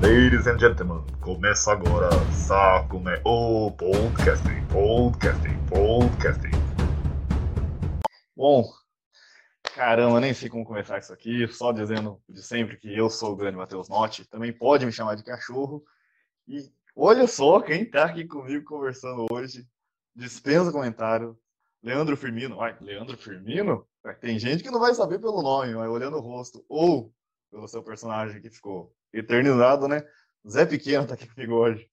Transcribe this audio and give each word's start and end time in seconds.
Ladies 0.00 0.46
and 0.46 0.60
gentlemen, 0.60 1.04
começa 1.20 1.72
agora 1.72 2.08
Sacume 2.32 3.20
o 3.24 3.72
Podcasting, 3.72 4.64
Podcasting, 4.70 5.58
Podcasting. 5.66 6.52
Bom, 8.36 8.70
caramba, 9.74 10.20
nem 10.20 10.32
sei 10.32 10.48
como 10.48 10.64
começar 10.64 10.98
isso 10.98 11.12
aqui, 11.12 11.48
só 11.48 11.72
dizendo 11.72 12.22
de 12.28 12.40
sempre 12.40 12.76
que 12.76 12.96
eu 12.96 13.10
sou 13.10 13.32
o 13.32 13.36
grande 13.36 13.56
Matheus 13.56 13.88
Notti, 13.88 14.24
também 14.24 14.52
pode 14.52 14.86
me 14.86 14.92
chamar 14.92 15.16
de 15.16 15.24
cachorro. 15.24 15.82
E 16.46 16.70
olha 16.94 17.26
só 17.26 17.60
quem 17.60 17.84
tá 17.84 18.04
aqui 18.04 18.24
comigo 18.24 18.64
conversando 18.64 19.26
hoje, 19.32 19.66
dispensa 20.14 20.70
comentário, 20.70 21.36
Leandro 21.82 22.16
Firmino. 22.16 22.60
Ai, 22.60 22.76
Leandro 22.80 23.18
Firmino? 23.18 23.84
Tem 24.20 24.38
gente 24.38 24.62
que 24.62 24.70
não 24.70 24.78
vai 24.78 24.94
saber 24.94 25.18
pelo 25.18 25.42
nome, 25.42 25.74
mas 25.74 25.90
olhando 25.90 26.18
o 26.18 26.20
rosto, 26.20 26.64
ou 26.68 27.12
pelo 27.50 27.66
seu 27.66 27.82
personagem 27.82 28.40
que 28.40 28.48
ficou 28.48 28.94
eternizado, 29.12 29.88
né? 29.88 30.02
Zé 30.48 30.66
Pequeno 30.66 31.06
tá 31.06 31.14
aqui 31.14 31.26
comigo 31.28 31.54
hoje. 31.54 31.90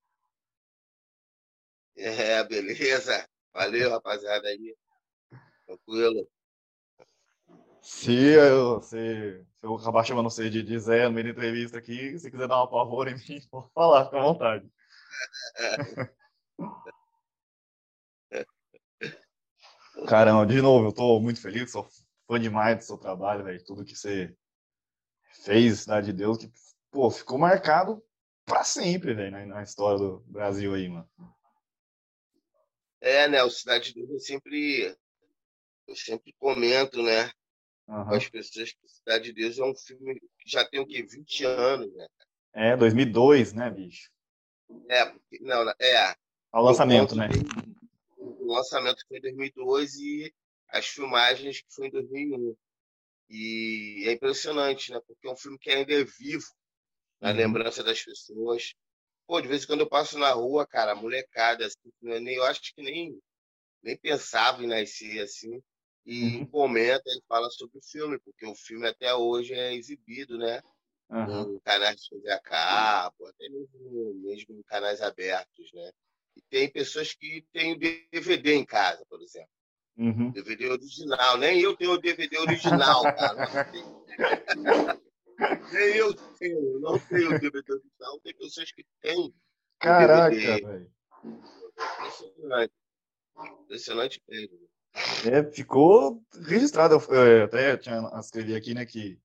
É, 1.98 2.44
beleza. 2.44 3.28
Valeu, 3.54 3.90
rapaziada 3.90 4.48
aí. 4.48 4.76
Tranquilo. 5.66 6.28
Se 7.82 8.12
eu, 8.14 8.82
se, 8.82 9.46
se 9.56 9.66
eu 9.66 9.76
acabar 9.76 10.04
chamando 10.04 10.30
você 10.30 10.50
de, 10.50 10.64
de 10.64 10.80
Zé 10.80 11.08
no 11.08 11.14
meio 11.14 11.26
da 11.26 11.32
entrevista 11.32 11.78
aqui, 11.78 12.18
se 12.18 12.32
quiser 12.32 12.48
dar 12.48 12.58
uma 12.58 12.70
pavor 12.70 13.08
em 13.08 13.14
mim, 13.16 13.40
pode 13.50 13.72
falar, 13.73 14.06
fica 14.06 14.18
à 14.18 14.23
vontade. 14.23 14.70
Caramba, 20.08 20.45
de 20.45 20.62
novo, 20.62 20.88
eu 20.88 20.94
tô 20.94 21.20
muito 21.20 21.42
feliz, 21.42 21.72
sou 21.72 21.88
fã 22.28 22.40
demais 22.40 22.78
do 22.78 22.84
seu 22.84 22.98
trabalho, 22.98 23.44
velho. 23.44 23.64
Tudo 23.64 23.86
que 23.86 23.95
você 23.95 24.36
fez, 25.44 25.82
Cidade 25.82 26.08
de 26.08 26.14
Deus, 26.14 26.38
que, 26.38 26.52
pô, 26.95 27.12
ficou 27.12 27.38
marcado 27.38 28.02
pra 28.45 28.63
sempre, 28.63 29.13
velho, 29.13 29.31
na, 29.31 29.45
na, 29.45 29.63
história 29.63 29.99
do 29.99 30.20
Brasil 30.27 30.73
aí, 30.73 30.88
mano. 30.88 31.09
É, 33.02 33.28
né, 33.28 33.44
o 33.44 33.50
Cidade 33.50 33.94
de 33.94 33.95
Deus 33.95 34.09
eu 34.09 34.20
sempre, 34.20 34.97
eu 35.86 35.95
sempre 35.95 36.33
comento, 36.39 37.03
né, 37.03 37.30
uhum. 37.86 38.05
com 38.05 38.16
as 38.16 38.30
pessoas 38.30 38.72
que 38.72 38.88
Cidade 38.88 39.25
de 39.25 39.33
Deus 39.33 39.59
é 39.59 39.64
um 39.66 39.75
filme 39.75 40.17
que 40.39 40.50
já 40.50 40.64
tem 40.64 40.80
o 40.80 40.88
quê? 40.88 41.03
20 41.03 41.44
anos, 41.44 41.94
né? 41.94 42.08
É, 42.53 42.78
2002, 42.78 43.52
né, 43.52 43.70
bicho? 43.70 44.09
É, 44.89 45.05
porque, 45.05 45.39
não, 45.42 45.70
é. 45.80 46.16
Ao 46.50 46.64
lançamento, 46.64 47.14
né? 47.14 47.27
O 48.17 48.53
lançamento 48.53 49.05
foi 49.05 49.17
em 49.17 49.22
2002 49.22 49.95
e 49.95 50.33
as 50.70 50.88
filmagens 50.88 51.61
que 51.61 51.75
foi 51.75 51.88
em 51.88 51.92
2001. 51.92 52.55
E 53.30 54.05
é 54.08 54.14
impressionante, 54.14 54.92
né? 54.92 55.02
Porque 55.05 55.27
é 55.27 55.31
um 55.31 55.36
filme 55.36 55.59
que 55.59 55.70
ainda 55.70 55.94
é 55.94 56.03
vivo 56.03 56.48
na 57.19 57.31
uhum. 57.31 57.35
lembrança 57.35 57.83
das 57.83 58.02
pessoas. 58.02 58.73
Pô, 59.27 59.41
de 59.41 59.47
vez 59.47 59.63
em 59.63 59.67
quando 59.67 59.81
eu 59.81 59.89
passo 59.89 60.17
na 60.19 60.31
rua, 60.31 60.67
cara, 60.67 60.95
molecada, 60.95 61.66
assim, 61.66 61.91
nem, 62.02 62.35
eu 62.35 62.44
acho 62.44 62.61
que 62.73 62.81
nem, 62.81 63.19
nem 63.81 63.97
pensava 63.97 64.63
em 64.63 64.67
nascer 64.67 65.21
assim, 65.21 65.61
e 66.05 66.38
uhum. 66.38 66.45
comenta 66.45 67.09
e 67.09 67.21
fala 67.27 67.49
sobre 67.49 67.80
o 67.80 67.81
filme, 67.81 68.19
porque 68.19 68.45
o 68.45 68.53
filme 68.53 68.88
até 68.88 69.13
hoje 69.16 69.53
é 69.53 69.73
exibido, 69.73 70.38
né? 70.38 70.61
Uhum. 71.09 71.55
Em 71.55 71.59
canais 71.59 72.02
de 72.02 72.09
TV 72.09 72.31
a 72.31 72.39
cabo, 72.39 73.25
até 73.27 73.49
mesmo, 73.49 74.13
mesmo 74.23 74.55
em 74.55 74.63
canais 74.63 75.02
abertos, 75.02 75.71
né? 75.73 75.91
E 76.36 76.41
tem 76.49 76.69
pessoas 76.69 77.13
que 77.13 77.45
têm 77.52 77.73
o 77.73 77.80
DVD 77.80 78.53
em 78.53 78.66
casa, 78.66 79.03
por 79.09 79.21
exemplo. 79.21 79.49
Uhum. 79.97 80.31
DVD 80.31 80.69
original. 80.69 81.38
Nem 81.38 81.61
eu 81.61 81.75
tenho 81.75 81.93
o 81.93 81.97
DVD 81.97 82.38
original, 82.39 83.03
cara. 83.03 83.71
Nem 85.72 85.95
eu 85.95 86.14
tenho, 86.38 86.80
não 86.80 87.00
tenho 87.00 87.36
o 87.36 87.39
DVD 87.39 87.73
original. 87.73 88.19
Tem 88.23 88.36
pessoas 88.36 88.72
que 88.72 88.86
têm. 89.02 89.33
Caraca, 89.80 90.36
velho. 90.36 90.92
Impressionante. 91.23 92.73
Impressionante 93.64 94.23
mesmo. 94.27 94.69
É, 95.25 95.44
ficou 95.52 96.23
registrado. 96.48 96.95
Eu 97.10 97.43
até 97.45 97.77
tinha 97.77 98.10
escrevi 98.20 98.55
aqui, 98.55 98.73
né, 98.73 98.86
que 98.86 99.20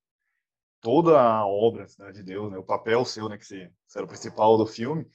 toda 0.81 1.21
a 1.21 1.47
obra 1.47 1.87
Cidade 1.87 2.19
de 2.19 2.23
Deus, 2.25 2.51
né, 2.51 2.59
o 2.59 2.65
papel 2.65 3.05
seu, 3.05 3.29
né, 3.29 3.37
que 3.37 3.47
você, 3.47 3.71
você 3.87 3.99
era 3.99 4.05
o 4.05 4.09
principal 4.09 4.57
do 4.57 4.67
filme, 4.67 5.07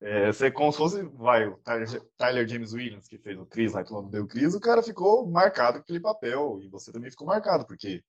é, 0.00 0.32
você 0.32 0.50
como 0.50 0.72
se 0.72 0.78
fosse, 0.78 1.02
vai, 1.02 1.46
o 1.46 1.58
Tyler, 1.58 2.02
Tyler, 2.16 2.48
James 2.48 2.72
Williams, 2.72 3.06
que 3.06 3.18
fez 3.18 3.38
o 3.38 3.44
Chris 3.44 3.72
lá, 3.72 3.84
que 3.84 3.92
o 3.92 4.02
deu 4.02 4.26
Chris, 4.26 4.54
o 4.54 4.60
cara 4.60 4.82
ficou 4.82 5.26
marcado 5.30 5.78
com 5.78 5.82
aquele 5.82 6.00
papel, 6.00 6.58
e 6.62 6.68
você 6.68 6.90
também 6.90 7.10
ficou 7.10 7.26
marcado, 7.26 7.66
porque 7.66 8.02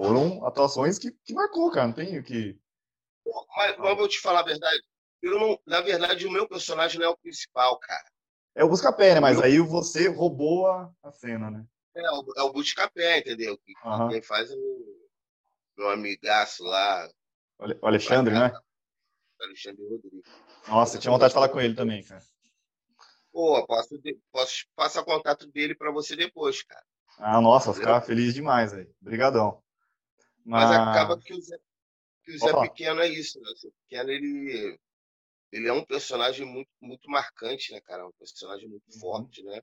foram 0.00 0.46
atuações 0.46 0.98
que, 0.98 1.10
que 1.24 1.34
marcou, 1.34 1.70
cara, 1.70 1.88
não 1.88 1.94
tem 1.94 2.18
o 2.18 2.22
que... 2.22 2.58
Mas, 3.56 3.78
mas 3.78 3.96
vou 3.96 4.08
te 4.08 4.18
falar 4.18 4.40
a 4.40 4.44
verdade, 4.44 4.82
eu 5.22 5.38
não, 5.38 5.60
na 5.66 5.80
verdade 5.82 6.26
o 6.26 6.30
meu 6.30 6.48
personagem 6.48 6.98
não 6.98 7.06
é 7.06 7.10
o 7.10 7.18
principal, 7.18 7.78
cara. 7.78 8.10
É 8.54 8.64
o 8.64 8.68
Buscapé, 8.68 9.14
né, 9.14 9.20
mas 9.20 9.36
meu... 9.36 9.44
aí 9.44 9.58
você 9.58 10.08
roubou 10.08 10.66
a, 10.66 10.90
a 11.02 11.12
cena, 11.12 11.50
né? 11.50 11.64
É, 11.94 12.10
o, 12.10 12.24
é 12.38 12.42
o 12.42 12.52
Buscapé, 12.52 13.18
entendeu? 13.18 13.58
Uhum. 13.84 14.08
Quem 14.08 14.22
faz 14.22 14.50
é 14.50 14.54
o 14.54 15.08
meu 15.76 15.90
amigaço 15.90 16.64
lá. 16.64 17.08
O 17.58 17.86
Alexandre, 17.86 18.32
né? 18.32 18.52
Alexandre 19.40 19.82
Rodrigues. 19.86 20.24
Nossa, 20.66 20.96
eu 20.96 21.00
tinha 21.00 21.10
vontade 21.10 21.30
de 21.30 21.34
falar 21.34 21.48
com 21.48 21.60
ele 21.60 21.74
também, 21.74 22.02
cara. 22.02 22.22
Pô, 23.32 23.64
posso, 23.66 24.00
posso 24.32 24.66
passar 24.74 25.04
contato 25.04 25.46
dele 25.48 25.74
para 25.74 25.92
você 25.92 26.16
depois, 26.16 26.62
cara. 26.62 26.84
Ah, 27.18 27.40
nossa, 27.40 27.66
vou 27.66 27.74
ficar 27.74 28.00
feliz 28.00 28.34
demais, 28.34 28.72
velho. 28.72 28.92
Obrigadão. 29.00 29.62
Mas... 30.44 30.70
Mas... 30.70 30.88
acaba 30.88 31.18
que 31.18 31.34
o 31.34 31.40
Zé, 31.40 31.58
que 32.24 32.32
o 32.32 32.38
Zé 32.38 32.52
Pequeno 32.60 33.00
é 33.00 33.08
isso, 33.08 33.40
né? 33.40 33.50
O 33.50 33.56
Zé 33.56 33.68
Pequeno, 33.82 34.10
ele, 34.10 34.78
ele 35.52 35.68
é 35.68 35.72
um 35.72 35.84
personagem 35.84 36.46
muito, 36.46 36.70
muito 36.80 37.10
marcante, 37.10 37.72
né, 37.72 37.80
cara? 37.80 38.06
Um 38.06 38.12
personagem 38.12 38.68
muito 38.68 38.86
uhum. 38.92 39.00
forte, 39.00 39.42
né? 39.42 39.60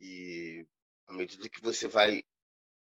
E 0.00 0.66
à 1.06 1.12
medida 1.12 1.48
que 1.48 1.60
você 1.62 1.88
vai, 1.88 2.22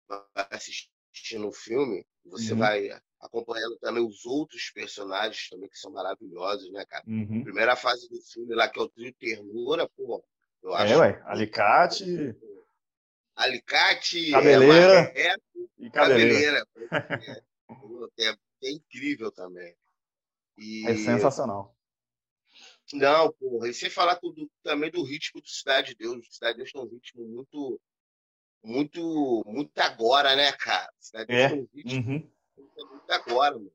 vai 0.08 0.46
assistindo 0.50 1.48
o 1.48 1.52
filme, 1.52 2.06
você 2.24 2.52
uhum. 2.52 2.58
vai 2.58 2.88
acompanhando 3.20 3.76
também 3.78 4.04
os 4.04 4.24
outros 4.24 4.70
personagens 4.70 5.48
também 5.48 5.68
que 5.68 5.78
são 5.78 5.92
maravilhosos, 5.92 6.70
né, 6.72 6.84
cara? 6.86 7.04
Uhum. 7.06 7.42
Primeira 7.42 7.76
fase 7.76 8.08
do 8.08 8.20
filme 8.20 8.54
lá, 8.54 8.68
que 8.68 8.78
é 8.78 8.82
o 8.82 8.88
trio 8.88 9.12
ternura, 9.14 9.88
pô, 9.88 10.24
eu 10.62 10.76
é, 10.76 10.82
acho. 10.82 10.98
Ué, 10.98 11.22
alicate. 11.26 12.36
Alicate, 13.34 14.30
cabeleira. 14.30 15.12
É, 15.16 15.36
e 15.78 15.90
cabeleira. 15.90 16.66
cabeleira. 16.66 17.44
é, 18.18 18.28
é, 18.64 18.70
incrível 18.70 19.30
também. 19.30 19.74
E... 20.58 20.86
É 20.88 20.96
sensacional. 20.96 21.76
Não, 22.92 23.32
porra, 23.32 23.68
e 23.68 23.74
sem 23.74 23.88
falar 23.88 24.16
tudo, 24.16 24.50
também 24.62 24.90
do 24.90 25.02
ritmo 25.02 25.40
do 25.40 25.48
Cidade 25.48 25.88
de 25.88 25.96
Deus. 25.96 26.26
Cidade 26.30 26.54
de 26.54 26.58
Deus 26.58 26.72
tem 26.72 26.82
um 26.82 26.86
ritmo 26.86 27.26
muito, 27.26 27.80
muito, 28.62 29.42
muito 29.46 29.78
agora, 29.78 30.36
né, 30.36 30.52
cara? 30.52 30.92
Cidade 30.98 31.26
de 31.26 31.32
Deus 31.32 31.44
é. 31.44 31.48
tem 31.48 31.60
um 31.60 31.68
ritmo 31.72 32.12
uhum 32.12 32.32
muito 33.02 33.10
agora, 33.10 33.54
mano. 33.54 33.72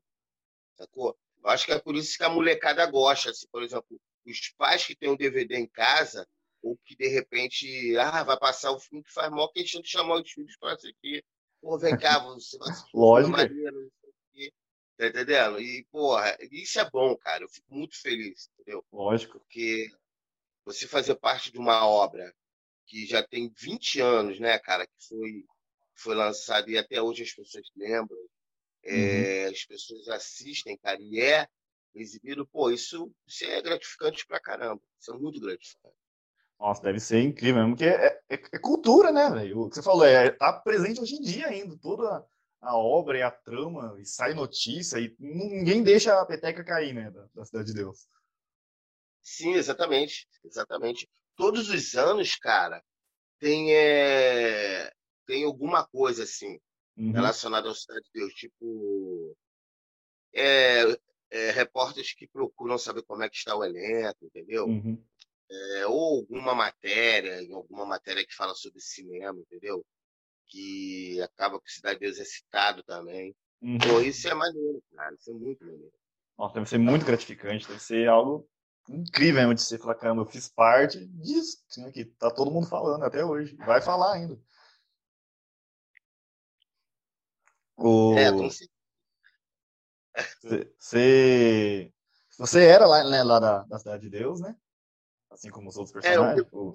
Sacou? 0.76 1.18
Eu 1.42 1.50
acho 1.50 1.66
que 1.66 1.72
é 1.72 1.78
por 1.78 1.94
isso 1.94 2.16
que 2.16 2.24
a 2.24 2.28
molecada 2.28 2.84
gosta. 2.86 3.30
Assim, 3.30 3.46
por 3.50 3.62
exemplo, 3.62 4.00
os 4.26 4.48
pais 4.56 4.86
que 4.86 4.94
têm 4.94 5.10
um 5.10 5.16
DVD 5.16 5.56
em 5.56 5.66
casa, 5.66 6.26
ou 6.62 6.76
que 6.84 6.96
de 6.96 7.08
repente, 7.08 7.96
ah, 7.96 8.22
vai 8.24 8.38
passar 8.38 8.72
o 8.72 8.80
filme 8.80 9.04
que 9.04 9.12
faz 9.12 9.30
maior 9.30 9.48
questão 9.48 9.80
de 9.80 9.88
chamar 9.88 10.20
os 10.20 10.30
filhos 10.30 10.56
para 10.56 10.74
assistir. 10.74 11.24
Pô, 11.60 11.78
vem 11.78 11.96
cá, 11.96 12.18
você 12.34 12.56
vai 12.58 12.68
Lógico. 12.94 13.32
Maneiro. 13.32 13.92
Tá 14.96 15.06
entendendo? 15.06 15.60
E, 15.60 15.84
porra, 15.92 16.36
isso 16.50 16.80
é 16.80 16.90
bom, 16.90 17.16
cara. 17.16 17.44
Eu 17.44 17.48
fico 17.48 17.72
muito 17.72 18.00
feliz, 18.00 18.50
entendeu? 18.54 18.84
Lógico. 18.92 19.38
Porque 19.38 19.88
você 20.64 20.88
fazer 20.88 21.14
parte 21.14 21.52
de 21.52 21.58
uma 21.58 21.86
obra 21.86 22.34
que 22.84 23.06
já 23.06 23.22
tem 23.22 23.48
20 23.56 24.00
anos, 24.00 24.40
né, 24.40 24.58
cara, 24.58 24.86
que 24.86 25.06
foi, 25.08 25.44
foi 25.94 26.14
lançada 26.16 26.68
e 26.68 26.76
até 26.76 27.00
hoje 27.00 27.22
as 27.22 27.32
pessoas 27.32 27.66
lembram, 27.76 28.18
é, 28.84 29.44
uhum. 29.44 29.50
As 29.52 29.64
pessoas 29.64 30.08
assistem, 30.08 30.76
cara, 30.78 30.98
e 31.00 31.20
é 31.20 31.46
exibido, 31.94 32.46
pô, 32.46 32.70
isso, 32.70 33.12
isso 33.26 33.44
é 33.44 33.60
gratificante 33.60 34.26
pra 34.26 34.40
caramba. 34.40 34.80
Isso 34.98 35.12
é 35.12 35.18
muito 35.18 35.40
gratificante. 35.40 35.96
Nossa, 36.58 36.82
deve 36.82 36.98
ser 36.98 37.22
incrível 37.22 37.62
mesmo, 37.62 37.76
porque 37.76 37.84
é, 37.84 38.20
é, 38.28 38.34
é 38.34 38.58
cultura, 38.58 39.12
né, 39.12 39.30
velho? 39.30 39.60
O 39.60 39.68
que 39.68 39.76
você 39.76 39.82
falou, 39.82 40.04
é, 40.04 40.30
tá 40.30 40.52
presente 40.52 41.00
hoje 41.00 41.14
em 41.14 41.22
dia 41.22 41.46
ainda, 41.46 41.76
toda 41.78 42.26
a 42.60 42.76
obra 42.76 43.18
e 43.18 43.22
a 43.22 43.30
trama, 43.30 43.96
e 44.00 44.04
sai 44.04 44.34
notícia, 44.34 44.98
e 44.98 45.14
ninguém 45.20 45.82
deixa 45.82 46.20
a 46.20 46.26
peteca 46.26 46.64
cair, 46.64 46.92
né, 46.92 47.10
da, 47.10 47.26
da 47.32 47.44
Cidade 47.44 47.68
de 47.68 47.74
Deus. 47.74 48.08
Sim, 49.22 49.52
exatamente, 49.52 50.26
exatamente. 50.44 51.08
Todos 51.36 51.68
os 51.68 51.94
anos, 51.94 52.34
cara, 52.34 52.82
tem, 53.38 53.72
é, 53.72 54.92
tem 55.26 55.44
alguma 55.44 55.86
coisa, 55.86 56.24
assim, 56.24 56.58
uhum. 56.96 57.12
relacionado 57.12 57.68
ao 57.68 57.74
Cidade 57.74 58.02
de 58.06 58.20
Deus, 58.20 58.32
tipo 58.34 59.36
é, 60.34 60.82
é, 61.30 61.50
repórteres 61.50 62.12
que 62.14 62.26
procuram 62.26 62.78
saber 62.78 63.02
como 63.02 63.22
é 63.22 63.28
que 63.28 63.36
está 63.36 63.54
o 63.54 63.64
elenco, 63.64 64.24
entendeu? 64.24 64.66
Uhum. 64.66 65.02
É, 65.50 65.86
ou 65.86 66.18
alguma 66.18 66.54
matéria, 66.54 67.40
alguma 67.54 67.86
matéria 67.86 68.26
que 68.26 68.34
fala 68.34 68.54
sobre 68.54 68.80
cinema, 68.80 69.38
entendeu? 69.40 69.84
Que 70.46 71.20
acaba 71.22 71.56
o 71.56 71.62
Cidade 71.64 72.00
de 72.00 72.06
Deus 72.06 72.18
é 72.18 72.24
citado 72.24 72.82
também. 72.82 73.34
Uhum. 73.62 73.78
Pô, 73.78 74.00
isso 74.00 74.28
é 74.28 74.34
maneiro, 74.34 74.82
cara, 74.94 75.14
isso 75.14 75.30
é 75.30 75.34
muito 75.34 75.64
maneiro. 75.64 75.92
Nossa, 76.36 76.54
deve 76.54 76.68
ser 76.68 76.78
muito 76.78 77.04
gratificante, 77.04 77.66
deve 77.66 77.80
ser 77.80 78.08
algo 78.08 78.48
incrível 78.88 79.40
mesmo 79.40 79.54
de 79.54 79.62
você 79.62 79.78
falar, 79.78 79.94
caramba, 79.96 80.22
eu 80.22 80.26
fiz 80.26 80.48
parte 80.48 81.04
disso, 81.06 81.58
né, 81.78 81.90
que 81.90 82.04
tá 82.04 82.30
todo 82.30 82.50
mundo 82.50 82.66
falando 82.66 83.04
até 83.04 83.24
hoje. 83.24 83.56
Vai 83.56 83.80
falar 83.80 84.14
ainda. 84.14 84.38
O... 87.76 88.14
É, 88.16 88.30
com 88.30 88.50
certeza. 88.50 88.78
Você, 90.78 91.92
você 92.38 92.64
era 92.64 92.86
lá, 92.86 93.04
né, 93.08 93.22
lá 93.22 93.38
da, 93.38 93.62
da 93.64 93.78
Cidade 93.78 94.02
de 94.02 94.10
Deus, 94.10 94.40
né? 94.40 94.56
Assim 95.38 95.50
como 95.50 95.68
os 95.68 95.76
outros 95.76 95.92
personagens? 95.92 96.44
É, 96.44 96.50
eu... 96.52 96.74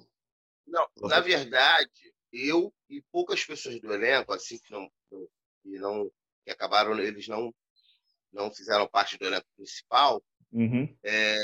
Não, 0.65 0.88
na 1.01 1.19
verdade, 1.19 2.13
eu 2.31 2.74
e 2.89 3.01
poucas 3.12 3.44
pessoas 3.44 3.80
do 3.81 3.94
elenco, 3.94 4.33
assim, 4.33 4.57
que 4.57 4.71
não, 4.71 4.89
que 5.62 5.77
não 5.77 6.10
que 6.45 6.51
acabaram, 6.51 6.98
eles 6.98 7.27
não, 7.27 7.54
não 8.31 8.54
fizeram 8.54 8.88
parte 8.88 9.18
do 9.18 9.25
elenco 9.25 9.45
principal, 9.57 10.24
uhum. 10.51 10.94
é, 11.04 11.38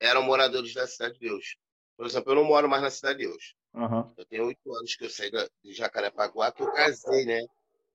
eram 0.00 0.22
moradores 0.22 0.74
da 0.74 0.86
Cidade 0.86 1.14
de 1.14 1.20
Deus. 1.20 1.56
Por 1.96 2.06
exemplo, 2.06 2.32
eu 2.32 2.36
não 2.36 2.44
moro 2.44 2.68
mais 2.68 2.82
na 2.82 2.90
Cidade 2.90 3.18
de 3.18 3.26
Deus. 3.26 3.54
Uhum. 3.74 4.12
Eu 4.16 4.26
tenho 4.26 4.46
oito 4.46 4.74
anos 4.76 4.96
que 4.96 5.04
eu 5.04 5.10
saí 5.10 5.30
de 5.30 5.72
Jacarepaguá, 5.72 6.50
que 6.50 6.62
eu 6.62 6.72
casei, 6.72 7.24
né? 7.24 7.40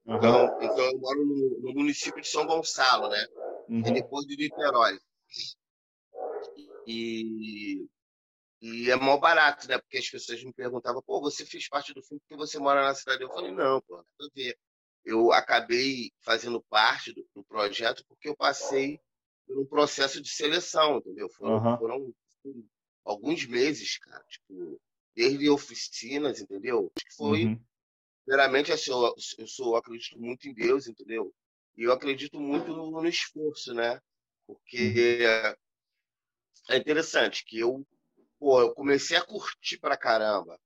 Uhum. 0.05 0.15
Então, 0.15 0.61
então 0.61 0.85
eu 0.85 0.99
moro 0.99 1.25
no, 1.25 1.59
no, 1.59 1.73
município 1.73 2.21
de 2.21 2.27
São 2.27 2.47
Gonçalo, 2.47 3.09
né? 3.09 3.27
É 3.85 3.91
depois 3.91 4.25
de 4.25 4.37
Niterói. 4.37 4.97
E, 6.87 7.85
e 8.61 8.89
é 8.89 8.95
mal 8.95 9.19
barato, 9.19 9.67
né? 9.67 9.77
Porque 9.79 9.97
as 9.97 10.09
pessoas 10.09 10.43
me 10.43 10.53
perguntavam, 10.53 11.01
pô, 11.03 11.21
você 11.21 11.45
fez 11.45 11.67
parte 11.69 11.93
do 11.93 12.01
filme 12.03 12.19
porque 12.21 12.35
você 12.35 12.57
mora 12.59 12.83
na 12.83 12.95
cidade? 12.95 13.23
Eu 13.23 13.29
falei, 13.29 13.51
não, 13.51 13.81
pô, 13.81 13.97
nada 13.97 14.07
a 14.21 14.27
ver. 14.35 14.57
Eu 15.05 15.31
acabei 15.31 16.11
fazendo 16.21 16.61
parte 16.63 17.13
do, 17.13 17.25
do 17.35 17.43
projeto 17.45 18.03
porque 18.07 18.27
eu 18.29 18.35
passei 18.35 18.99
por 19.45 19.57
um 19.59 19.65
processo 19.65 20.21
de 20.21 20.29
seleção, 20.29 20.97
entendeu? 20.97 21.29
Foram, 21.29 21.57
Uhum. 21.57 21.77
foram 21.77 22.13
assim, 22.45 22.67
alguns 23.05 23.45
meses, 23.45 23.97
cara. 23.99 24.23
Tipo, 24.29 24.79
desde 25.15 25.49
oficinas, 25.49 26.39
entendeu? 26.41 26.91
Acho 26.95 27.05
que 27.05 27.15
foi 27.15 27.43
Uhum. 27.45 27.61
primeiramente, 28.25 28.71
assim, 28.71 28.91
eu, 28.91 29.15
eu 29.39 29.47
sou, 29.47 29.73
eu 29.73 29.75
acredito 29.77 30.19
muito 30.19 30.47
em 30.47 30.53
Deus, 30.53 30.87
entendeu? 30.87 31.33
E 31.77 31.83
eu 31.83 31.91
acredito 31.93 32.39
muito 32.39 32.69
no, 32.73 32.91
no 32.91 33.07
esforço, 33.07 33.73
né? 33.73 34.01
Porque 34.47 35.23
é 36.69 36.77
interessante 36.77 37.43
que 37.45 37.59
eu, 37.59 37.85
pô, 38.39 38.61
eu 38.61 38.73
comecei 38.73 39.17
a 39.17 39.25
curtir 39.25 39.79
pra 39.79 39.97
caramba. 39.97 40.59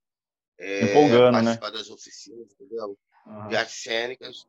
É, 0.59 0.91
Empolgando, 0.91 1.31
né? 1.31 1.41
participar 1.43 1.71
das 1.71 1.89
oficinas, 1.89 2.51
entendeu? 2.53 2.97
Uhum. 3.25 3.47
De 3.49 3.55
artes 3.55 3.81
cênicas. 3.81 4.45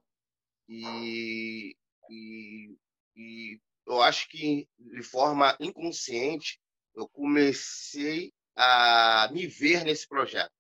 E, 0.69 1.77
e, 2.11 2.77
e 3.17 3.61
eu 3.87 4.03
acho 4.03 4.29
que, 4.29 4.69
de 4.79 5.03
forma 5.03 5.57
inconsciente, 5.61 6.61
eu 6.95 7.09
comecei 7.09 8.33
a 8.57 9.29
me 9.33 9.47
ver 9.47 9.85
nesse 9.85 10.07
projeto. 10.07 10.53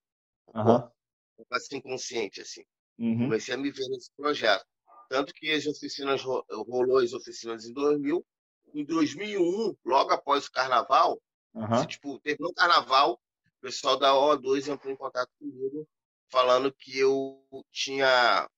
Uhum. 0.54 0.90
Assim, 1.50 1.76
inconsciente, 1.76 2.40
assim. 2.40 2.64
Uhum. 2.98 3.24
comecei 3.24 3.54
a 3.54 3.58
me 3.58 3.70
ver 3.70 3.88
nesse 3.88 4.10
projeto. 4.16 4.64
Tanto 5.08 5.32
que 5.34 5.50
as 5.50 5.66
oficinas 5.66 6.22
ro- 6.22 6.44
rolou 6.50 6.98
as 6.98 7.12
oficinas 7.12 7.64
em 7.66 7.72
2000. 7.72 8.24
Em 8.74 8.84
2001, 8.84 9.76
logo 9.84 10.12
após 10.12 10.46
o 10.46 10.52
carnaval, 10.52 11.20
Uhum. 11.54 11.74
se, 11.76 11.86
tipo, 11.86 12.18
terminou 12.20 12.50
o 12.50 12.54
carnaval, 12.54 13.14
o 13.14 13.60
pessoal 13.60 13.98
da 13.98 14.12
O2 14.12 14.68
entrou 14.68 14.92
em 14.92 14.96
contato 14.96 15.30
comigo 15.38 15.86
falando 16.30 16.72
que 16.72 16.98
eu 16.98 17.44
tinha 17.70 18.48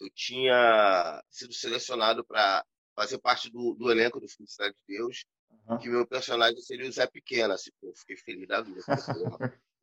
eu 0.00 0.10
tinha 0.10 1.22
sido 1.30 1.54
selecionado 1.54 2.24
para 2.24 2.64
fazer 2.94 3.18
parte 3.18 3.50
do, 3.50 3.74
do 3.74 3.90
elenco 3.90 4.20
do 4.20 4.28
filme 4.28 4.48
Cidade 4.50 4.74
de 4.74 4.96
Deus, 4.96 5.24
Uhum. 5.68 5.78
que 5.78 5.88
meu 5.88 6.06
personagem 6.06 6.60
seria 6.60 6.88
o 6.88 6.92
Zé 6.92 7.06
Pequeno, 7.06 7.52
assim, 7.52 7.70
pô, 7.80 7.92
fiquei 7.96 8.16
feliz 8.16 8.46
da 8.46 8.60
vida. 8.62 8.80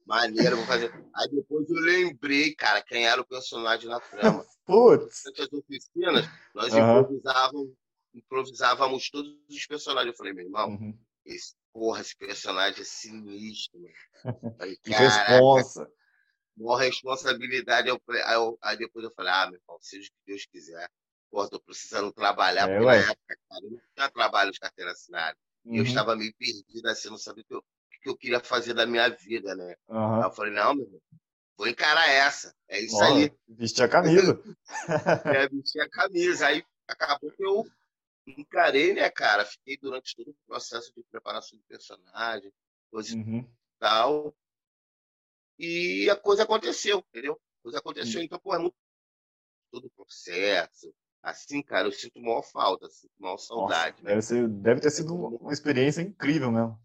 Maneiro, 0.05 0.57
vou 0.57 0.65
fazer. 0.65 0.93
Aí 1.15 1.29
depois 1.29 1.69
eu 1.69 1.77
lembrei, 1.77 2.53
cara, 2.55 2.81
quem 2.81 3.05
era 3.05 3.21
o 3.21 3.27
personagem 3.27 3.89
na 3.89 3.99
trama. 3.99 4.45
Putz! 4.65 5.23
durante 5.23 5.41
as 5.41 5.53
oficinas, 5.53 6.29
nós 6.53 6.73
Aham. 6.73 6.99
improvisávamos, 7.01 7.73
improvisávamos 8.13 9.09
todos 9.09 9.35
os 9.49 9.65
personagens. 9.65 10.13
Eu 10.13 10.17
falei, 10.17 10.33
meu 10.33 10.45
irmão, 10.45 10.69
Uhum. 10.69 10.97
esse, 11.25 11.53
porra, 11.73 12.01
esse 12.01 12.15
personagem 12.15 12.81
é 12.81 12.85
sinistro, 12.85 13.79
Que 14.83 14.91
responsa! 14.93 15.89
maior 16.57 16.77
responsabilidade. 16.77 17.89
Eu, 17.89 17.99
falei- 18.05 18.21
aí, 18.23 18.35
eu- 18.35 18.57
aí 18.61 18.77
depois 18.77 19.03
eu 19.05 19.11
falei, 19.15 19.31
ah, 19.31 19.47
meu 19.49 19.59
irmão, 19.59 19.77
seja 19.81 20.07
o 20.07 20.11
que 20.11 20.17
Deus 20.27 20.45
quiser. 20.45 20.89
Pô, 21.31 21.47
tô 21.49 21.59
precisando 21.59 22.13
trabalhar, 22.13 22.67
É, 22.67 22.79
porque 22.79 22.85
ué. 22.85 22.99
na 22.99 23.11
época, 23.11 23.37
cara, 23.49 23.65
eu 23.65 23.71
não 23.71 23.81
tinha 23.95 24.11
trabalho 24.11 24.51
de 24.51 24.59
carteira 24.59 24.91
assinada. 24.91 25.35
E 25.71 25.77
eu 25.77 25.81
Uhum. 25.81 25.83
estava 25.83 26.15
meio 26.15 26.33
perdido, 26.35 26.87
assim, 26.87 27.09
não 27.09 27.17
sabia 27.17 27.43
o 27.43 27.45
que 27.47 27.53
eu, 27.55 27.59
o 27.59 28.01
que 28.03 28.09
eu 28.09 28.17
queria 28.17 28.39
fazer 28.39 28.73
da 28.75 28.85
minha 28.85 29.09
vida, 29.09 29.55
né? 29.55 29.73
Aí 29.73 29.75
Uhum. 29.89 30.23
eu 30.23 30.31
falei, 30.31 30.53
não, 30.53 30.75
meu 30.75 30.85
irmão, 30.85 31.01
vou 31.57 31.67
encarar 31.67 32.07
essa. 32.09 32.53
É 32.67 32.79
isso 32.79 33.03
aí. 33.03 33.31
Vestir 33.47 33.83
a 33.83 33.87
camisa. 33.87 34.39
é, 35.25 35.47
vestir 35.49 35.81
a 35.81 35.89
camisa. 35.89 36.47
Aí 36.47 36.63
acabou 36.87 37.31
que 37.31 37.43
eu 37.45 37.65
encarei, 38.25 38.93
né, 38.93 39.09
cara? 39.09 39.45
Fiquei 39.45 39.77
durante 39.77 40.15
todo 40.15 40.29
o 40.29 40.35
processo 40.47 40.93
de 40.95 41.03
preparação 41.03 41.57
do 41.57 41.63
personagem, 41.65 42.51
coisa 42.89 43.13
e 43.13 43.17
Uhum. 43.17 43.47
tal. 43.79 44.35
E 45.59 46.09
a 46.09 46.15
coisa 46.15 46.43
aconteceu, 46.43 46.99
entendeu? 47.09 47.33
A 47.33 47.63
coisa 47.63 47.79
aconteceu. 47.79 48.21
Então, 48.21 48.39
pô, 48.39 48.55
é 48.55 48.59
muito 48.59 48.75
todo 49.71 49.87
o 49.87 49.91
processo. 49.91 50.93
Assim, 51.21 51.61
cara, 51.61 51.87
eu 51.87 51.91
sinto 51.91 52.19
maior 52.21 52.43
falta, 52.43 52.89
sinto 52.89 53.13
maior 53.17 53.33
Nossa, 53.33 53.47
saudade, 53.47 54.03
né? 54.03 54.09
deve, 54.09 54.21
ser, 54.21 54.47
deve 54.47 54.81
ter 54.81 54.91
sido 54.91 55.15
uma 55.15 55.53
experiência 55.53 56.01
incrível 56.01 56.51
mesmo. 56.51 56.77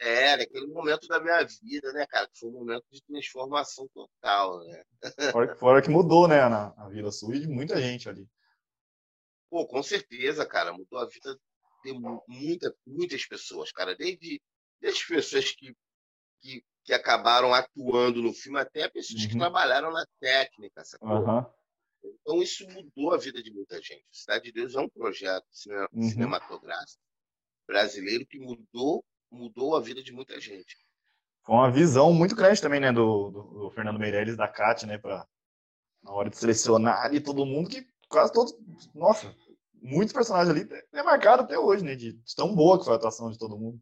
É, 0.00 0.36
naquele 0.36 0.66
momento 0.66 1.06
da 1.06 1.20
minha 1.20 1.44
vida, 1.62 1.92
né, 1.92 2.04
cara? 2.06 2.26
Que 2.28 2.40
foi 2.40 2.48
um 2.48 2.54
momento 2.54 2.84
de 2.90 3.00
transformação 3.04 3.88
total, 3.94 4.58
né? 4.64 4.82
Fora, 5.30 5.56
fora 5.56 5.82
que 5.82 5.88
mudou, 5.88 6.26
né, 6.26 6.48
na, 6.48 6.74
a 6.76 6.88
vida 6.88 7.10
sua 7.12 7.36
e 7.36 7.40
de 7.40 7.46
muita 7.46 7.80
gente 7.80 8.08
ali. 8.08 8.28
Pô, 9.52 9.66
com 9.66 9.82
certeza, 9.82 10.46
cara, 10.46 10.72
mudou 10.72 10.98
a 10.98 11.04
vida 11.06 11.38
de 11.84 11.92
mu- 11.92 12.24
muita, 12.26 12.74
muitas 12.86 13.26
pessoas, 13.26 13.70
cara, 13.70 13.94
desde, 13.94 14.40
desde 14.80 14.98
as 15.02 15.06
pessoas 15.06 15.50
que, 15.52 15.76
que, 16.40 16.64
que 16.82 16.94
acabaram 16.94 17.52
atuando 17.52 18.22
no 18.22 18.32
filme 18.32 18.58
até 18.58 18.88
pessoas 18.88 19.26
que 19.26 19.34
Uhum. 19.34 19.40
trabalharam 19.40 19.92
na 19.92 20.06
técnica, 20.18 20.82
sacou? 20.86 21.10
Aham. 21.10 21.46
Então 22.02 22.42
isso 22.42 22.66
mudou 22.70 23.12
a 23.12 23.18
vida 23.18 23.42
de 23.42 23.52
muita 23.52 23.76
gente. 23.82 24.06
Cidade 24.10 24.44
de 24.44 24.52
Deus 24.52 24.74
é 24.74 24.80
um 24.80 24.88
projeto 24.88 25.44
Uhum. 25.92 26.02
cinematográfico 26.02 27.02
brasileiro 27.66 28.24
que 28.26 28.38
mudou, 28.38 29.04
mudou 29.30 29.76
a 29.76 29.80
vida 29.82 30.02
de 30.02 30.12
muita 30.12 30.40
gente. 30.40 30.78
Foi 31.44 31.56
uma 31.56 31.70
visão 31.70 32.10
muito 32.10 32.34
grande 32.34 32.58
também, 32.62 32.80
né, 32.80 32.90
do, 32.90 33.30
do, 33.30 33.42
do 33.42 33.70
Fernando 33.72 33.98
Meirelles, 33.98 34.34
da 34.34 34.48
Kátia, 34.48 34.88
né, 34.88 34.96
pra, 34.96 35.28
na 36.02 36.10
hora 36.10 36.30
de 36.30 36.38
selecionar 36.38 37.04
ali 37.04 37.20
todo 37.20 37.44
mundo, 37.44 37.68
que 37.68 37.86
quase 38.08 38.32
todos, 38.32 38.54
nossa, 38.94 39.34
muitos 39.82 40.12
personagens 40.12 40.48
ali 40.54 40.68
é 40.92 41.02
marcado 41.02 41.42
até 41.42 41.58
hoje, 41.58 41.84
né, 41.84 41.94
de, 41.94 42.12
de 42.12 42.34
tão 42.36 42.54
boa 42.54 42.78
que 42.78 42.84
foi 42.84 42.94
a 42.94 42.96
atuação 42.96 43.30
de 43.30 43.38
todo 43.38 43.58
mundo. 43.58 43.80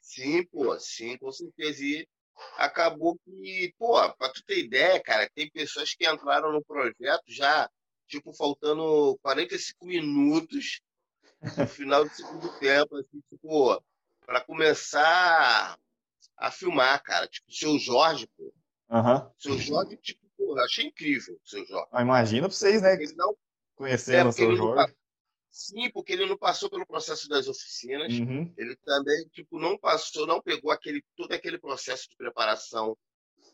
Sim, 0.00 0.44
pô, 0.46 0.78
sim, 0.78 1.16
com 1.18 1.30
certeza. 1.30 1.82
E 1.84 2.08
acabou 2.56 3.18
que, 3.24 3.74
pô, 3.78 3.94
pra 4.14 4.28
tu 4.30 4.42
ter 4.44 4.58
ideia, 4.58 5.00
cara, 5.02 5.30
tem 5.34 5.50
pessoas 5.50 5.94
que 5.94 6.08
entraram 6.08 6.52
no 6.52 6.64
projeto 6.64 7.22
já, 7.28 7.70
tipo, 8.06 8.32
faltando 8.32 9.18
45 9.22 9.86
minutos 9.86 10.80
no 11.56 11.66
final 11.66 12.04
do 12.04 12.14
segundo 12.14 12.48
tempo, 12.58 12.96
assim, 12.96 13.20
tipo, 13.30 13.82
pra 14.24 14.40
começar 14.40 15.78
a 16.36 16.50
filmar, 16.50 17.02
cara. 17.02 17.26
Tipo, 17.28 17.48
o 17.50 17.54
seu 17.54 17.78
Jorge, 17.78 18.26
pô. 18.36 18.52
Aham. 18.90 19.30
O 19.38 19.42
seu 19.42 19.58
Jorge, 19.58 19.96
tipo, 19.98 20.20
pô, 20.36 20.58
achei 20.60 20.86
incrível 20.86 21.38
o 21.44 21.48
seu 21.48 21.64
Jorge. 21.66 21.88
Ah, 21.92 22.02
Imagina 22.02 22.48
pra 22.48 22.56
vocês, 22.56 22.80
né, 22.82 22.94
Ele 22.94 23.14
não, 23.14 23.36
conhecendo 23.78 24.16
É, 24.16 24.24
o 24.28 24.34
porque 24.34 24.42
seu 24.42 24.56
Jorge. 24.56 24.94
sim, 25.50 25.90
porque 25.92 26.12
ele 26.12 26.26
não 26.26 26.36
passou 26.38 26.70
pelo 26.70 26.86
processo 26.86 27.28
das 27.28 27.48
oficinas. 27.48 28.20
Uhum. 28.20 28.52
ele 28.56 28.76
também 28.84 29.28
tipo 29.28 29.58
não 29.58 29.78
passou, 29.78 30.26
não 30.26 30.42
pegou 30.42 30.70
aquele 30.70 31.02
todo 31.16 31.32
aquele 31.32 31.58
processo 31.58 32.08
de 32.10 32.16
preparação 32.16 32.96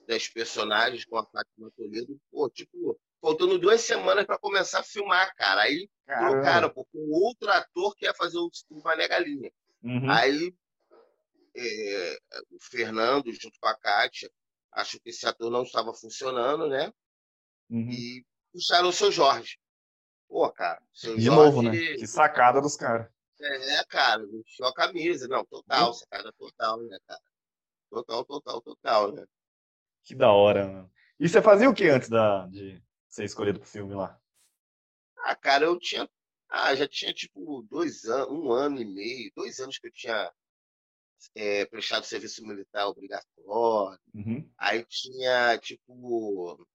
das 0.07 0.29
personagens 0.29 1.05
com 1.07 1.17
a 1.19 1.25
Fátima 1.27 1.71
Toledo, 1.77 2.19
pô, 2.31 2.51
tipo, 2.51 3.01
faltando 3.21 3.59
duas 3.59 3.81
semanas 3.83 4.27
para 4.27 4.39
começar 4.39 4.81
a 4.81 4.85
filmar, 4.85 5.35
cara. 5.37 5.63
Aí 5.63 5.89
trocaram, 6.07 6.43
Caramba. 6.43 6.75
pô, 6.75 6.85
com 6.87 7.11
outro 7.11 7.51
ator 7.51 7.95
que 7.97 8.05
ia 8.07 8.15
fazer 8.15 8.39
o 8.39 8.51
o 8.71 8.83
Mané 8.83 9.09
Galinha. 9.09 9.51
Uhum. 9.83 10.11
Aí 10.11 10.55
é, 11.57 12.19
o 12.51 12.59
Fernando, 12.61 13.33
junto 13.33 13.59
com 13.61 13.69
a 13.69 13.77
Kátia, 13.79 14.31
achou 14.73 15.01
que 15.01 15.11
esse 15.11 15.27
ator 15.27 15.51
não 15.51 15.63
estava 15.63 15.95
funcionando, 15.95 16.69
né? 16.69 16.93
Uhum. 17.71 17.91
E 17.91 18.25
puxaram 18.53 18.89
o 18.89 18.93
seu 18.93 19.11
Jorge. 19.13 19.59
Pô, 20.29 20.51
cara, 20.51 20.83
De 21.17 21.29
novo, 21.29 21.63
né, 21.63 21.71
que 21.71 22.07
sacada 22.07 22.61
dos 22.61 22.77
caras. 22.77 23.09
é, 23.41 23.85
cara, 23.85 24.27
vestiu 24.27 24.67
a 24.67 24.75
camisa. 24.75 25.29
Não, 25.29 25.45
total, 25.45 25.93
sacada 25.95 26.33
total, 26.33 26.83
né, 26.83 26.99
cara? 27.07 27.21
Total, 27.91 28.25
total, 28.25 28.61
total, 28.61 29.13
né? 29.13 29.25
Que 30.03 30.15
da 30.15 30.33
hora, 30.33 30.67
mano. 30.67 30.93
E 31.19 31.29
você 31.29 31.41
fazia 31.41 31.71
o 31.71 31.75
que 31.75 31.89
antes 31.89 32.09
da, 32.09 32.47
de 32.47 32.83
ser 33.09 33.25
escolhido 33.25 33.61
pro 33.61 33.69
filme 33.69 33.95
lá? 33.95 34.21
Ah, 35.19 35.37
cara, 35.37 35.65
eu 35.65 35.79
tinha. 35.79 36.09
Ah, 36.49 36.75
já 36.75 36.87
tinha 36.87 37.13
tipo 37.13 37.63
dois 37.71 38.05
anos, 38.05 38.29
um 38.31 38.53
ano 38.53 38.81
e 38.81 38.85
meio, 38.85 39.33
dois 39.35 39.59
anos 39.61 39.79
que 39.79 39.87
eu 39.87 39.93
tinha 39.93 40.33
é, 41.35 41.65
prestado 41.67 42.05
serviço 42.05 42.47
militar 42.47 42.87
obrigatório. 42.87 44.01
Uhum. 44.15 44.51
Aí 44.59 44.85
tinha, 44.85 45.57
tipo. 45.59 46.67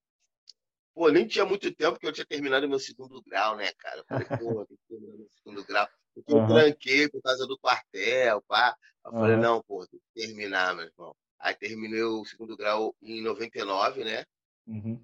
Pô, 1.00 1.08
nem 1.10 1.26
tinha 1.26 1.46
muito 1.46 1.74
tempo 1.74 1.98
que 1.98 2.06
eu 2.06 2.12
tinha 2.12 2.26
terminado 2.26 2.68
meu 2.68 2.78
segundo 2.78 3.22
grau, 3.22 3.56
né, 3.56 3.72
cara? 3.78 4.00
Eu 4.02 4.06
falei, 4.06 4.28
pô, 4.38 4.66
tem 4.66 4.76
que 4.76 4.84
terminar 4.90 5.16
meu 5.16 5.30
segundo 5.38 5.66
grau. 5.66 5.88
Porque 6.14 6.34
eu 6.34 6.36
Aham. 6.44 6.48
tranquei 6.48 7.08
por 7.08 7.22
causa 7.22 7.48
do 7.48 7.58
quartel, 7.58 8.42
pá. 8.42 8.76
Eu 9.06 9.14
falei, 9.14 9.38
Aham. 9.38 9.42
não, 9.42 9.64
pô, 9.64 9.88
tem 9.88 9.98
que 9.98 10.28
terminar, 10.28 10.76
meu 10.76 10.84
irmão. 10.84 11.16
Aí 11.40 11.56
terminei 11.56 12.04
o 12.04 12.26
segundo 12.26 12.58
grau 12.58 12.94
em 13.02 13.22
99, 13.22 14.04
né? 14.04 14.26
Uhum. 14.68 15.02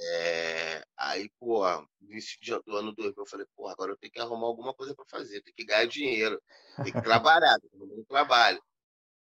É, 0.00 0.84
aí, 0.96 1.28
pô, 1.40 1.68
no 2.00 2.12
início 2.12 2.38
do 2.64 2.76
ano 2.76 2.94
2000, 2.94 3.24
eu 3.24 3.26
falei, 3.26 3.46
pô, 3.56 3.66
agora 3.66 3.90
eu 3.90 3.96
tenho 3.96 4.12
que 4.12 4.20
arrumar 4.20 4.46
alguma 4.46 4.72
coisa 4.72 4.94
para 4.94 5.04
fazer, 5.06 5.42
tenho 5.42 5.56
que 5.56 5.64
ganhar 5.64 5.86
dinheiro, 5.88 6.40
tem 6.80 6.92
que 6.92 7.02
trabalhar, 7.02 7.58
tem 7.58 7.70
que 7.70 7.76
um 7.76 8.04
trabalho. 8.04 8.62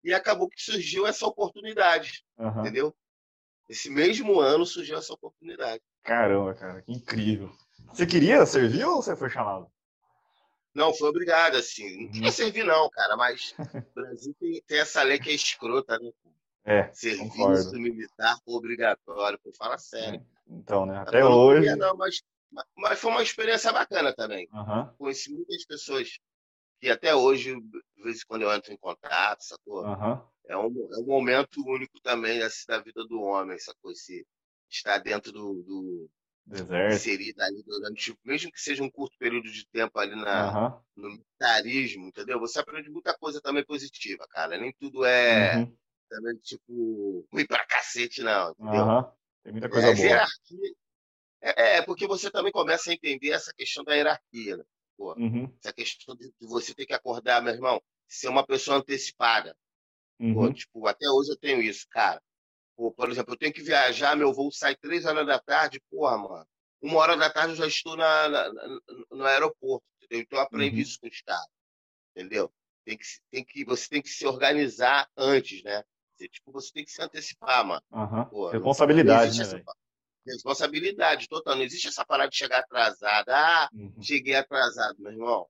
E 0.04 0.12
acabou 0.12 0.50
que 0.50 0.60
surgiu 0.60 1.06
essa 1.06 1.28
oportunidade, 1.28 2.26
Aham. 2.40 2.64
entendeu? 2.64 2.96
Esse 3.70 3.90
mesmo 3.90 4.40
ano 4.40 4.66
surgiu 4.66 4.98
essa 4.98 5.14
oportunidade. 5.14 5.82
Caramba, 6.04 6.54
cara, 6.56 6.82
que 6.82 6.92
incrível. 6.92 7.52
Você 7.94 8.06
queria 8.06 8.46
servir 8.46 8.84
ou 8.86 9.02
você 9.02 9.16
foi 9.16 9.30
chamado? 9.30 9.72
Não, 10.74 10.94
foi 10.94 11.10
obrigado, 11.10 11.56
assim. 11.56 11.90
Não 11.98 12.06
Uhum. 12.06 12.12
queria 12.12 12.32
servir, 12.32 12.64
não, 12.64 12.90
cara, 12.90 13.16
mas 13.16 13.54
o 13.60 13.94
Brasil 13.94 14.36
tem, 14.40 14.62
tem 14.68 14.80
essa 14.80 15.04
lei 15.04 15.20
que 15.20 15.30
é 15.30 15.34
escrota, 15.34 15.98
né? 16.00 16.12
É, 16.66 16.92
Serviço 16.94 17.30
concordo. 17.30 17.80
militar 17.80 18.38
obrigatório, 18.46 19.40
pô, 19.44 19.52
fala 19.58 19.78
sério. 19.78 20.26
Então, 20.48 20.86
né? 20.86 20.98
Até 21.00 21.24
não 21.24 21.38
hoje. 21.38 21.60
queria, 21.62 21.76
não, 21.76 21.96
mas, 21.96 22.22
mas 22.76 23.00
foi 23.00 23.12
uma 23.12 23.24
experiência 23.24 23.72
bacana 23.72 24.14
também. 24.14 24.48
Aham, 24.54 24.94
conheci 24.98 25.32
muitas 25.32 25.66
pessoas 25.66 26.20
que 26.80 26.90
até 26.90 27.14
hoje, 27.16 27.56
de 27.60 28.04
vez 28.04 28.22
em 28.22 28.26
quando 28.28 28.44
eu 28.44 28.54
entro 28.54 28.72
em 28.74 28.78
contato, 28.78 29.42
sacou? 29.44 29.86
aham. 29.86 30.22
É 30.50 30.58
um, 30.58 30.66
é 30.94 31.00
um 31.00 31.06
momento 31.06 31.62
único 31.68 32.02
também 32.02 32.42
assim, 32.44 32.66
da 32.68 32.80
vida 32.82 33.06
do 33.08 33.22
homem, 33.22 33.60
sacou? 33.60 33.92
Esse, 33.92 34.28
estar 34.70 35.00
dentro 35.00 35.32
do, 35.32 35.64
do 35.64 36.12
Deserto. 36.46 37.10
inserido 37.10 37.42
ali 37.42 37.64
durante, 37.64 38.16
mesmo 38.26 38.52
que 38.52 38.62
seja 38.62 38.84
um 38.84 38.92
curto 38.92 39.18
período 39.20 39.52
de 39.52 39.68
tempo 39.70 40.00
ali 40.00 40.16
na, 40.16 40.56
Aham. 40.56 40.84
no 40.98 41.10
militarismo, 41.12 42.08
entendeu? 42.08 42.40
Você 42.40 42.60
aprende 42.60 42.90
muita 42.92 43.18
coisa 43.18 43.42
também 43.42 43.66
positiva, 43.66 44.28
cara. 44.30 44.58
Nem 44.60 44.74
tudo 44.80 45.06
é 45.06 45.66
Uhum. 45.66 45.78
também, 46.10 46.38
tipo, 46.40 47.28
ruim 47.34 47.46
pra 47.48 47.66
cacete, 47.68 48.24
não, 48.24 48.52
entendeu? 48.52 48.88
Aham. 48.88 49.12
Tem 49.44 49.52
muita 49.54 49.70
coisa 49.70 49.92
É, 49.92 49.94
boa. 49.94 50.08
hierarquia. 50.08 50.72
É, 51.42 51.78
é, 51.78 51.82
porque 51.84 52.08
você 52.08 52.32
também 52.32 52.52
começa 52.52 52.92
a 52.92 52.94
entender 52.94 53.32
essa 53.32 53.54
questão 53.54 53.84
da 53.84 53.96
hierarquia, 53.96 54.58
né? 54.58 54.64
Pô, 54.98 55.14
Uhum. 55.16 55.60
essa 55.64 55.74
questão 55.74 56.16
de 56.16 56.28
de 56.40 56.48
você 56.48 56.74
ter 56.76 56.86
que 56.86 56.94
acordar, 56.94 57.42
meu 57.42 57.54
irmão, 57.54 57.82
ser 58.08 58.30
uma 58.30 58.46
pessoa 58.46 58.78
antecipada. 58.78 59.56
Pô, 60.20 60.26
Uhum. 60.26 60.54
tipo, 60.54 60.88
até 60.88 61.10
hoje 61.10 61.32
eu 61.32 61.38
tenho 61.38 61.62
isso, 61.62 61.88
cara. 61.90 62.22
Pô, 62.78 62.92
por 62.92 63.10
exemplo, 63.12 63.34
eu 63.34 63.38
tenho 63.38 63.54
que 63.54 63.62
viajar, 63.62 64.16
meu 64.16 64.34
voo 64.34 64.52
sai 64.52 64.76
três 64.76 65.06
horas 65.06 65.26
da 65.28 65.40
tarde, 65.40 65.82
porra, 65.92 66.18
mano. 66.18 66.48
Uma 66.82 67.00
hora 67.00 67.18
da 67.18 67.30
tarde 67.30 67.54
eu 67.54 67.58
já 67.58 67.68
estou 67.68 67.98
na, 67.98 68.30
na- 68.30 68.54
na- 68.54 68.80
no 69.12 69.26
aeroporto, 69.26 69.86
entendeu? 70.04 70.22
Então 70.24 70.40
eu 70.40 70.44
aprendi 70.44 70.78
Uhum. 70.78 70.82
isso 70.82 71.00
com 71.02 71.08
os 71.08 71.22
caras, 71.22 71.48
entendeu? 72.16 72.52
Tem 72.86 72.98
que, 72.98 73.06
tem 73.32 73.46
que, 73.46 73.66
você 73.66 73.88
tem 73.90 74.02
que 74.02 74.10
se 74.10 74.26
organizar 74.28 75.10
antes, 75.18 75.64
né? 75.64 75.84
Você, 76.16 76.28
tipo, 76.30 76.52
você 76.52 76.72
tem 76.74 76.86
que 76.86 76.92
se 76.92 77.02
antecipar, 77.02 77.66
mano. 77.66 77.84
Aham. 77.94 78.26
Pô, 78.26 78.46
não 78.46 78.52
Responsabilidade, 78.52 79.38
né, 79.40 79.64
responsabilidade 80.28 81.28
total. 81.28 81.56
Não 81.56 81.64
existe 81.64 81.88
essa 81.88 82.06
parada 82.06 82.30
de 82.30 82.38
chegar 82.38 82.60
atrasado. 82.60 83.30
Ah, 83.30 83.70
Uhum. 83.74 84.02
cheguei 84.02 84.36
atrasado, 84.36 84.96
meu 85.00 85.12
irmão. 85.12 85.48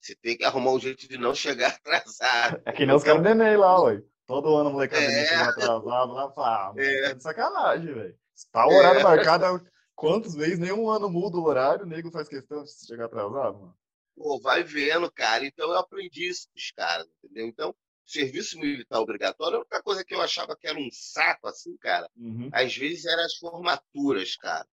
Você 0.00 0.14
tem 0.16 0.36
que 0.36 0.44
arrumar 0.44 0.72
um 0.72 0.80
jeito 0.80 1.06
de 1.08 1.18
não 1.18 1.34
chegar 1.34 1.78
atrasado. 1.84 2.62
É 2.64 2.72
que 2.72 2.86
nem 2.86 2.94
os 2.96 3.04
caras 3.04 3.22
do 3.22 3.28
Enem 3.28 3.56
lá, 3.56 3.80
ué. 3.82 4.02
Todo 4.26 4.54
ano 4.56 4.70
a 4.70 4.72
molecada 4.72 5.02
É. 5.04 5.26
chega 5.26 5.48
atrasado 5.50 6.12
lá 6.12 6.30
fala, 6.32 6.70
ah, 6.70 6.74
É. 6.80 7.08
tá 7.08 7.12
de 7.14 7.22
sacanagem, 7.22 7.92
velho. 7.94 8.18
Tá 8.52 8.66
o 8.66 8.70
horário 8.72 9.00
É. 9.00 9.02
marcado, 9.02 9.66
quantas 9.94 10.34
vezes 10.34 10.58
nenhum 10.58 10.88
ano 10.88 11.10
muda 11.10 11.36
o 11.36 11.44
horário, 11.44 11.84
o 11.84 11.88
nego 11.88 12.10
faz 12.10 12.28
questão 12.28 12.62
de 12.62 12.70
chegar 12.86 13.06
atrasado, 13.06 13.58
mano. 13.58 13.76
Pô, 14.16 14.38
vai 14.40 14.62
vendo, 14.62 15.10
cara. 15.12 15.44
Então 15.44 15.68
eu 15.70 15.78
aprendi 15.78 16.28
isso 16.28 16.46
com 16.48 16.58
os 16.58 16.70
caras, 16.72 17.06
entendeu? 17.22 17.46
Então, 17.46 17.74
serviço 18.06 18.58
militar 18.58 19.00
obrigatório, 19.00 19.56
a 19.56 19.60
única 19.60 19.82
coisa 19.82 20.04
que 20.04 20.14
eu 20.14 20.20
achava 20.20 20.56
que 20.56 20.66
era 20.66 20.78
um 20.78 20.88
saco, 20.92 21.46
assim, 21.48 21.76
cara, 21.78 22.08
Uhum. 22.16 22.48
às 22.52 22.74
vezes 22.76 23.04
eram 23.06 23.24
as 23.24 23.34
formaturas, 23.36 24.36
cara. 24.36 24.66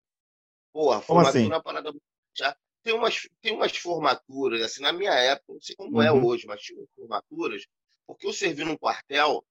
Porra, 0.74 1.01
Como 1.01 1.05
formatura 1.24 1.29
assim? 1.29 1.46
é 1.51 1.55
uma 1.55 1.63
parada. 1.63 1.91
Tem 2.88 2.96
umas, 2.96 3.27
tem 3.41 3.53
umas 3.53 3.75
formaturas, 3.75 4.62
assim, 4.62 4.82
na 4.82 4.94
minha 4.94 5.12
época, 5.12 5.51
não 5.51 5.60
sei 5.60 5.75
como 5.75 6.01
é 6.01 6.10
Uhum. 6.10 6.25
hoje, 6.25 6.48
mas 6.48 6.62
tinha 6.62 6.79
umas 6.79 6.89
formaturas, 6.96 7.65
porque 8.06 8.25
eu 8.25 8.32
servi 8.32 8.63
num 8.63 8.77
quartel 8.77 9.46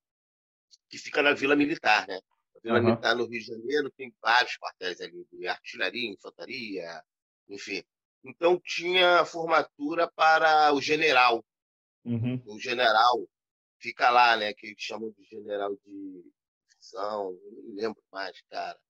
que 0.88 0.96
fica 0.96 1.22
na 1.22 1.34
Vila 1.34 1.54
Militar, 1.54 2.08
né? 2.08 2.18
A 2.56 2.60
Vila 2.62 2.78
Aham. 2.78 2.86
Militar 2.86 3.14
no 3.14 3.26
Rio 3.26 3.38
de 3.38 3.46
Janeiro 3.46 3.90
tem 3.90 4.10
vários 4.22 4.56
quartéis 4.56 5.02
ali, 5.02 5.26
de 5.30 5.46
artilharia, 5.46 6.10
infantaria, 6.10 7.02
enfim. 7.46 7.84
Então 8.24 8.58
tinha 8.58 9.22
formatura 9.26 10.10
para 10.12 10.72
o 10.72 10.80
general. 10.80 11.44
Uhum. 12.06 12.42
O 12.46 12.58
general 12.58 13.28
fica 13.78 14.08
lá, 14.08 14.34
né? 14.34 14.54
Que 14.54 14.68
eles 14.68 14.80
chamam 14.80 15.10
de 15.10 15.22
general 15.24 15.76
de 15.84 16.24
divisão, 16.70 17.38
não 17.52 17.62
me 17.64 17.82
lembro 17.82 18.02
mais, 18.10 18.40
cara. 18.48 18.80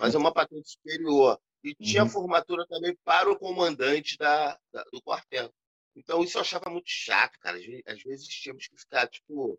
Mas 0.00 0.16
é 0.16 0.18
uma 0.18 0.34
patente 0.34 0.68
superior. 0.68 1.40
E 1.64 1.74
tinha 1.76 2.04
Uhum. 2.04 2.10
formatura 2.10 2.66
também 2.68 2.96
para 3.04 3.30
o 3.32 3.38
comandante 3.38 4.16
da, 4.18 4.58
da- 4.72 4.84
do 4.92 5.02
quartel. 5.02 5.52
Então 5.96 6.22
isso 6.24 6.38
eu 6.38 6.42
achava 6.42 6.70
muito 6.70 6.88
chato, 6.90 7.38
cara. 7.40 7.58
Às 7.58 7.64
Às 7.96 8.02
vezes 8.04 8.28
tínhamos 8.28 8.68
que 8.68 8.78
ficar, 8.78 9.08
tipo, 9.08 9.58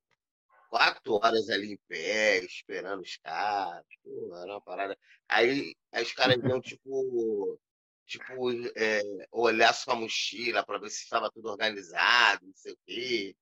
quatro 0.70 1.14
horas 1.16 1.50
ali 1.50 1.74
em 1.74 1.78
pé, 1.88 2.40
esperando 2.46 3.02
os 3.02 3.18
caras. 3.18 3.86
Pô, 4.04 4.36
era 4.38 4.54
uma 4.54 4.62
parada. 4.62 4.98
Aí, 5.28 5.76
aí 5.92 6.04
os 6.04 6.14
caras 6.14 6.38
iam, 6.44 6.62
tipo, 6.62 7.60
tipo 8.06 8.52
é, 8.76 9.02
olhar 9.32 9.74
sua 9.74 9.96
mochila 9.96 10.66
para 10.66 10.80
ver 10.80 10.90
se 10.90 11.04
estava 11.04 11.32
tudo 11.32 11.50
organizado, 11.50 12.46
não 12.46 12.56
sei 12.56 12.74
o 12.74 12.78
quê. 12.86 13.36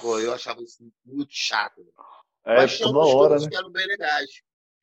Pô, 0.00 0.18
eu 0.20 0.34
achava 0.34 0.62
isso 0.62 0.84
muito 1.04 1.32
chato. 1.34 1.82
né? 1.84 1.92
É, 2.44 2.54
Mas 2.54 2.76
tinha 2.76 2.88
outras 2.88 3.14
hora, 3.14 3.14
coisas 3.14 3.46
né? 3.46 3.48
que 3.48 3.56
eram 3.56 3.70
bem 3.72 3.86
legais. 3.86 4.30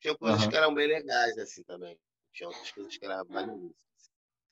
Tinha 0.00 0.16
coisas 0.16 0.46
Aham. 0.46 0.46
que 0.46 0.56
eram 0.56 0.74
bem 0.74 0.88
legais, 0.88 1.38
assim, 1.38 1.62
também. 1.64 1.98
Tinha 2.32 2.48
outras 2.48 2.70
coisas 2.70 2.96
que 2.96 3.04
eram 3.04 3.24
maneiras. 3.28 3.72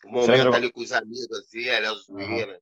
O 0.04 0.10
Você 0.10 0.30
lembra, 0.30 0.36
momento 0.36 0.54
ali 0.54 0.72
com 0.72 0.80
os 0.80 0.92
amigos, 0.92 1.30
assim, 1.32 1.64
era 1.64 1.92
zoeira. 1.94 2.60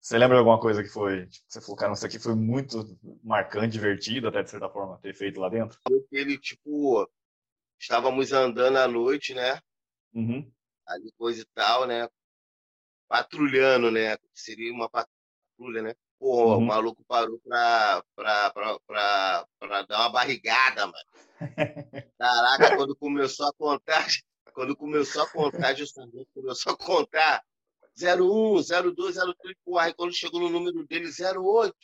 Você 0.00 0.18
lembra 0.18 0.36
de 0.36 0.40
alguma 0.40 0.60
coisa 0.60 0.82
que 0.82 0.88
foi, 0.90 1.26
tipo, 1.26 1.46
você 1.48 1.60
falou, 1.62 1.76
cara, 1.76 1.92
isso 1.94 2.04
aqui 2.04 2.18
foi 2.18 2.34
muito 2.34 2.98
marcante, 3.22 3.72
divertido, 3.72 4.28
até 4.28 4.42
de 4.42 4.50
certa 4.50 4.68
forma, 4.68 4.98
ter 4.98 5.14
feito 5.14 5.40
lá 5.40 5.48
dentro? 5.48 5.78
Ele, 6.12 6.38
tipo, 6.38 7.10
estávamos 7.80 8.32
andando 8.32 8.76
à 8.76 8.86
noite, 8.86 9.32
né? 9.32 9.58
Uhum. 10.12 10.50
Ali, 10.86 11.10
coisa 11.16 11.40
e 11.40 11.46
tal, 11.54 11.86
né? 11.86 12.06
Patrulhando, 13.08 13.90
né? 13.90 14.18
Seria 14.34 14.72
uma 14.72 14.90
patrulha, 14.90 15.82
né? 15.82 15.94
O 16.26 16.54
Uhum. 16.54 16.60
maluco 16.62 17.04
parou 17.04 17.38
pra, 17.40 18.02
pra, 18.16 18.50
pra, 18.50 18.78
pra, 18.86 19.46
pra 19.58 19.82
dar 19.82 20.00
uma 20.00 20.08
barrigada, 20.08 20.86
mano. 20.86 22.08
Caraca, 22.18 22.56
quando 22.82 22.96
começou 22.96 23.46
a 23.46 23.52
contagem, 23.52 24.22
quando 24.54 24.74
começou 24.74 25.22
a 25.22 25.28
contagem, 25.28 25.84
o 25.84 25.86
sargento 25.86 26.26
começou 26.32 26.72
a 26.72 26.76
contar 26.78 27.44
01, 28.00 28.54
02, 28.94 29.16
03, 29.16 29.56
porra, 29.62 29.84
aí 29.84 29.92
quando 29.92 30.14
chegou 30.14 30.40
no 30.40 30.48
número 30.48 30.86
dele, 30.86 31.10
08, 31.10 31.76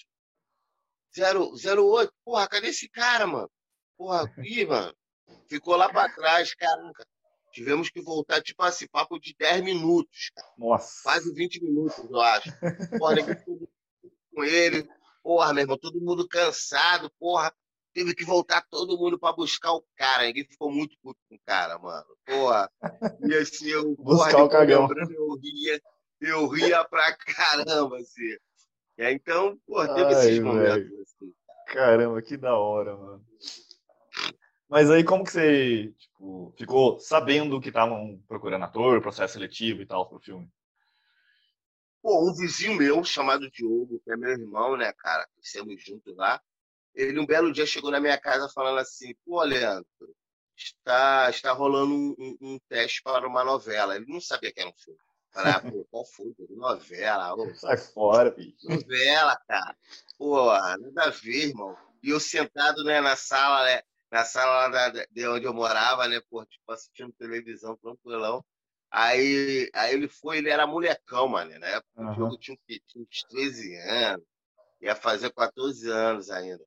0, 1.15 1.51
08, 1.99 2.11
porra, 2.25 2.49
cadê 2.49 2.69
esse 2.69 2.89
cara, 2.89 3.27
mano? 3.27 3.51
Porra, 3.99 4.33
ih, 4.39 4.65
mano, 4.65 4.95
ficou 5.49 5.77
lá 5.77 5.91
pra 5.91 6.09
trás, 6.09 6.55
caraca. 6.55 7.07
Tivemos 7.53 7.91
que 7.91 8.01
voltar, 8.01 8.41
tipo 8.41 8.63
assim, 8.63 8.87
papo 8.89 9.19
de 9.19 9.35
10 9.39 9.63
minutos, 9.63 10.31
cara, 10.35 10.49
Nossa. 10.57 11.03
quase 11.03 11.31
20 11.35 11.63
minutos, 11.63 11.99
eu 12.09 12.21
acho. 12.23 12.51
Porra, 12.97 13.17
ficou 13.23 13.69
com 14.35 14.45
ele, 14.45 14.89
porra, 15.23 15.53
meu 15.53 15.63
irmão, 15.63 15.79
todo 15.79 16.01
mundo 16.01 16.27
cansado, 16.29 17.11
porra. 17.19 17.53
Teve 17.93 18.15
que 18.15 18.25
voltar 18.25 18.65
todo 18.71 18.97
mundo 18.97 19.19
pra 19.19 19.33
buscar 19.33 19.73
o 19.73 19.85
cara. 19.97 20.23
Ninguém 20.25 20.45
ficou 20.45 20.71
muito 20.71 20.97
puto 21.03 21.19
com 21.29 21.35
o 21.35 21.41
cara, 21.45 21.77
mano. 21.77 22.07
Porra. 22.25 22.71
E 23.27 23.35
assim, 23.35 23.67
eu, 23.69 23.97
porra, 23.97 24.27
Buscar 24.27 24.45
o 24.45 24.49
depois 24.49 24.51
cagão. 24.51 24.89
eu 25.11 25.35
ria, 25.35 25.83
eu 26.21 26.49
ria 26.49 26.85
pra 26.85 27.17
caramba, 27.17 27.99
assim. 27.99 28.37
E 28.97 29.03
aí, 29.03 29.15
então, 29.15 29.59
porra, 29.67 29.89
teve 29.95 30.15
Ai, 30.15 30.27
esses 30.29 30.39
momentos, 30.39 31.01
assim. 31.01 31.33
Caramba, 31.67 32.23
que 32.23 32.37
da 32.37 32.55
hora, 32.55 32.97
mano. 32.97 33.25
Mas 34.69 34.89
aí 34.89 35.03
como 35.03 35.25
que 35.25 35.33
você, 35.33 35.93
tipo, 35.99 36.55
ficou 36.57 37.01
sabendo 37.01 37.61
que 37.61 37.69
estavam 37.71 38.23
procurando 38.29 38.65
ator, 38.65 39.03
processo 39.03 39.33
seletivo 39.33 39.83
e 39.83 39.87
tal 39.87 40.09
pro 40.09 40.21
filme? 40.21 40.49
Pô, 42.03 42.29
um 42.31 42.35
vizinho 42.35 42.75
meu, 42.77 43.05
chamado 43.05 43.51
Diogo, 43.51 44.01
que 44.05 44.11
é 44.13 44.17
meu 44.17 44.31
irmão, 44.31 44.77
né, 44.77 44.93
cara? 44.93 45.27
Crescemos 45.35 45.83
juntos 45.83 46.17
lá. 46.17 46.41
Ele 46.95 47.19
um 47.21 47.27
belo 47.27 47.53
dia 47.53 47.67
chegou 47.67 47.91
na 47.91 48.01
minha 48.01 48.19
casa 48.19 48.49
falando 48.49 48.79
assim, 48.79 49.15
pô, 49.25 49.43
Leandro, 49.43 49.87
está, 50.57 51.29
está 51.31 51.53
rolando 51.53 51.95
um, 51.95 52.15
um- 52.19 52.37
um 52.41 52.59
teste 52.69 53.03
para 53.03 53.27
uma 53.29 53.45
novela. 53.45 53.97
Ele 53.97 54.07
não 54.09 54.21
sabia 54.21 54.53
que 54.53 54.61
era 54.61 54.71
um 54.71 54.75
filme. 54.79 54.99
Falei, 55.33 55.53
ah, 55.53 55.61
pô, 55.61 55.87
qual 55.91 56.05
foi? 56.07 56.35
Novela. 56.51 57.35
Ô, 57.35 57.55
Sai 57.55 57.77
fora, 57.77 58.31
bicho. 58.31 58.67
novela, 58.69 59.37
cara. 59.49 59.77
Pô, 60.19 60.47
nada 60.47 61.05
a 61.05 61.11
ver, 61.11 61.49
irmão. 61.49 61.77
E 62.03 62.11
eu 62.11 62.19
sentado 62.21 62.83
né, 62.85 63.01
na 63.01 63.15
sala, 63.17 63.65
né? 63.67 63.83
Na 64.11 64.25
sala 64.25 64.69
lá 64.69 64.89
da- 64.89 65.07
de 65.11 65.29
onde 65.29 65.47
eu 65.47 65.55
morava, 65.55 66.09
né? 66.09 66.21
Pô, 66.29 66.45
tipo, 66.45 66.73
assistindo 66.73 67.13
televisão, 67.13 67.77
tranquilão. 67.77 68.45
Aí, 68.91 69.71
aí 69.75 69.95
ele 69.95 70.09
foi, 70.09 70.39
ele 70.39 70.51
era 70.51 70.67
molecão, 70.67 71.29
mano. 71.29 71.57
Na 71.59 71.67
época 71.69 71.89
o 71.97 72.03
Aham. 72.03 72.15
jogo 72.15 72.39
tinha, 72.39 72.59
tinha 72.67 73.05
uns 73.05 73.23
13 73.29 73.77
anos. 73.77 74.27
Ia 74.81 74.95
fazer 74.97 75.33
14 75.33 75.89
anos 75.91 76.31
ainda. 76.31 76.65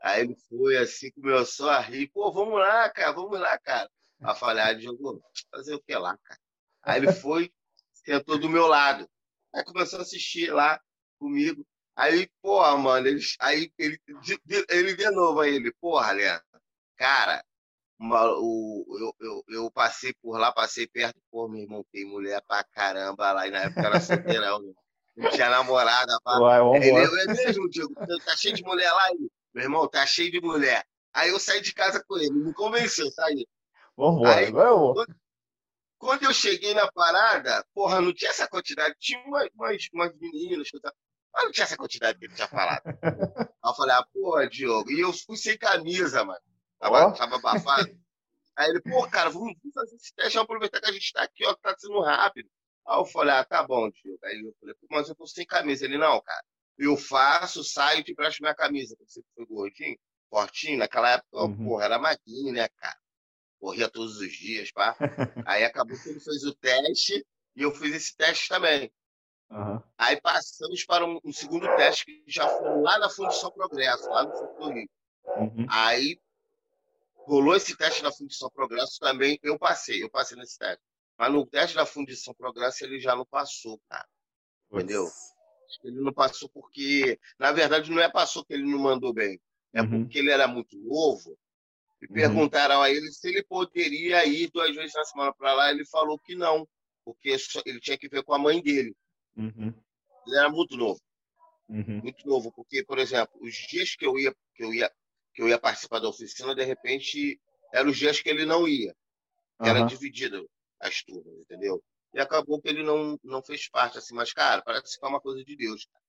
Aí 0.00 0.22
ele 0.22 0.36
foi 0.48 0.76
assim, 0.76 1.10
começou 1.12 1.68
a 1.70 1.80
rir. 1.80 2.08
Pô, 2.08 2.30
vamos 2.32 2.58
lá, 2.60 2.88
cara, 2.90 3.12
vamos 3.12 3.38
lá, 3.40 3.58
cara. 3.58 3.90
Aí 4.22 4.30
eu 4.30 4.34
falei, 4.36 4.62
ah, 4.62 4.72
Diogo, 4.72 5.22
fazer 5.50 5.74
o 5.74 5.82
que 5.82 5.94
lá, 5.96 6.16
cara? 6.24 6.40
Aí 6.82 6.98
ele 6.98 7.12
foi, 7.12 7.52
sentou 7.92 8.38
do 8.38 8.48
meu 8.48 8.66
lado. 8.66 9.08
Aí 9.54 9.64
começou 9.64 9.98
a 9.98 10.02
assistir 10.02 10.52
lá 10.52 10.80
comigo. 11.18 11.66
Aí, 11.96 12.28
porra, 12.40 12.76
mano, 12.76 13.08
ele, 13.08 13.20
aí 13.40 13.72
ele, 13.76 14.00
de- 14.22 14.40
de- 14.44 14.66
ele 14.70 14.94
de 14.94 15.10
novo 15.10 15.40
aí, 15.40 15.56
ele, 15.56 15.72
porra, 15.80 16.12
Leandro, 16.12 16.44
cara, 16.96 17.44
uma- 17.98 18.32
o, 18.38 18.84
eu, 19.00 19.26
eu, 19.26 19.44
eu 19.48 19.70
passei 19.70 20.12
por 20.22 20.38
lá, 20.38 20.52
passei 20.52 20.86
perto, 20.86 21.18
pô, 21.30 21.48
meu 21.48 21.60
irmão, 21.62 21.84
tem 21.92 22.04
mulher 22.04 22.40
pra 22.46 22.62
caramba 22.64 23.32
lá, 23.32 23.46
e 23.46 23.50
na 23.50 23.58
época 23.64 23.86
era 23.86 24.00
solteirão, 24.00 24.60
não 25.16 25.30
tinha 25.30 25.50
namorada, 25.50 26.18
pá. 26.22 26.38
Vai, 26.38 26.60
Ele, 26.76 26.92
vambora. 26.92 27.22
é 27.22 27.26
mesmo, 27.26 27.68
Diego, 27.68 27.94
tá 28.24 28.36
cheio 28.36 28.54
de 28.54 28.62
mulher 28.62 28.92
lá, 28.92 29.10
ele, 29.10 29.30
meu 29.54 29.64
irmão, 29.64 29.88
tá 29.88 30.06
cheio 30.06 30.30
de 30.30 30.40
mulher. 30.40 30.84
Aí 31.12 31.30
eu 31.30 31.40
saí 31.40 31.60
de 31.60 31.74
casa 31.74 32.02
com 32.06 32.16
ele, 32.18 32.30
me 32.30 32.52
convenceu, 32.54 33.10
saí. 33.10 33.46
Vambora, 33.96 34.36
Aí- 34.36 34.46
agora 34.46 34.68
eu 34.68 34.78
vou. 34.78 35.06
Quando 35.98 36.22
eu 36.22 36.32
cheguei 36.32 36.74
na 36.74 36.90
parada, 36.92 37.66
porra, 37.74 38.00
não 38.00 38.14
tinha 38.14 38.30
essa 38.30 38.46
quantidade. 38.46 38.94
Tinha 39.00 39.18
umas, 39.26 39.48
umas, 39.52 39.88
umas 39.92 40.14
meninas, 40.16 40.68
eu 40.72 40.80
mas 41.32 41.44
não 41.44 41.50
tinha 41.50 41.64
essa 41.64 41.76
quantidade 41.76 42.16
que 42.18 42.26
ele 42.26 42.34
tinha 42.34 42.46
falado. 42.46 42.82
Aí 43.52 43.70
eu 43.70 43.74
falei, 43.74 43.96
ah, 43.96 44.06
porra, 44.14 44.48
Diogo. 44.48 44.90
E 44.92 45.00
eu 45.00 45.12
fui 45.12 45.36
sem 45.36 45.58
camisa, 45.58 46.24
mano. 46.24 46.38
Tava, 46.78 47.06
Ó. 47.08 47.12
tava 47.12 47.36
abafado. 47.36 47.88
Aí 48.56 48.70
ele, 48.70 48.80
pô, 48.80 49.08
cara, 49.08 49.30
vamos 49.30 49.54
fazer 49.72 49.94
esse 49.96 50.12
teste, 50.14 50.34
vamos 50.34 50.46
aproveitar 50.46 50.80
que 50.80 50.88
a 50.90 50.92
gente 50.92 51.12
tá 51.12 51.22
aqui, 51.22 51.46
ó, 51.46 51.54
que 51.54 51.60
tá 51.62 51.74
sendo 51.78 52.00
rápido. 52.00 52.48
Aí 52.86 52.98
eu 52.98 53.04
falei, 53.04 53.34
ah, 53.34 53.44
tá 53.44 53.62
bom, 53.62 53.88
Diogo. 53.90 54.18
Aí 54.24 54.40
eu 54.40 54.52
falei, 54.58 54.74
mas 54.90 55.08
eu 55.08 55.14
tô 55.14 55.26
sem 55.26 55.46
camisa. 55.46 55.84
Ele, 55.84 55.96
não, 55.98 56.20
cara. 56.20 56.42
Eu 56.76 56.96
faço, 56.96 57.62
saio 57.62 58.00
e 58.00 58.04
te 58.04 58.12
empresto 58.12 58.42
minha 58.42 58.54
camisa. 58.54 58.96
Você 59.00 59.22
foi 59.34 59.46
gordinho, 59.46 59.96
fortinho, 60.30 60.78
naquela 60.78 61.10
época, 61.10 61.36
Uhum. 61.44 61.64
porra, 61.66 61.84
era 61.84 61.98
magrinho, 61.98 62.52
né, 62.52 62.68
cara? 62.68 62.98
Corria 63.60 63.88
todos 63.88 64.16
os 64.18 64.32
dias, 64.32 64.72
pá. 64.72 64.96
Aí 65.48 65.64
acabou 65.64 65.96
que 66.00 66.08
ele 66.08 66.20
fez 66.20 66.44
o 66.44 66.54
teste 66.54 67.24
e 67.54 67.62
eu 67.62 67.70
fiz 67.72 67.94
esse 67.94 68.16
teste 68.16 68.48
também. 68.48 68.90
Aham. 69.50 69.82
Aí 69.96 70.20
passamos 70.20 70.84
para 70.84 71.04
um, 71.06 71.20
um 71.24 71.32
segundo 71.32 71.66
teste 71.76 72.04
que 72.06 72.24
já 72.26 72.48
foi 72.48 72.80
lá 72.82 72.98
na 72.98 73.08
Fundição 73.10 73.50
Progresso, 73.52 74.08
lá 74.10 74.24
no 74.24 74.32
do 74.32 74.70
Rio. 74.72 74.88
Uhum. 75.36 75.66
Aí 75.68 76.20
rolou 77.28 77.54
esse 77.54 77.76
teste 77.76 78.02
na 78.02 78.10
Fundição 78.12 78.50
Progresso 78.50 78.98
também, 78.98 79.38
eu 79.42 79.58
passei, 79.58 80.02
eu 80.02 80.10
passei 80.10 80.36
nesse 80.36 80.58
teste. 80.58 80.82
Mas 81.16 81.32
no 81.32 81.46
teste 81.46 81.76
da 81.76 81.84
Fundição 81.84 82.34
Progresso 82.34 82.84
ele 82.84 82.98
já 82.98 83.14
não 83.14 83.26
passou, 83.26 83.80
cara. 83.88 84.06
Entendeu? 84.72 85.06
Ele 85.84 86.00
não 86.00 86.12
passou 86.12 86.48
porque, 86.48 87.18
na 87.38 87.52
verdade, 87.52 87.90
não 87.90 88.00
é 88.00 88.10
passou 88.10 88.44
que 88.44 88.54
ele 88.54 88.64
não 88.64 88.78
mandou 88.78 89.12
bem. 89.12 89.40
É 89.74 89.82
Uhum. 89.82 90.04
porque 90.04 90.18
ele 90.18 90.30
era 90.30 90.48
muito 90.48 90.76
novo. 90.78 91.38
E 92.00 92.06
Uhum. 92.06 92.12
perguntaram 92.14 92.80
a 92.80 92.90
ele 92.90 93.10
se 93.12 93.28
ele 93.28 93.42
poderia 93.42 94.24
ir 94.24 94.50
duas 94.50 94.74
vezes 94.74 94.94
na 94.94 95.04
semana 95.04 95.34
para 95.34 95.52
lá. 95.52 95.70
Ele 95.70 95.84
falou 95.84 96.18
que 96.18 96.34
não, 96.34 96.66
porque 97.04 97.36
ele 97.66 97.80
tinha 97.80 97.98
que 97.98 98.08
ver 98.08 98.22
com 98.22 98.32
a 98.34 98.38
mãe 98.38 98.62
dele. 98.62 98.96
Uhum. 99.36 99.74
Ele 100.26 100.36
era 100.36 100.48
muito 100.48 100.76
novo, 100.76 101.00
Uhum. 101.68 102.00
muito 102.02 102.26
novo, 102.26 102.50
porque, 102.52 102.84
por 102.84 102.98
exemplo, 102.98 103.38
os 103.42 103.54
dias 103.54 103.94
que 103.96 104.06
eu 104.06 104.18
ia, 104.18 104.34
que 104.54 104.64
eu 104.64 104.72
ia, 104.72 104.90
que 105.38 105.42
eu 105.42 105.48
ia 105.48 105.56
participar 105.58 106.00
da 106.00 106.08
oficina, 106.08 106.52
de 106.52 106.64
repente, 106.64 107.40
eram 107.72 107.90
os 107.90 107.96
dias 107.96 108.20
que 108.20 108.28
ele 108.28 108.44
não 108.44 108.66
ia, 108.66 108.92
que 109.62 109.68
era 109.68 109.78
Aham. 109.78 109.86
dividido 109.86 110.50
as 110.80 111.00
turmas, 111.04 111.32
entendeu? 111.38 111.80
E 112.12 112.18
acabou 112.18 112.60
que 112.60 112.68
ele 112.68 112.82
não, 112.82 113.16
não 113.22 113.40
fez 113.40 113.68
parte, 113.68 113.98
assim, 113.98 114.16
mas, 114.16 114.32
cara, 114.32 114.60
parece 114.62 114.98
que 114.98 115.06
é 115.06 115.08
uma 115.08 115.20
coisa 115.20 115.44
de 115.44 115.56
Deus. 115.56 115.86
cara. 115.86 116.04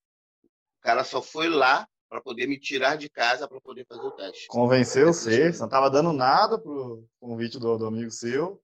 O 0.49 0.81
cara 0.81 1.03
só 1.03 1.21
foi 1.21 1.47
lá 1.47 1.87
para 2.09 2.19
poder 2.21 2.47
me 2.47 2.59
tirar 2.59 2.97
de 2.97 3.07
casa 3.07 3.47
para 3.47 3.61
poder 3.61 3.85
fazer 3.85 4.01
o 4.01 4.11
teste. 4.13 4.47
Convenceu 4.47 5.13
você, 5.13 5.53
você 5.53 5.61
não 5.61 5.69
tava 5.69 5.91
dando 5.91 6.11
nada 6.11 6.57
pro 6.57 7.07
convite 7.19 7.59
do, 7.59 7.77
do 7.77 7.85
amigo 7.85 8.09
seu. 8.09 8.59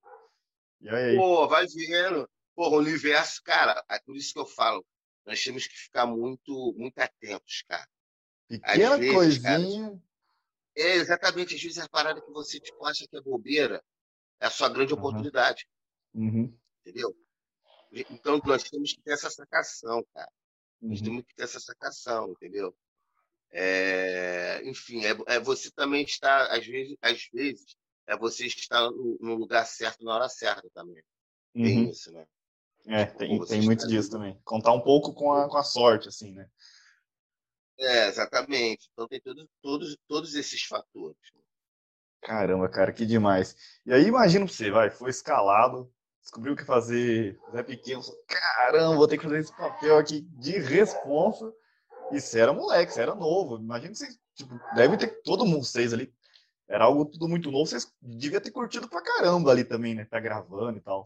E 0.81 0.89
aí. 0.89 1.15
Pô, 1.15 1.47
vai 1.47 1.67
vendo. 1.67 2.27
Pô, 2.55 2.69
o 2.69 2.77
universo, 2.79 3.39
cara, 3.43 3.85
é 3.87 3.99
por 3.99 4.17
isso 4.17 4.33
que 4.33 4.39
eu 4.39 4.47
falo, 4.47 4.83
nós 5.27 5.43
temos 5.43 5.67
que 5.67 5.77
ficar 5.77 6.07
muito, 6.07 6.73
muito 6.75 6.97
atentos, 6.97 7.63
cara. 7.67 7.87
Pequena 8.47 8.97
vezes, 8.97 9.13
coisinha. 9.13 10.01
É 10.75 10.95
exatamente, 10.95 11.55
às 11.55 11.61
vezes 11.61 11.77
a 11.77 11.87
parada 11.89 12.21
que 12.21 12.31
você 12.31 12.59
tipo, 12.59 12.85
acha 12.85 13.07
que 13.07 13.17
é 13.17 13.21
bobeira 13.21 13.83
é 14.39 14.47
a 14.47 14.49
sua 14.49 14.69
grande 14.69 14.93
Aham. 14.93 14.99
oportunidade, 14.99 15.67
Uhum. 16.13 16.57
entendeu? 16.81 17.15
Então 17.91 18.41
nós 18.45 18.63
temos 18.63 18.93
que 18.93 19.01
ter 19.01 19.13
essa 19.13 19.29
sacação, 19.29 20.05
cara. 20.13 20.31
Nós 20.81 20.99
Uhum. 20.99 21.05
temos 21.05 21.23
que 21.25 21.35
ter 21.35 21.43
essa 21.43 21.59
sacação, 21.59 22.31
entendeu? 22.31 22.75
É, 23.51 24.61
enfim, 24.67 25.05
é, 25.05 25.35
é 25.35 25.39
você 25.39 25.71
também 25.71 26.03
estar, 26.03 26.51
às 26.51 26.65
vezes, 26.65 26.97
às 27.01 27.29
vezes, 27.31 27.75
é 28.05 28.17
você 28.17 28.45
estar 28.45 28.81
no, 28.91 29.17
no 29.21 29.35
lugar 29.35 29.65
certo 29.65 30.03
na 30.03 30.13
hora 30.13 30.27
certa 30.29 30.69
também. 30.73 31.01
Tem 31.53 31.83
Uhum. 31.83 31.89
isso, 31.89 32.11
né? 32.11 32.27
É, 32.87 33.05
Tipo, 33.05 33.17
tem, 33.17 33.39
tem 33.45 33.59
está 33.61 33.65
muito 33.65 33.87
disso 33.87 34.11
também. 34.11 34.39
Contar 34.43 34.73
um 34.73 34.81
pouco 34.81 35.13
com 35.13 35.31
a, 35.31 35.49
com 35.49 35.57
a 35.57 35.63
sorte, 35.63 36.09
assim, 36.09 36.33
né? 36.33 36.47
É, 37.77 38.07
exatamente. 38.07 38.89
Então 38.93 39.07
tem 39.07 39.19
todos, 39.21 39.47
todos, 39.61 39.97
todos 40.07 40.35
esses 40.35 40.63
fatores. 40.63 41.17
Caramba, 42.21 42.67
cara, 42.67 42.91
que 42.91 43.05
demais. 43.05 43.55
E 43.85 43.93
aí, 43.93 44.07
imagina 44.07 44.47
você, 44.47 44.71
vai, 44.71 44.89
foi 44.89 45.11
escalado, 45.11 45.91
descobriu 46.21 46.53
o 46.53 46.55
que 46.55 46.65
fazer, 46.65 47.39
Zé 47.51 47.61
Pequeno, 47.61 48.01
caramba, 48.27 48.95
vou 48.95 49.07
ter 49.07 49.17
que 49.17 49.23
fazer 49.23 49.39
esse 49.39 49.55
papel 49.55 49.97
aqui 49.97 50.21
de 50.21 50.57
responsa. 50.57 51.53
E 52.11 52.19
você 52.19 52.39
era 52.39 52.53
moleque, 52.53 52.93
você 52.93 53.01
era 53.01 53.15
novo. 53.15 53.57
Imagina 53.57 53.91
que 53.91 53.97
vocês, 53.97 54.19
tipo, 54.35 54.59
deve 54.75 54.97
ter 54.97 55.21
todo 55.23 55.45
mundo, 55.45 55.65
vocês 55.65 55.93
ali. 55.93 56.13
Era 56.67 56.85
algo 56.85 57.05
tudo 57.05 57.27
muito 57.27 57.51
novo, 57.51 57.67
vocês 57.67 57.91
deviam 58.01 58.41
ter 58.41 58.49
curtido 58.49 58.89
pra 58.89 59.01
caramba 59.01 59.51
ali 59.51 59.63
também, 59.63 59.93
né? 59.93 60.05
Tá 60.05 60.19
gravando 60.19 60.77
e 60.77 60.81
tal. 60.81 61.05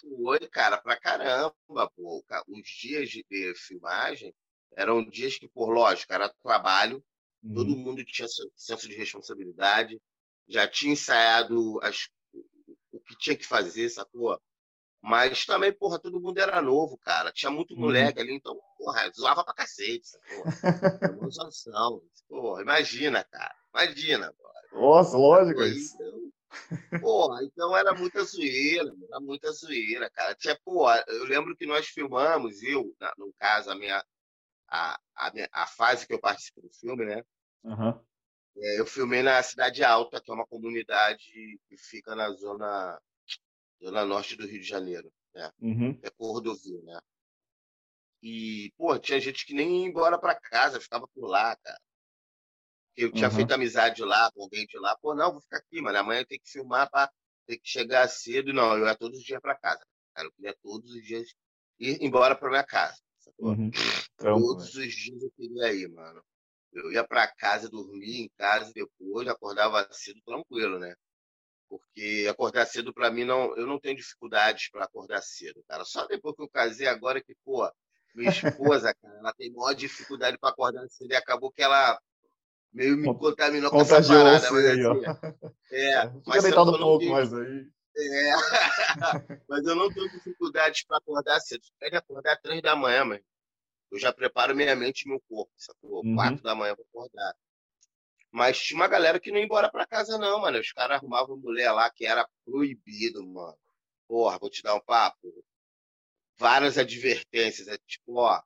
Foi, 0.00 0.38
cara, 0.48 0.78
pra 0.78 0.96
caramba, 0.96 1.52
pô. 1.96 2.24
Os 2.48 2.68
dias 2.68 3.08
de 3.08 3.24
filmagem 3.56 4.32
eram 4.76 5.04
dias 5.04 5.38
que, 5.38 5.48
por 5.48 5.70
lógico, 5.70 6.12
era 6.12 6.28
trabalho, 6.42 7.04
todo 7.54 7.70
Uhum. 7.70 7.78
mundo 7.78 8.04
tinha 8.04 8.28
senso 8.56 8.88
de 8.88 8.94
responsabilidade, 8.96 10.00
já 10.48 10.68
tinha 10.68 10.92
ensaiado 10.92 11.80
as, 11.82 12.08
o 12.92 13.00
que 13.00 13.16
tinha 13.18 13.36
que 13.36 13.46
fazer, 13.46 13.88
sacou? 13.90 14.40
Mas 15.02 15.46
também, 15.46 15.72
porra, 15.72 15.98
todo 16.00 16.20
mundo 16.20 16.38
era 16.38 16.62
novo, 16.62 16.98
cara. 16.98 17.32
Tinha 17.32 17.50
muito 17.50 17.74
Uhum. 17.74 17.80
moleque 17.82 18.20
ali, 18.20 18.34
então, 18.34 18.58
porra, 18.78 19.10
zoava 19.16 19.44
pra 19.44 19.54
cacete, 19.54 20.06
sacou? 20.08 20.48
Zoação. 21.30 22.02
Porra, 22.28 22.62
imagina, 22.62 23.24
cara. 23.24 23.54
Imagina, 23.74 24.32
porra. 24.34 24.52
Nossa, 24.72 25.16
lógico. 25.16 25.62
Isso. 25.62 25.94
então, 25.96 26.32
porra, 26.98 27.44
então 27.44 27.76
era 27.76 27.94
muita 27.94 28.22
zoeira, 28.24 28.92
era 29.08 29.20
muita 29.20 29.52
zoeira, 29.52 30.10
cara. 30.10 30.34
Tinha, 30.34 30.58
porra, 30.64 31.04
eu 31.08 31.24
lembro 31.24 31.56
que 31.56 31.66
nós 31.66 31.86
filmamos, 31.88 32.62
eu, 32.62 32.94
no 33.18 33.32
caso, 33.38 33.70
a 33.70 33.74
minha, 33.74 34.04
a, 34.72 34.98
a, 35.14 35.32
a 35.52 35.66
fase 35.66 36.06
que 36.06 36.14
eu 36.14 36.20
participo 36.20 36.62
do 36.62 36.70
filme, 36.70 37.04
né? 37.04 37.22
Aham. 37.64 38.00
É, 38.56 38.80
eu 38.80 38.86
filmei 38.86 39.22
na 39.22 39.42
Cidade 39.42 39.82
Alta, 39.84 40.20
que 40.20 40.30
é 40.30 40.34
uma 40.34 40.46
comunidade 40.46 41.58
que 41.68 41.76
fica 41.76 42.14
na 42.14 42.30
zona, 42.32 43.00
zona 43.82 44.04
norte 44.04 44.36
do 44.36 44.46
Rio 44.46 44.60
de 44.60 44.66
Janeiro, 44.66 45.12
né? 45.34 45.50
Uhum. 45.60 45.98
É 46.02 46.10
Cordovil, 46.10 46.82
né? 46.84 46.98
E, 48.22 48.72
pô, 48.76 48.98
tinha 48.98 49.20
gente 49.20 49.44
que 49.44 49.52
nem 49.54 49.82
ia 49.82 49.88
embora 49.88 50.18
pra 50.18 50.38
casa, 50.38 50.80
ficava 50.80 51.06
por 51.08 51.26
lá, 51.28 51.56
cara. 51.56 51.78
Eu 52.96 53.10
tinha 53.12 53.28
Uhum. 53.28 53.36
feito 53.36 53.52
amizade 53.52 54.02
lá, 54.04 54.30
com 54.32 54.42
alguém 54.42 54.66
de 54.66 54.78
lá. 54.78 54.96
Pô, 54.98 55.14
não, 55.14 55.32
vou 55.32 55.40
ficar 55.40 55.58
aqui, 55.58 55.80
mano. 55.80 55.98
Amanhã 55.98 56.20
eu 56.20 56.26
tenho 56.26 56.40
que 56.40 56.50
filmar 56.50 56.90
pra 56.90 57.10
ter 57.46 57.58
que 57.58 57.68
chegar 57.68 58.06
cedo. 58.08 58.52
Não, 58.52 58.76
eu 58.76 58.86
ia 58.86 58.94
todos 58.96 59.18
os 59.18 59.24
dias 59.24 59.40
pra 59.40 59.56
casa. 59.58 59.84
Cara, 60.14 60.28
eu 60.28 60.32
queria 60.32 60.54
todos 60.62 60.90
os 60.92 61.02
dias 61.02 61.28
ir 61.78 61.98
embora 62.02 62.34
pra 62.36 62.50
minha 62.50 62.64
casa. 62.64 63.00
Uhum. 63.38 63.66
Né? 63.68 63.72
Todos 64.18 64.74
os 64.74 64.92
dias 64.94 65.22
eu 65.22 65.30
queria 65.32 65.72
ir, 65.72 65.88
mano. 65.88 66.22
Eu 66.72 66.90
ia 66.92 67.06
pra 67.06 67.26
casa, 67.26 67.68
dormia 67.68 68.20
em 68.24 68.30
casa 68.38 68.72
depois 68.74 69.28
acordava 69.28 69.86
cedo 69.92 70.20
tranquilo, 70.24 70.78
né? 70.78 70.94
Porque 71.68 72.26
acordar 72.30 72.66
cedo 72.66 72.92
pra 72.92 73.10
mim 73.10 73.24
não, 73.24 73.56
eu 73.56 73.66
não 73.66 73.78
tenho 73.78 73.96
dificuldades 73.96 74.70
pra 74.70 74.84
acordar 74.84 75.22
cedo, 75.22 75.62
cara. 75.68 75.84
Só 75.84 76.06
depois 76.06 76.34
que 76.36 76.42
eu 76.42 76.48
casei 76.48 76.86
agora 76.86 77.22
que, 77.22 77.34
pô, 77.44 77.70
minha 78.14 78.28
esposa, 78.30 78.94
cara, 78.94 79.18
ela 79.18 79.32
tem 79.34 79.50
maior 79.52 79.74
dificuldade 79.74 80.38
pra 80.38 80.50
acordar 80.50 80.86
cedo 80.88 81.12
e 81.12 81.16
acabou 81.16 81.50
que 81.52 81.62
ela 81.62 81.98
meio 82.72 82.96
me 82.96 83.04
Con- 83.06 83.18
contaminou 83.18 83.70
com 83.70 83.80
essa 83.80 84.02
parada, 84.02 84.50
mas 84.50 84.64
aí, 84.66 84.84
ó. 84.84 84.92
assim, 84.92 85.04
é, 85.72 86.00
Fica 86.08 86.22
mas 86.26 86.42
deitado 86.42 86.70
eu 86.70 86.74
um 86.74 86.78
pouco 86.78 86.98
tenho- 87.00 87.12
mais 87.12 87.32
aí. 87.34 87.66
É. 87.96 88.32
Mas 89.48 89.66
eu 89.66 89.76
não 89.76 89.92
tenho 89.92 90.10
dificuldade 90.10 90.84
para 90.86 90.98
acordar 90.98 91.40
cedo. 91.40 91.64
Se 91.64 91.72
quer 91.78 91.94
acordar 91.96 92.40
três 92.40 92.62
da 92.62 92.74
manhã, 92.74 93.04
mas 93.04 93.20
eu 93.90 93.98
já 93.98 94.12
preparo 94.12 94.56
minha 94.56 94.74
mente 94.74 95.02
e 95.02 95.08
meu 95.08 95.20
corpo, 95.28 95.52
sacou? 95.56 96.04
Uhum. 96.04 96.14
Quatro 96.14 96.42
da 96.42 96.54
manhã 96.54 96.74
pra 96.74 96.84
acordar. 96.84 97.34
Mas 98.30 98.58
tinha 98.58 98.80
uma 98.80 98.88
galera 98.88 99.20
que 99.20 99.30
não 99.30 99.38
ia 99.38 99.44
embora 99.44 99.70
pra 99.70 99.86
casa, 99.86 100.16
não, 100.16 100.40
mano. 100.40 100.58
Os 100.58 100.72
caras 100.72 100.96
arrumavam 100.96 101.36
mulher 101.36 101.70
lá 101.72 101.90
que 101.90 102.06
era 102.06 102.26
proibido, 102.44 103.26
mano. 103.26 103.58
Porra, 104.08 104.38
vou 104.38 104.48
te 104.48 104.62
dar 104.62 104.74
um 104.74 104.80
papo. 104.80 105.44
Várias 106.38 106.78
advertências. 106.78 107.68
É 107.68 107.76
tipo, 107.86 108.18
ó. 108.18 108.42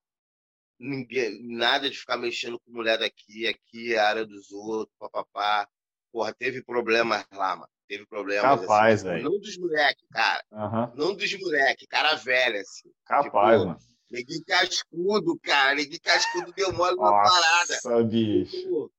Ninguém, 0.79 1.41
nada 1.43 1.89
de 1.89 1.97
ficar 1.97 2.17
mexendo 2.19 2.59
com 2.61 2.73
mulher 2.73 2.99
daqui, 2.99 3.47
aqui 3.47 3.95
é 3.95 3.99
área 3.99 4.27
dos 4.27 4.51
outros, 4.51 4.95
papapá. 4.99 5.69
Porra, 6.13 6.35
teve 6.35 6.63
problemas 6.63 7.25
lá, 7.33 7.57
mano. 7.57 7.76
Teve 7.89 8.05
problemas. 8.07 8.61
Capaz, 8.61 9.01
assim, 9.01 9.09
velho. 9.09 9.25
Não 9.31 9.39
dos 9.39 9.57
moleques, 9.59 10.05
cara. 10.11 10.45
Aham. 10.53 10.93
Não 10.97 11.15
dos 11.15 11.39
moleques, 11.41 11.87
cara 11.89 12.15
velho, 12.17 12.61
assim. 12.61 12.91
Capaz, 13.05 13.25
Tipo, 13.61 13.67
mano. 13.69 13.79
Neguinho 14.11 14.45
cascudo, 14.47 15.39
cara. 15.43 15.75
Neguinho 15.75 16.01
cascudo 16.03 16.53
deu 16.53 16.73
mole 16.73 16.97
na 16.97 17.11
parada. 17.11 17.33
Nossa, 17.85 18.03
bicho. 18.05 18.91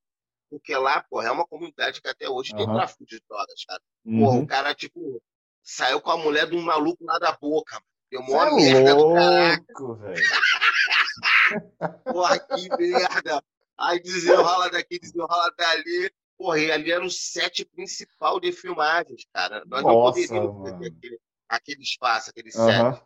Porque 0.50 0.74
lá, 0.76 1.02
porra, 1.10 1.28
é 1.28 1.30
uma 1.30 1.46
comunidade 1.46 2.00
que 2.00 2.08
até 2.08 2.28
hoje 2.28 2.54
tem 2.54 2.64
Aham. 2.64 2.74
tráfico 2.74 3.04
de 3.04 3.20
drogas, 3.28 3.64
cara. 3.66 3.80
Porra, 4.04 4.36
Uhum. 4.36 4.42
o 4.42 4.46
cara, 4.46 4.74
tipo, 4.74 5.22
saiu 5.62 6.00
com 6.00 6.10
a 6.10 6.16
mulher 6.16 6.48
de 6.48 6.56
um 6.56 6.62
maluco 6.62 7.04
lá 7.04 7.18
da 7.18 7.32
boca. 7.32 7.74
mano. 7.74 7.84
Deu 8.10 8.22
mó 8.22 8.42
é 8.42 8.50
merda 8.54 8.94
do 8.94 9.04
louco, 9.04 9.94
velho. 9.96 10.14
Porra, 12.04 12.38
que 12.38 12.68
merda. 12.78 13.42
Aí 13.76 14.00
desenrola 14.00 14.70
daqui, 14.70 14.98
desenrola 14.98 15.52
dali. 15.56 16.10
Porra, 16.38 16.56
ali 16.72 16.92
era 16.92 17.04
o 17.04 17.10
set 17.10 17.64
principal 17.64 18.38
de 18.38 18.52
filmagens, 18.52 19.24
cara. 19.34 19.64
Nós 19.66 19.82
não 19.82 19.92
Nossa, 19.94 20.12
poderíamos 20.20 20.54
mano. 20.54 20.64
perder 20.78 20.96
aquele, 20.96 21.20
aquele 21.48 21.82
espaço, 21.82 22.30
aquele 22.30 22.50
set. 22.52 22.80
Aham. 22.80 23.02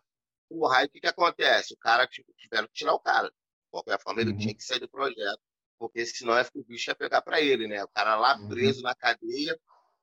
Porra, 0.51 0.79
aí 0.79 0.87
o 0.87 0.90
que, 0.90 1.01
que 1.01 1.07
acontece? 1.07 1.73
O 1.73 1.79
cara, 1.79 2.07
tipo, 2.07 2.31
tiveram 2.37 2.66
que 2.68 2.75
tirar 2.75 2.92
o 2.92 3.01
cara. 3.01 3.29
De 3.29 3.35
qualquer 3.71 3.99
forma, 4.01 4.21
ele 4.21 4.33
Uhum. 4.33 4.37
tinha 4.37 4.55
que 4.55 4.62
sair 4.62 4.81
do 4.81 4.88
projeto. 4.88 5.40
Porque 5.79 6.05
senão 6.05 6.37
é- 6.37 6.47
o 6.55 6.62
bicho 6.62 6.90
ia 6.90 6.95
pegar 6.95 7.23
pra 7.23 7.40
ele, 7.40 7.66
né? 7.66 7.83
O 7.83 7.88
cara 7.88 8.16
lá 8.16 8.37
Uhum. 8.37 8.49
preso 8.49 8.83
na 8.83 8.95
cadeia. 8.95 9.59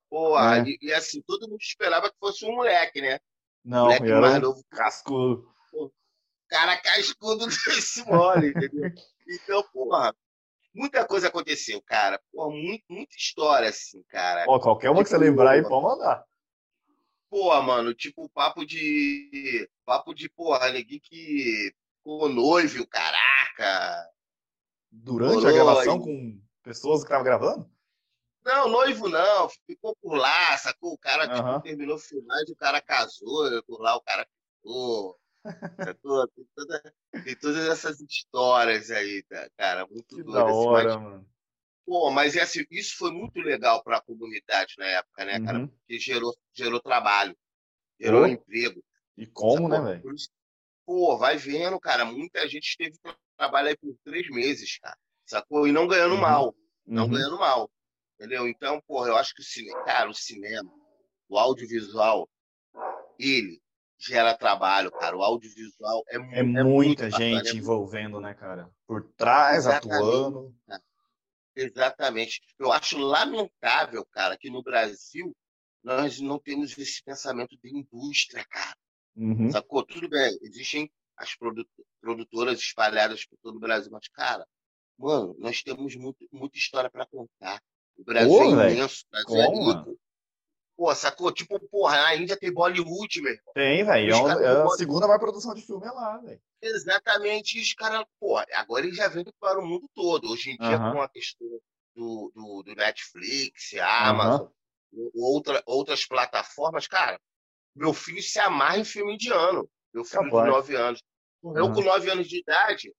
Porra, 0.10 0.58
É. 0.58 0.64
e, 0.64 0.80
e 0.82 0.92
assim, 0.94 1.22
todo 1.22 1.48
mundo 1.48 1.62
esperava 1.62 2.10
que 2.10 2.18
fosse 2.20 2.44
um 2.46 2.56
moleque, 2.56 3.00
né? 3.00 3.20
Não, 3.64 3.84
moleque 3.84 4.06
era 4.08 4.20
mais 4.22 4.42
novo. 4.42 4.64
cascudo. 4.72 5.54
Cara 6.48 6.78
cascudo 6.82 7.46
desse 7.86 8.04
mole, 8.06 8.48
entendeu? 8.50 8.92
Então, 9.32 9.64
porra, 9.72 10.16
muita 10.80 11.06
coisa 11.06 11.28
aconteceu, 11.28 11.82
cara. 11.82 12.20
Porra, 12.32 12.50
muito, 12.50 12.84
muita 12.90 13.16
história, 13.16 13.70
assim, 13.70 14.02
cara. 14.08 14.46
Ó, 14.48 14.60
qualquer 14.60 14.90
uma 14.90 15.04
que 15.04 15.10
você 15.10 15.16
Tipo, 15.16 15.30
lembrar 15.30 15.52
aí, 15.52 15.62
pode 15.62 15.84
mandar. 15.84 16.24
Pô, 17.30 17.62
mano, 17.62 17.94
tipo, 17.94 18.30
papo 18.30 18.66
de. 18.66 19.70
Papo 19.86 20.14
de, 20.16 20.30
porra, 20.30 20.72
neguinho 20.72 21.02
que 21.02 21.72
ficou 21.98 22.30
noivo, 22.30 22.88
caraca. 22.88 24.10
Durante 24.92 25.46
a 25.46 25.52
Rolou 25.52 25.54
gravação 25.54 26.00
com 26.00 26.42
pessoas 26.64 27.02
que 27.02 27.06
estavam 27.06 27.24
gravando? 27.24 27.70
Não, 28.44 28.70
noivo 28.70 29.08
não, 29.10 29.50
ficou 29.68 29.96
por 30.02 30.16
lá, 30.16 30.58
sacou? 30.58 30.94
O 30.94 30.98
cara 30.98 31.28
tipo, 31.28 31.62
terminou 31.62 31.98
a 31.98 32.00
filmagem, 32.00 32.52
o 32.52 32.56
cara 32.56 32.82
casou, 32.82 33.64
por 33.64 33.82
lá 33.82 33.96
o 33.96 34.02
cara 34.02 34.26
ficou. 34.58 35.20
Sacou? 35.84 36.28
Tem, 36.30 36.46
toda- 36.56 36.94
tem 37.24 37.36
todas 37.36 37.68
essas 37.70 38.00
histórias 38.02 38.92
aí, 38.92 39.24
tá, 39.24 39.50
cara, 39.58 39.88
muito 39.88 40.16
Que 40.16 40.24
doido. 40.24 40.34
da 40.34 40.46
assim, 40.52 40.68
hora, 40.68 40.90
mas, 40.96 40.98
mano. 40.98 41.30
pô, 41.86 42.12
mas 42.12 42.38
assim, 42.38 42.66
isso 42.72 42.98
foi 42.98 43.12
muito 43.12 43.40
legal 43.40 43.84
para 43.84 43.98
a 43.98 44.02
comunidade 44.02 44.76
na 44.78 44.86
época, 44.88 45.26
né, 45.26 45.40
cara? 45.40 45.60
Uhum. 45.60 45.68
Porque 45.68 46.00
gerou, 46.00 46.36
gerou 46.54 46.82
trabalho, 46.82 47.38
gerou 48.00 48.28
emprego. 48.28 48.84
E 49.18 49.26
como, 49.28 49.70
né, 49.70 49.76
sacou? 49.78 49.86
velho? 49.86 50.16
Pô, 50.86 51.18
vai 51.18 51.38
vendo, 51.38 51.80
cara, 51.80 52.04
muita 52.06 52.48
gente 52.48 52.76
teve 52.78 52.98
trabalho 53.38 53.70
aí 53.70 53.78
por 53.78 53.96
três 54.04 54.28
meses, 54.30 54.78
cara, 54.80 54.98
sacou? 55.26 55.68
E 55.68 55.72
não 55.72 55.88
ganhando 55.88 56.16
Uhum. 56.16 56.22
mal 56.22 56.56
não 56.86 57.06
Uhum. 57.06 57.12
ganhando 57.14 57.38
mal. 57.40 57.72
Entendeu? 58.16 58.48
Então, 58.48 58.82
porra, 58.88 59.10
eu 59.10 59.16
acho 59.18 59.34
que 59.36 59.42
o 59.42 59.46
cinema, 59.46 59.84
cara, 59.86 60.10
o 60.10 60.14
cinema, 60.14 60.70
o 61.30 61.38
audiovisual, 61.40 62.30
ele 63.20 63.62
gera 64.00 64.34
trabalho, 64.36 64.92
cara. 64.92 65.16
O 65.18 65.22
audiovisual 65.22 66.04
é, 66.08 66.16
É 66.16 66.44
muito 66.44 66.66
muita 66.70 67.04
bacana, 67.10 67.26
gente 67.26 67.36
é 67.38 67.44
muito- 67.44 67.58
envolvendo, 67.58 68.20
né, 68.22 68.34
cara? 68.34 68.70
Por 68.88 69.04
trás, 69.18 69.66
Exatamente. 69.66 69.96
atuando. 69.96 70.56
Exatamente. 71.56 72.42
Eu 72.58 72.72
acho 72.72 72.98
lamentável, 72.98 74.06
cara, 74.12 74.38
que 74.38 74.50
no 74.50 74.64
Brasil 74.64 75.36
nós 75.84 76.20
não 76.20 76.40
temos 76.40 76.78
esse 76.78 77.04
pensamento 77.04 77.58
de 77.62 77.70
indústria, 77.78 78.46
cara. 78.50 78.76
Uhum. 79.16 79.52
Sacou? 79.52 79.86
Tudo 79.86 80.08
bem, 80.08 80.38
existem 80.42 80.90
as 81.18 81.36
produ- 81.36 81.68
produtoras 82.00 82.60
espalhadas 82.60 83.26
por 83.26 83.38
todo 83.42 83.58
o 83.58 83.60
Brasil, 83.60 83.92
mas, 83.92 84.08
cara, 84.08 84.46
mano, 84.98 85.36
nós 85.40 85.62
temos 85.62 85.96
muito, 85.96 86.26
muita 86.32 86.58
história 86.58 86.90
para 86.90 87.06
contar. 87.06 87.62
O 87.98 88.04
Brasil 88.06 88.30
Pô, 88.30 88.44
é 88.62 88.72
imenso, 88.74 89.04
o 89.06 89.10
Brasil 89.12 89.42
é 89.42 89.46
Como, 89.48 89.72
rico. 89.74 90.00
Pô, 90.80 90.96
sacou? 90.96 91.30
Tipo, 91.30 91.60
porra, 91.68 92.06
a 92.06 92.16
Índia 92.16 92.38
tem 92.38 92.54
Bollywood, 92.54 93.22
meu 93.22 93.34
irmão. 93.34 93.54
Tem, 93.54 93.84
velho. 93.84 94.14
É, 94.14 94.44
é 94.46 94.64
a 94.64 94.70
segunda 94.70 95.06
maior 95.08 95.20
produção 95.20 95.54
de 95.54 95.62
filme 95.62 95.86
é 95.86 95.92
lá, 95.92 96.18
velho. 96.20 96.42
Exatamente, 96.62 97.58
e 97.58 97.62
os 97.62 97.74
caras, 97.74 98.06
pô, 98.18 98.38
agora 98.38 98.86
eles 98.86 98.96
já 98.96 99.10
vendem 99.10 99.34
para 99.42 99.60
o 99.60 99.66
mundo 99.68 99.90
todo. 99.94 100.32
Hoje 100.32 100.52
em 100.52 100.58
dia, 100.58 100.78
Aham. 100.78 100.94
com 100.94 101.02
a 101.02 101.10
questão 101.10 101.46
do, 101.94 102.32
do, 102.34 102.64
do 102.64 102.76
Netflix, 102.76 103.74
Amazon, 103.82 104.48
outra, 105.16 105.62
outras 105.66 106.06
plataformas, 106.06 106.88
cara, 106.88 107.20
meu 107.76 107.94
filho 107.94 108.24
se 108.24 108.40
amarra 108.40 108.78
em 108.78 108.86
filme 108.86 109.16
indiano. 109.16 109.70
Meu 109.94 110.06
filho 110.06 110.24
Capaz. 110.30 110.46
de 110.46 110.50
9 110.50 110.76
anos. 110.78 111.04
Eu, 111.44 111.66
Aham. 111.66 111.74
com 111.74 111.82
9 111.82 112.10
anos 112.10 112.30
de 112.30 112.40
idade, 112.40 112.94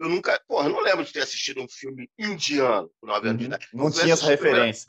eu 0.00 0.08
nunca. 0.08 0.42
Porra, 0.48 0.68
eu 0.68 0.72
não 0.72 0.80
lembro 0.80 1.04
de 1.04 1.12
ter 1.12 1.22
assistido 1.22 1.62
um 1.62 1.68
filme 1.68 2.10
indiano 2.18 2.90
com 3.00 3.06
9 3.06 3.28
anos 3.28 3.38
de 3.38 3.44
Uhum. 3.44 3.54
idade. 3.54 3.68
Não 3.72 3.84
Eu 3.86 3.92
tinha 3.92 4.12
essa 4.12 4.26
referência. 4.26 4.86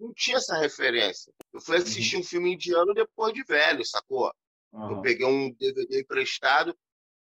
Não 0.00 0.14
tinha 0.14 0.38
essa 0.38 0.56
referência. 0.56 1.32
Eu 1.52 1.60
fui 1.60 1.76
assistir 1.76 2.16
um 2.16 2.22
filme 2.22 2.54
indiano 2.54 2.94
depois 2.94 3.34
de 3.34 3.44
velho, 3.44 3.84
sacou? 3.84 4.32
Eu 4.72 4.78
Aham. 4.78 5.02
peguei 5.02 5.26
um 5.26 5.52
DVD 5.52 6.00
emprestado. 6.00 6.76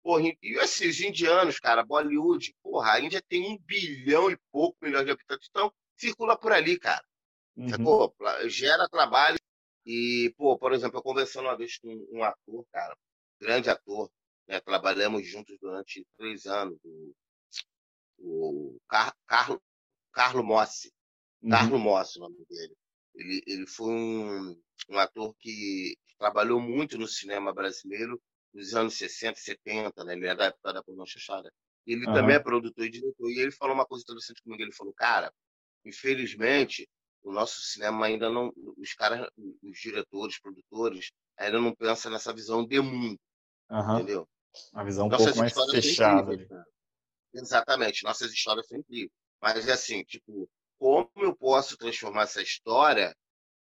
Porra, 0.02 0.24
e 0.42 0.58
assim, 0.58 0.88
os 0.88 1.00
indianos, 1.00 1.58
cara, 1.58 1.84
Bollywood, 1.84 2.54
porra, 2.62 2.92
a 2.92 3.00
Índia 3.00 3.22
tem 3.26 3.50
um 3.50 3.58
bilhão 3.58 4.30
e 4.30 4.36
pouco 4.52 4.76
milhões 4.82 5.06
de 5.06 5.12
habitantes, 5.12 5.48
então 5.48 5.72
circula 5.96 6.36
por 6.36 6.52
ali, 6.52 6.78
cara. 6.78 7.02
Uhum. 7.56 7.68
Sacou? 7.68 8.14
Gera 8.46 8.88
trabalho. 8.88 9.38
E, 9.86 10.34
pô, 10.36 10.58
por 10.58 10.72
exemplo, 10.72 10.98
eu 10.98 11.02
conversando 11.02 11.46
uma 11.46 11.56
vez 11.56 11.78
com 11.78 11.88
um 12.10 12.22
ator, 12.22 12.66
cara, 12.72 12.96
grande 13.40 13.70
ator, 13.70 14.10
né? 14.46 14.60
Trabalhamos 14.60 15.26
juntos 15.26 15.56
durante 15.60 16.06
três 16.16 16.46
anos, 16.46 16.78
o, 16.82 17.14
o 18.18 18.78
Car 18.88 19.14
Carlo, 19.26 19.62
Carlo 20.12 20.42
Mossi. 20.42 20.92
Uhum. 21.44 21.50
Carlo 21.50 21.78
Mossi, 21.78 22.18
o 22.18 22.22
nome 22.22 22.44
dele. 22.48 22.74
Ele, 23.14 23.42
ele 23.46 23.66
foi 23.66 23.92
um, 23.92 24.60
um 24.90 24.98
ator 24.98 25.34
que 25.38 25.96
trabalhou 26.18 26.60
muito 26.60 26.96
no 26.98 27.06
cinema 27.06 27.52
brasileiro 27.52 28.20
nos 28.52 28.74
anos 28.74 28.94
60, 28.94 29.38
70, 29.38 30.04
né? 30.04 30.14
Ele 30.14 30.26
é 30.26 30.34
da 30.34 30.46
época 30.46 30.72
da 30.72 30.82
pornô 30.82 31.04
chanchada. 31.06 31.52
Ele 31.86 32.06
Aham. 32.06 32.14
também 32.14 32.36
é 32.36 32.40
produtor 32.40 32.86
e 32.86 32.90
diretor. 32.90 33.30
E 33.30 33.40
ele 33.40 33.52
falou 33.52 33.74
uma 33.74 33.84
coisa 33.86 34.02
interessante 34.02 34.42
comigo. 34.42 34.62
Ele 34.62 34.72
falou, 34.72 34.94
cara, 34.94 35.32
infelizmente, 35.84 36.88
o 37.22 37.32
nosso 37.32 37.60
cinema 37.60 38.06
ainda 38.06 38.30
não... 38.30 38.52
Os 38.78 38.94
caras, 38.94 39.28
os 39.62 39.78
diretores, 39.78 40.40
produtores, 40.40 41.10
ainda 41.36 41.60
não 41.60 41.74
pensam 41.74 42.10
nessa 42.10 42.32
visão 42.32 42.66
de 42.66 42.80
mundo, 42.80 43.18
Aham. 43.70 43.98
entendeu? 43.98 44.28
Uma 44.72 44.84
visão 44.84 45.06
um 45.06 45.10
Nossas 45.10 45.34
pouco 45.34 45.40
mais 45.40 45.70
fechada 45.70 46.32
incríveis. 46.32 46.48
Exatamente, 47.34 48.04
nossas 48.04 48.32
histórias 48.32 48.66
são 48.66 48.78
incríveis. 48.78 49.10
Mas, 49.42 49.68
assim, 49.68 50.02
tipo, 50.04 50.48
como 50.78 51.10
eu 51.16 51.34
posso 51.36 51.76
transformar 51.76 52.22
essa 52.24 52.42
história 52.42 53.14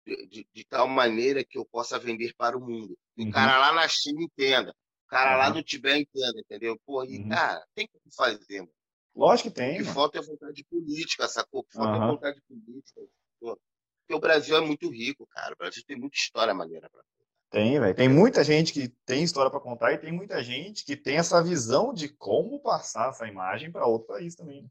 de, 0.06 0.28
de- 0.28 0.48
de 0.54 0.66
tal 0.66 0.88
maneira 0.88 1.44
que 1.46 1.58
eu 1.58 1.66
possa 1.66 2.00
vender 2.00 2.34
para 2.38 2.58
o 2.58 2.62
mundo? 2.62 2.98
O 3.18 3.24
Uhum. 3.24 3.32
cara 3.32 3.58
lá 3.60 3.74
na 3.74 3.88
China 3.88 4.22
entenda, 4.24 4.72
o 4.72 5.10
cara 5.10 5.38
lá 5.38 5.46
Aham. 5.46 5.56
no 5.56 5.64
Tibete 5.64 6.10
entenda, 6.16 6.40
entendeu? 6.40 6.80
Pô, 6.86 7.04
e, 7.04 7.20
Uhum. 7.20 7.30
cara, 7.30 7.66
tem 7.76 7.88
que 7.88 8.00
fazer, 8.16 8.62
mano. 8.62 8.74
Lógico 9.16 9.50
que 9.50 9.56
O 9.56 9.60
tem, 9.60 9.78
que 9.78 9.84
mano. 9.84 9.94
falta 9.96 10.20
é 10.20 10.22
vontade 10.22 10.64
política, 10.66 11.28
sacou? 11.28 11.62
O 11.62 11.64
que 11.64 11.74
falta 11.76 11.98
é 11.98 12.00
vontade 12.00 12.42
política. 12.48 13.02
Porque 13.40 14.14
o 14.14 14.20
Brasil 14.20 14.56
é 14.58 14.62
muito 14.62 14.90
rico, 14.90 15.26
cara. 15.28 15.54
O 15.54 15.58
Brasil 15.58 15.84
tem 15.86 15.98
muita 15.98 16.18
história 16.18 16.54
maneira 16.54 16.90
pra 16.90 17.02
Tem, 17.50 17.80
velho. 17.80 17.96
Tem 17.96 18.10
muita 18.10 18.44
gente 18.44 18.74
que 18.74 18.90
tem 19.06 19.24
história 19.24 19.50
pra 19.50 19.60
contar 19.60 19.94
e 19.94 19.98
tem 19.98 20.12
muita 20.12 20.44
gente 20.44 20.84
que 20.86 20.96
tem 20.96 21.18
essa 21.18 21.42
visão 21.44 21.94
de 21.94 22.10
como 22.10 22.60
passar 22.60 23.10
essa 23.10 23.28
imagem 23.28 23.72
pra 23.72 23.88
outro 23.88 24.08
país 24.08 24.36
também. 24.36 24.70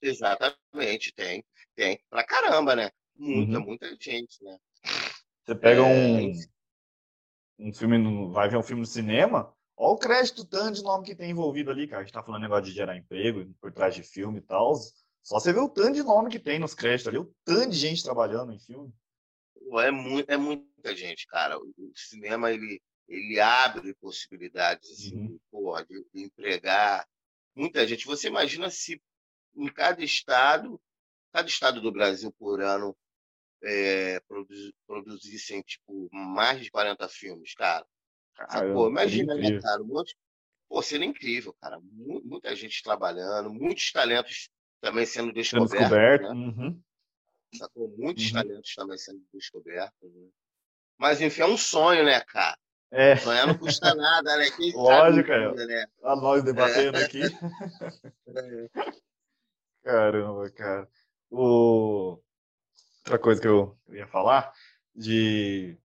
Exatamente, 0.00 1.12
tem. 1.14 1.44
Tem. 1.74 2.00
Pra 2.10 2.24
caramba, 2.24 2.74
né? 2.76 2.90
Muita, 3.16 3.58
Uhum. 3.58 3.66
muita 3.66 3.96
gente, 4.00 4.42
né? 4.42 4.58
Você 5.44 5.54
pega 5.54 5.80
É, 5.80 5.84
um, 5.84 6.32
um 7.58 7.72
filme, 7.72 7.98
no- 7.98 8.30
vai 8.30 8.48
ver 8.48 8.56
um 8.56 8.62
filme 8.62 8.80
no 8.80 8.86
cinema, 8.86 9.52
olha 9.76 9.92
o 9.94 9.98
crédito 9.98 10.44
tanto 10.44 10.76
de 10.76 10.82
nome 10.82 11.04
que 11.04 11.14
tem 11.14 11.30
envolvido 11.30 11.70
ali, 11.70 11.86
cara. 11.86 12.02
A 12.02 12.04
gente 12.04 12.12
tá 12.14 12.22
falando 12.22 12.42
negócio 12.42 12.64
de 12.64 12.72
gerar 12.72 12.96
emprego 12.96 13.52
por 13.60 13.72
trás 13.72 13.94
de 13.94 14.02
filme 14.02 14.38
e 14.38 14.42
tal. 14.42 14.74
Só 15.22 15.38
você 15.40 15.52
vê 15.52 15.60
o 15.60 15.68
tanto 15.68 15.94
de 15.94 16.02
nome 16.02 16.30
que 16.30 16.38
tem 16.38 16.58
nos 16.58 16.74
créditos 16.74 17.08
ali, 17.08 17.18
o 17.18 17.32
tanto 17.44 17.70
de 17.70 17.76
gente 17.78 18.02
trabalhando 18.02 18.52
em 18.52 18.58
filme. 18.58 18.92
É, 19.80 19.90
mu 19.90 20.24
é 20.26 20.36
muita 20.36 20.96
gente, 20.96 21.26
cara. 21.26 21.58
O 21.58 21.92
cinema, 21.94 22.50
ele, 22.50 22.80
ele 23.08 23.38
abre 23.40 23.94
possibilidades, 23.94 24.90
assim, 24.90 25.16
uhum. 25.16 25.38
porra, 25.50 25.84
de, 25.84 26.04
de 26.14 26.22
empregar 26.22 27.06
muita 27.54 27.86
gente. 27.86 28.06
Você 28.06 28.28
imagina 28.28 28.70
se 28.70 29.00
em 29.58 29.72
cada 29.72 30.02
estado, 30.02 30.80
cada 31.32 31.48
estado 31.48 31.80
do 31.80 31.92
Brasil 31.92 32.32
por 32.38 32.62
ano 32.62 32.96
é, 33.62 34.20
produz, 34.20 34.72
produzissem 34.86 35.62
tipo 35.62 36.08
mais 36.12 36.60
de 36.60 36.70
40 36.70 37.08
filmes, 37.08 37.54
cara. 37.54 37.84
Caramba, 38.34 38.74
pô, 38.74 38.88
imagina, 38.88 39.34
né, 39.34 39.60
cara? 39.60 39.82
Um 39.82 39.86
monte, 39.86 40.16
pô, 40.68 40.80
seria 40.80 41.06
incrível, 41.06 41.52
cara. 41.60 41.78
Muita 41.82 42.54
gente 42.54 42.82
trabalhando, 42.82 43.52
muitos 43.52 43.90
talentos 43.90 44.48
também 44.80 45.04
sendo 45.04 45.32
descobertos. 45.32 45.78
Descoberto. 45.78 46.22
Né? 46.22 46.30
Uhum. 46.30 46.82
Sacou? 47.54 47.88
Muitos 47.98 48.26
uhum. 48.26 48.32
talentos 48.32 48.74
também 48.74 48.98
sendo 48.98 49.22
descobertos. 49.34 50.14
Né? 50.14 50.28
Mas, 50.96 51.20
enfim, 51.20 51.42
é 51.42 51.46
um 51.46 51.56
sonho, 51.56 52.04
né, 52.04 52.20
cara? 52.20 52.56
É. 52.90 53.16
Sonhar 53.16 53.46
não 53.46 53.58
custa 53.58 53.94
nada, 53.94 54.36
né? 54.36 54.50
Quem 54.52 54.72
Lógico, 54.76 55.28
sabe, 55.28 55.66
né? 55.66 55.86
A 56.02 56.16
nós 56.16 56.42
debatendo 56.42 56.96
é. 56.96 57.04
aqui. 57.04 57.20
Caramba, 59.88 60.50
cara. 60.50 60.86
O... 61.30 62.20
Outra 62.98 63.18
coisa 63.18 63.40
que 63.40 63.48
eu 63.48 63.74
ia 63.88 64.06
falar, 64.06 64.52
de 64.94 65.78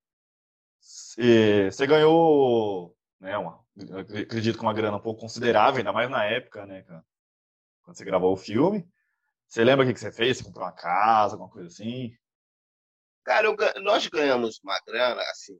você 0.82 1.88
ganhou, 1.88 2.98
né, 3.18 3.38
uma, 3.38 3.64
acredito 4.22 4.58
que 4.58 4.62
uma 4.62 4.74
grana 4.74 4.98
um 4.98 5.00
pouco 5.00 5.22
considerável, 5.22 5.78
ainda 5.78 5.94
mais 5.94 6.10
na 6.10 6.26
época, 6.26 6.66
né, 6.66 6.84
quando 7.84 7.96
você 7.96 8.04
gravou 8.04 8.34
o 8.34 8.38
filme. 8.38 8.86
Você 9.48 9.64
lembra 9.64 9.86
o 9.86 9.94
que 9.94 9.98
você 9.98 10.12
fez? 10.12 10.38
Você 10.38 10.44
comprou 10.44 10.66
uma 10.66 10.74
casa, 10.74 11.36
alguma 11.36 11.50
coisa 11.50 11.70
assim? 11.70 12.14
Cara, 13.24 13.48
eu, 13.48 13.56
nós 13.84 14.06
ganhamos 14.08 14.60
uma 14.66 14.78
grana, 14.86 15.22
assim, 15.32 15.58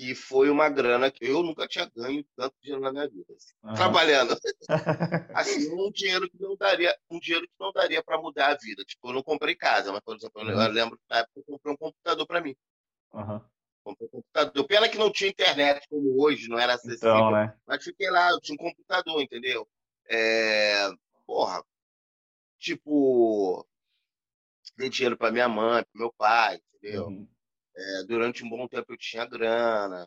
que 0.00 0.14
foi 0.14 0.48
uma 0.48 0.70
grana 0.70 1.10
que 1.10 1.26
eu 1.26 1.42
nunca 1.42 1.68
tinha 1.68 1.90
ganho 1.94 2.24
tanto 2.34 2.56
dinheiro 2.62 2.82
na 2.82 2.90
minha 2.90 3.06
vida, 3.06 3.34
assim, 3.36 3.52
uhum. 3.62 3.74
trabalhando. 3.74 4.34
assim, 5.36 5.70
um 5.74 5.90
dinheiro 5.90 6.30
que 6.30 6.40
não 6.40 6.56
daria, 6.56 6.96
um 7.10 7.20
dinheiro 7.20 7.46
que 7.46 7.54
não 7.60 7.70
daria 7.70 8.02
para 8.02 8.18
mudar 8.18 8.52
a 8.52 8.56
vida. 8.56 8.82
Tipo, 8.82 9.10
eu 9.10 9.12
não 9.12 9.22
comprei 9.22 9.54
casa, 9.54 9.92
mas 9.92 10.00
por 10.00 10.16
exemplo, 10.16 10.40
uhum. 10.40 10.48
eu 10.48 10.72
lembro 10.72 10.96
que 10.96 11.04
na 11.10 11.18
época 11.18 11.32
eu 11.36 11.44
comprei 11.44 11.74
um 11.74 11.76
computador 11.76 12.26
para 12.26 12.40
mim. 12.40 12.56
Uhum. 13.12 13.40
Comprei 13.84 14.08
um 14.08 14.10
computador. 14.10 14.66
Pena 14.66 14.88
que 14.88 14.96
não 14.96 15.12
tinha 15.12 15.28
internet 15.28 15.86
como 15.90 16.22
hoje, 16.22 16.48
não 16.48 16.58
era 16.58 16.74
acessível. 16.74 17.16
Então, 17.16 17.30
né? 17.32 17.54
Mas 17.66 17.84
fiquei 17.84 18.08
lá, 18.08 18.30
eu 18.30 18.40
tinha 18.40 18.54
um 18.54 18.64
computador, 18.70 19.20
entendeu? 19.20 19.68
É... 20.08 20.88
Porra, 21.26 21.62
tipo, 22.58 23.66
dei 24.78 24.88
dinheiro 24.88 25.18
para 25.18 25.30
minha 25.30 25.46
mãe, 25.46 25.84
para 25.84 26.00
meu 26.00 26.12
pai, 26.16 26.58
entendeu? 26.74 27.08
Uhum. 27.08 27.28
É, 27.80 28.04
durante 28.04 28.44
um 28.44 28.48
bom 28.48 28.68
tempo 28.68 28.92
eu 28.92 28.98
tinha 28.98 29.24
grana. 29.24 30.06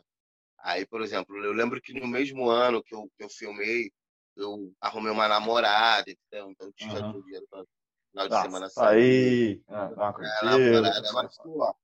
Aí, 0.58 0.86
por 0.86 1.02
exemplo, 1.02 1.36
eu 1.44 1.52
lembro 1.52 1.80
que 1.80 1.92
no 1.92 2.06
mesmo 2.06 2.48
ano 2.48 2.82
que 2.82 2.94
eu, 2.94 3.10
que 3.16 3.24
eu 3.24 3.28
filmei, 3.28 3.90
eu 4.36 4.72
arrumei 4.80 5.10
uma 5.10 5.26
namorada, 5.26 6.10
entendeu? 6.10 6.50
Então 6.50 6.68
eu 6.68 6.72
tinha 6.72 7.04
uhum. 7.04 7.20
dinheiro 7.20 7.46
para 7.50 7.64
final 8.10 8.28
de 8.28 8.42
semana 8.42 8.68
sair. 8.68 9.62
Ah, 9.68 9.90
é, 10.20 10.44
namorada, 10.44 11.12
mas, 11.12 11.36
pô, 11.36 11.76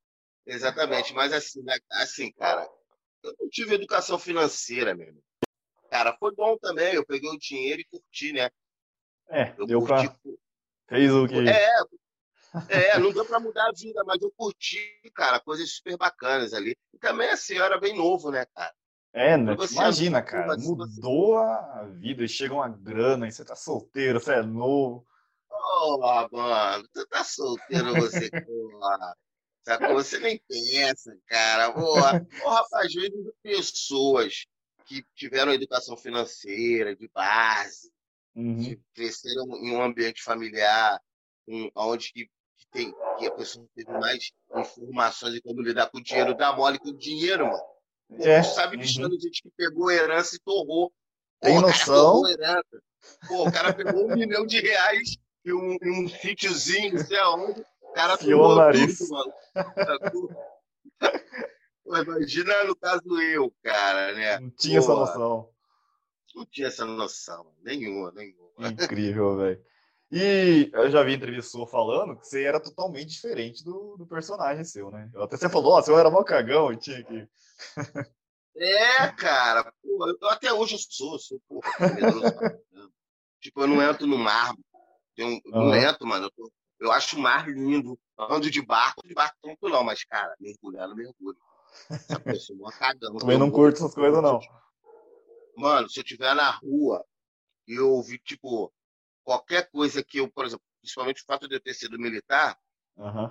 exatamente, 0.46 1.12
mas 1.12 1.33
assim, 1.33 1.62
né, 1.62 1.76
assim, 1.92 2.33
cara, 2.33 2.68
eu 3.22 3.35
não 3.38 3.48
tive 3.48 3.74
educação 3.74 4.18
financeira 4.18 4.94
mesmo. 4.94 5.20
Cara, 5.90 6.16
foi 6.18 6.33
bom 6.35 6.57
também, 6.57 6.94
eu 6.94 7.05
peguei 7.05 7.29
o 7.29 7.38
dinheiro 7.38 7.81
e 7.81 7.85
curti, 7.85 8.33
né? 8.33 8.48
É, 9.29 9.55
eu 9.59 9.66
deu 9.66 9.81
curti, 9.81 10.09
pra... 10.09 10.33
Fez 10.88 11.12
o 11.12 11.26
que... 11.26 11.48
É, 11.48 11.81
é, 12.69 12.99
não 12.99 13.13
deu 13.13 13.25
para 13.25 13.41
mudar 13.41 13.69
a 13.69 13.73
vida, 13.73 14.03
mas 14.05 14.21
eu 14.21 14.31
curti, 14.31 14.79
cara, 15.15 15.41
coisas 15.41 15.71
super 15.71 15.97
bacanas 15.97 16.53
ali. 16.53 16.77
E 16.93 16.99
também 16.99 17.29
assim, 17.31 17.55
eu 17.55 17.65
era 17.65 17.79
bem 17.79 17.97
novo, 17.97 18.31
né, 18.31 18.47
cara? 18.55 18.75
É, 19.13 19.37
né? 19.37 19.57
Imagina, 19.73 20.23
cara, 20.23 20.57
mudou 20.57 21.39
a 21.39 21.85
vida 21.95 22.25
e 22.25 22.29
chega 22.29 22.55
uma 22.55 22.69
grana 22.69 23.27
e 23.27 23.33
você 23.33 23.45
tá 23.45 23.57
solteiro, 23.57 24.21
você 24.21 24.35
é 24.35 24.43
novo. 24.43 25.05
Ô, 25.51 25.95
oh, 25.95 26.29
mano, 26.31 26.89
tu 26.93 27.07
tá 27.09 27.25
solteiro, 27.25 27.95
você, 27.95 28.31
porra. 28.31 29.17
Sacou? 29.63 29.95
Você 29.95 30.19
nem 30.19 30.41
pensa, 30.49 31.17
cara. 31.27 31.73
Porra, 31.73 32.25
porra 32.41 32.57
rapaz, 32.57 32.91
de 32.91 33.11
pessoas 33.43 34.47
que 34.87 35.05
tiveram 35.15 35.53
educação 35.53 35.97
financeira, 35.97 36.97
de 36.97 37.09
base, 37.09 37.93
uhum. 38.35 38.59
que 38.63 38.81
cresceram 38.95 39.45
em 39.57 39.77
um 39.77 39.83
ambiente 39.83 40.23
familiar, 40.23 41.01
um, 41.47 41.71
onde 41.77 42.13
que, 42.13 42.31
tem, 42.72 42.94
que 43.18 43.26
a 43.26 43.30
pessoa 43.33 43.66
teve 43.74 43.90
mais 43.92 44.30
informações 44.54 45.35
de 45.35 45.42
como 45.42 45.61
lidar 45.61 45.90
com 45.90 45.98
o 45.98 46.02
dinheiro, 46.02 46.35
dá 46.35 46.52
mole 46.54 46.78
com 46.78 46.88
o 46.88 46.96
dinheiro, 46.96 47.46
mano. 47.46 47.62
Pô, 48.09 48.26
é. 48.26 48.42
sabe 48.42 48.76
de 48.76 49.00
uhum. 49.00 49.11
gente 49.12 49.42
que 49.42 49.50
pegou 49.56 49.90
herança 49.90 50.37
e 50.37 50.40
torrou. 50.40 50.92
Tem 51.40 51.54
Pô, 51.54 51.61
noção? 51.62 52.22
Pô, 53.28 53.48
o 53.48 53.52
cara 53.52 53.72
pegou 53.72 54.06
um 54.06 54.14
milhão 54.14 54.44
de 54.44 54.61
reais 54.61 55.16
e 55.44 55.52
um, 55.52 55.76
um 55.83 56.09
sítiozinho, 56.09 56.94
não 56.94 57.04
sei 57.04 57.18
aonde. 57.18 57.64
O 57.80 57.92
cara 57.92 58.18
tomou 58.18 58.56
tudo, 58.72 59.09
mano. 59.11 59.33
Pô, 61.85 61.96
imagina 61.96 62.64
no 62.64 62.76
caso 62.76 63.20
eu, 63.20 63.52
cara, 63.62 64.12
né? 64.12 64.38
Não 64.38 64.50
tinha 64.50 64.80
Pô, 64.80 64.85
essa 64.85 64.94
noção. 64.94 65.48
Não 66.35 66.46
tinha 66.46 66.68
essa 66.68 66.85
noção, 66.85 67.52
nenhuma, 67.62 68.12
nenhuma. 68.12 68.68
Incrível, 68.68 69.37
velho. 69.37 69.64
E 70.12 70.70
eu 70.73 70.90
já 70.90 71.05
vi 71.05 71.14
entrevista 71.14 71.53
sua 71.53 71.68
falando 71.68 72.16
que 72.16 72.27
você 72.27 72.42
era 72.42 72.59
totalmente 72.59 73.11
diferente 73.11 73.64
do, 73.64 73.96
do 73.96 74.05
personagem 74.07 74.64
seu, 74.64 74.90
né? 74.90 75.09
Até 75.14 75.37
você 75.37 75.49
falou, 75.49 75.75
ó, 75.75 75.83
você 75.83 75.92
era 75.92 76.11
mó 76.11 76.25
cagão 76.25 76.73
e 76.73 76.77
tinha 76.77 77.03
que. 77.05 77.29
É, 78.57 79.09
cara, 79.12 79.73
pô, 79.81 80.07
eu, 80.07 80.29
até 80.29 80.53
hoje 80.53 80.75
eu 80.75 80.79
sou, 80.79 81.18
sou 81.18 81.40
porra, 81.49 81.70
tipo, 83.40 83.62
eu 83.62 83.66
não 83.66 83.81
entro 83.81 84.07
no 84.07 84.18
mar. 84.18 84.55
Eu 85.16 85.29
uhum. 85.29 85.40
não 85.44 85.75
entro, 85.75 86.07
mano. 86.07 86.27
Eu, 86.27 86.31
tô, 86.31 86.53
eu 86.79 86.92
acho 86.92 87.16
o 87.16 87.20
mar 87.20 87.49
lindo. 87.49 87.99
Ando 88.18 88.51
de 88.51 88.61
barco, 88.61 89.07
de 89.07 89.14
barco 89.14 89.38
tranquilo, 89.40 89.83
mas, 89.83 90.05
cara, 90.05 90.35
mergulhando, 90.38 90.94
mergulho. 90.94 91.38
Essa 91.88 92.20
pessoa 92.20 92.70
é 92.70 92.79
cagão. 92.79 93.16
Também 93.16 93.38
não 93.38 93.51
curto 93.51 93.77
essas 93.77 93.94
coisas, 93.94 94.23
não. 94.23 94.40
Mano, 95.57 95.88
se 95.88 96.01
eu 96.01 96.03
estiver 96.03 96.35
na 96.35 96.51
rua 96.51 97.03
e 97.66 97.77
eu 97.77 97.90
ouvir, 97.90 98.18
tipo, 98.18 98.70
qualquer 99.22 99.70
coisa 99.70 100.02
que 100.02 100.18
eu, 100.18 100.30
por 100.30 100.44
exemplo, 100.44 100.64
principalmente 100.80 101.22
o 101.22 101.26
fato 101.26 101.48
de 101.48 101.54
eu 101.54 101.61
ter 101.61 101.74
sido 101.74 101.98
militar, 101.98 102.59
uhum. 102.96 103.30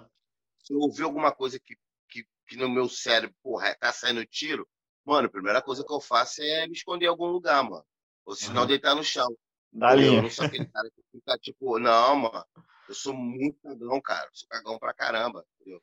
se 0.64 0.74
eu 0.74 0.80
ouvir 0.80 1.04
alguma 1.04 1.32
coisa 1.32 1.60
que, 1.60 1.78
que, 2.08 2.26
que, 2.48 2.58
no 2.58 2.70
meu 2.70 2.88
cérebro, 2.88 3.36
porra, 3.42 3.76
tá 3.76 3.92
saindo 3.92 4.26
tiro, 4.26 4.68
mano, 5.06 5.28
a 5.28 5.32
primeira 5.32 5.62
coisa 5.62 5.84
que 5.84 5.94
eu 5.94 6.00
faço 6.00 6.42
é 6.42 6.68
me 6.68 6.74
esconder 6.74 7.06
em 7.06 7.10
algum 7.10 7.28
lugar, 7.28 7.64
mano. 7.64 7.86
Ou 8.26 8.36
se 8.36 8.52
não, 8.52 8.62
uhum. 8.62 8.68
deitar 8.68 8.96
no 8.96 9.04
chão. 9.04 9.28
Linha. 9.74 10.18
Eu 10.18 10.24
não 10.24 10.30
sou 10.30 10.46
aquele 10.46 10.66
cara 10.66 10.90
que 10.90 11.02
fica 11.12 11.38
tipo, 11.38 11.80
não, 11.80 12.16
mano. 12.16 12.46
Eu 12.88 12.96
sou 12.96 13.14
muito 13.14 13.60
cagão, 13.62 14.02
cara. 14.02 14.26
Eu 14.26 14.36
sou 14.36 14.48
cagão 14.50 14.80
pra 14.80 14.94
caramba, 14.94 15.46
entendeu? 15.56 15.82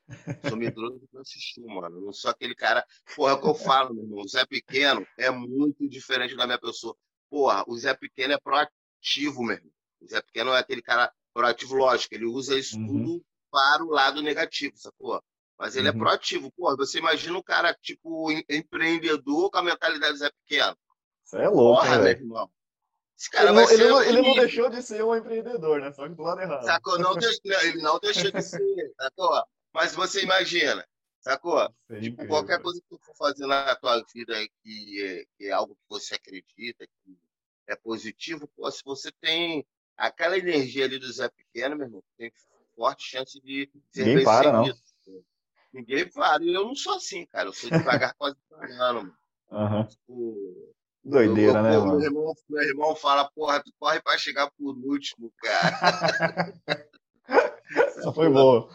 Sou 0.49 0.57
medroso 0.57 1.07
pra 1.11 1.21
assistir, 1.21 1.65
mano. 1.65 1.99
Eu 1.99 2.01
não 2.01 2.13
sou 2.13 2.31
aquele 2.31 2.55
cara. 2.55 2.85
Porra, 3.15 3.33
é 3.33 3.35
o 3.35 3.41
que 3.41 3.49
eu 3.49 3.55
falo, 3.55 3.95
meu 3.95 4.03
irmão. 4.03 4.21
O 4.25 4.29
Zé 4.29 4.45
Pequeno 4.45 5.07
é 5.17 5.31
muito 5.31 5.89
diferente 5.89 6.37
da 6.37 6.47
minha 6.47 6.59
pessoa. 6.59 6.97
Porra, 7.31 7.65
o 7.69 7.77
Zé 7.77 7.95
Pequeno 7.95 8.35
é 8.35 8.39
proativo, 8.39 9.45
meu 9.45 9.57
irmão. 9.57 9.73
O 10.07 10.09
Zé 10.09 10.23
Pequeno 10.23 10.53
é 10.53 10.59
aquele 10.59 10.81
cara 10.81 11.13
proativo, 11.35 11.75
lógico, 11.75 12.15
ele 12.15 12.25
usa 12.25 12.59
isso 12.59 12.79
uhum. 12.79 12.87
tudo 12.87 13.25
para 13.51 13.85
o 13.85 13.91
lado 13.91 14.23
negativo, 14.23 14.77
sacou? 14.77 15.23
Mas 15.59 15.77
ele 15.77 15.89
é 15.89 15.91
uhum. 15.91 15.97
é 15.97 16.01
proativo. 16.01 16.53
Pô, 16.53 16.77
você 16.77 16.99
imagina 16.99 17.37
um 17.39 17.43
cara, 17.43 17.75
tipo, 17.75 18.31
empreendedor 18.49 19.51
com 19.51 19.59
a 19.59 19.63
mentalidade 19.63 20.13
do 20.13 20.19
Zé 20.19 20.31
Pequeno. 20.31 20.77
Você 21.25 21.39
é 21.39 21.49
louco, 21.49 21.83
Porra, 21.83 21.99
meu 21.99 22.09
irmão. 22.09 22.51
Esse 23.19 23.31
cara 23.31 23.49
ele, 23.49 23.55
não, 23.57 23.71
ele, 23.71 23.89
não, 23.89 24.03
ele 24.03 24.23
não, 24.23 24.35
deixou 24.35 24.69
de 24.69 24.83
ser 24.83 25.03
um 25.03 25.17
empreendedor, 25.17 25.81
né? 25.81 25.91
Só 25.91 26.07
que 26.07 26.15
do 26.15 26.23
lado 26.23 26.41
errado. 26.41 26.65
Sacou? 26.65 26.99
Não, 26.99 27.15
ele 27.65 27.83
não 27.83 27.99
deixou 27.99 28.31
de 28.31 28.43
ser, 28.43 28.95
sacou? 29.01 29.43
Mas 29.73 29.95
você 29.95 30.23
imagina, 30.23 30.87
sacou? 31.21 31.67
tipo, 31.99 32.27
qualquer 32.27 32.61
coisa 32.61 32.81
que 32.81 32.89
tu 32.89 32.99
for 33.03 33.17
fazer 33.17 33.47
na 33.47 33.75
tua 33.77 34.03
vida 34.15 34.35
que 34.63 35.03
é, 35.03 35.25
que 35.37 35.47
é 35.47 35.53
algo 35.53 35.75
que 35.75 35.89
você 35.89 36.15
acredita, 36.15 36.87
que 36.87 37.19
é 37.67 37.75
positivo, 37.77 38.49
pô, 38.55 38.71
se 38.71 38.83
você 38.85 39.11
tem 39.21 39.67
aquela 39.97 40.39
energia 40.39 40.85
ali 40.85 40.99
do 40.99 41.11
Zé 41.13 41.29
Pequeno, 41.29 41.77
meu 41.77 41.87
irmão, 41.87 42.03
tem 42.17 42.33
forte 42.75 43.05
chance 43.05 43.41
de 43.41 43.71
ser 43.91 44.07
Ninguém 44.07 44.25
para, 44.25 44.53
não. 44.53 44.65
Ninguém 45.73 46.09
para. 46.11 46.45
E 46.45 46.55
eu 46.55 46.65
não 46.65 46.75
sou 46.75 46.95
assim, 46.95 47.27
cara. 47.27 47.49
Eu 47.49 47.53
sou 47.53 47.71
devagar 47.71 48.15
quase 48.19 48.37
parando, 48.49 49.03
mano. 49.03 49.17
Uhum. 49.51 49.87
Tipo, 49.87 50.75
Doideira, 51.05 51.59
eu, 51.59 51.63
né, 51.63 51.79
mano? 51.79 51.99
Meu 51.99 52.05
irmão, 52.05 52.35
meu 52.49 52.63
irmão 52.63 52.97
fala, 52.97 53.31
porra, 53.31 53.63
tu 53.63 53.73
corre 53.79 54.01
pra 54.01 54.19
chegar 54.19 54.51
por 54.51 54.77
último, 54.77 55.33
cara. 55.39 56.53
Só 58.03 58.13
foi 58.13 58.29
boa. 58.29 58.69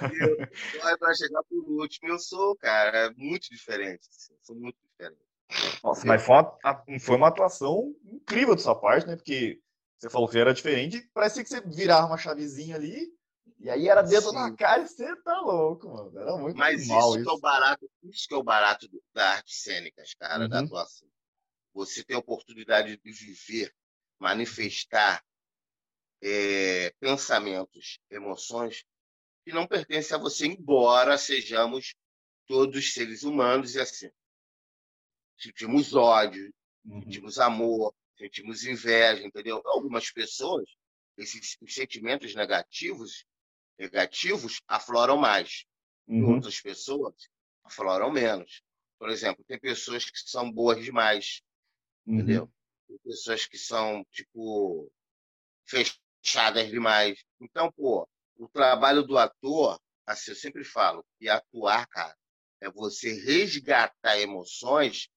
Eu, 0.00 0.36
corre 0.80 0.96
pra 0.96 1.14
chegar 1.14 1.42
por 1.42 1.64
último. 1.68 2.08
Eu 2.08 2.18
sou, 2.18 2.56
cara, 2.56 3.06
é 3.06 3.10
muito 3.16 3.48
diferente. 3.50 4.08
Assim, 4.08 4.34
sou 4.42 4.54
muito 4.54 4.76
diferente. 4.80 5.20
Nossa, 5.82 6.06
mas 6.06 6.24
foi 6.24 6.36
uma, 6.36 6.58
foi 7.00 7.16
uma 7.16 7.28
atuação 7.28 7.94
incrível 8.04 8.54
da 8.54 8.62
sua 8.62 8.74
parte, 8.74 9.06
né? 9.06 9.16
Porque 9.16 9.60
você 10.02 10.10
falou 10.10 10.28
que 10.28 10.36
era 10.36 10.52
diferente, 10.52 11.00
parecia 11.14 11.44
que 11.44 11.48
você 11.48 11.60
virava 11.60 12.08
uma 12.08 12.18
chavezinha 12.18 12.74
ali 12.74 13.08
E 13.60 13.70
aí 13.70 13.86
era 13.86 14.02
dedo 14.02 14.30
Sim. 14.30 14.34
na 14.34 14.56
cara 14.56 14.82
e 14.82 14.88
você 14.88 15.14
tá 15.22 15.40
louco, 15.40 15.88
mano. 15.88 16.18
Era 16.18 16.36
muito 16.36 16.56
Mas 16.56 16.88
mal 16.88 17.10
isso, 17.10 17.18
isso. 17.18 17.24
Que 17.24 17.30
é 17.30 17.32
o 17.32 17.40
barato, 17.40 17.90
isso 18.02 18.28
que 18.28 18.34
é 18.34 18.36
o 18.36 18.42
barato 18.42 18.88
da 19.14 19.34
arte 19.34 19.54
cênicas, 19.54 20.12
cara, 20.14 20.42
uhum. 20.42 20.48
da 20.48 20.58
atuação. 20.58 21.08
Você 21.72 22.02
tem 22.02 22.16
a 22.16 22.18
oportunidade 22.18 22.96
de 22.96 23.12
viver, 23.12 23.72
manifestar 24.18 25.24
é, 26.20 26.92
pensamentos, 26.98 28.00
emoções 28.10 28.84
que 29.44 29.52
não 29.52 29.68
pertencem 29.68 30.16
a 30.16 30.20
você, 30.20 30.46
embora 30.46 31.16
sejamos 31.16 31.94
todos 32.48 32.92
seres 32.92 33.22
humanos 33.22 33.76
e 33.76 33.80
assim. 33.80 34.10
Sentimos 35.38 35.94
ódio, 35.94 36.52
uhum. 36.84 37.02
sentimos 37.02 37.38
amor, 37.38 37.94
sentimos 38.22 38.64
inveja, 38.64 39.24
entendeu? 39.24 39.60
Algumas 39.64 40.10
pessoas, 40.10 40.68
esses 41.18 41.56
sentimentos 41.66 42.34
negativos, 42.34 43.24
negativos 43.78 44.60
afloram 44.68 45.16
mais. 45.16 45.64
Uhum. 46.06 46.34
Outras 46.34 46.60
pessoas 46.60 47.14
afloram 47.64 48.12
menos. 48.12 48.62
Por 48.98 49.10
exemplo, 49.10 49.44
tem 49.48 49.58
pessoas 49.58 50.08
que 50.08 50.18
são 50.18 50.50
boas 50.50 50.82
demais, 50.84 51.42
uhum. 52.06 52.14
entendeu? 52.14 52.52
Tem 52.86 52.98
pessoas 52.98 53.46
que 53.46 53.58
são, 53.58 54.04
tipo, 54.12 54.90
fechadas 55.66 56.68
demais. 56.70 57.24
Então, 57.40 57.72
pô, 57.72 58.08
o 58.36 58.48
trabalho 58.48 59.02
do 59.02 59.18
ator, 59.18 59.80
assim, 60.06 60.30
eu 60.30 60.36
sempre 60.36 60.62
falo, 60.64 61.04
que 61.18 61.28
atuar, 61.28 61.86
cara, 61.88 62.16
é 62.60 62.70
você 62.70 63.12
resgatar 63.24 64.20
emoções 64.20 65.08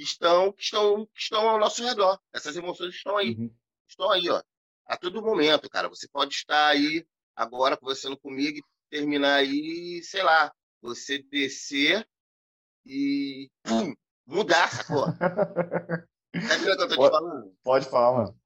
que 0.00 0.04
estão, 0.04 0.50
que 0.52 0.62
estão, 0.62 1.06
que 1.06 1.20
estão 1.20 1.46
ao 1.46 1.58
nosso 1.58 1.84
redor. 1.84 2.18
Essas 2.32 2.56
emoções 2.56 2.94
estão 2.94 3.18
aí. 3.18 3.34
Uhum. 3.34 3.54
Estão 3.86 4.10
aí, 4.10 4.30
ó. 4.30 4.42
A 4.86 4.96
todo 4.96 5.22
momento, 5.22 5.68
cara. 5.68 5.90
Você 5.90 6.08
pode 6.08 6.32
estar 6.34 6.68
aí 6.68 7.06
agora 7.36 7.76
conversando 7.76 8.18
comigo 8.18 8.58
e 8.58 8.64
terminar 8.88 9.34
aí, 9.36 10.02
sei 10.02 10.22
lá, 10.22 10.50
você 10.80 11.22
descer 11.22 12.08
e 12.86 13.50
pum, 13.62 13.94
mudar, 14.24 14.70
sacou? 14.70 15.04
Sabe 15.04 16.62
o 16.62 16.64
que 16.64 16.70
eu 16.70 16.76
tô 16.78 16.88
te 16.88 16.96
pode, 16.96 17.10
falando? 17.10 17.56
Pode 17.62 17.90
falar, 17.90 18.16
mano. 18.16 18.40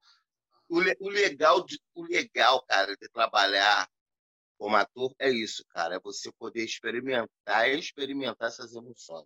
O, 0.67 0.77
o, 1.05 1.09
legal, 1.09 1.63
de, 1.63 1.79
o 1.93 2.03
legal, 2.03 2.61
cara, 2.63 2.97
de 2.97 3.07
trabalhar 3.09 3.89
como 4.57 4.75
ator 4.75 5.13
é 5.19 5.29
isso, 5.29 5.63
cara. 5.69 5.95
É 5.95 5.99
você 6.01 6.29
poder 6.33 6.65
experimentar 6.65 7.69
e 7.69 7.79
experimentar 7.79 8.49
essas 8.49 8.75
emoções. 8.75 9.25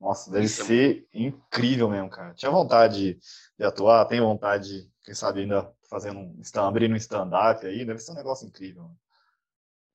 Nossa, 0.00 0.30
deve 0.30 0.44
Isso 0.44 0.62
é 0.62 0.64
ser 0.66 1.08
é 1.12 1.18
incrível 1.18 1.88
mesmo, 1.88 2.10
cara. 2.10 2.34
Tinha 2.34 2.50
vontade 2.50 3.18
de 3.58 3.64
atuar, 3.64 4.04
tem 4.06 4.20
vontade, 4.20 4.90
quem 5.02 5.14
sabe, 5.14 5.40
ainda 5.40 5.72
fazendo 5.88 6.18
um 6.18 6.40
stand, 6.40 6.68
abrindo 6.68 6.92
um 6.92 6.96
stand-up 6.96 7.66
aí, 7.66 7.84
deve 7.84 7.98
ser 7.98 8.12
um 8.12 8.16
negócio 8.16 8.46
incrível. 8.46 8.90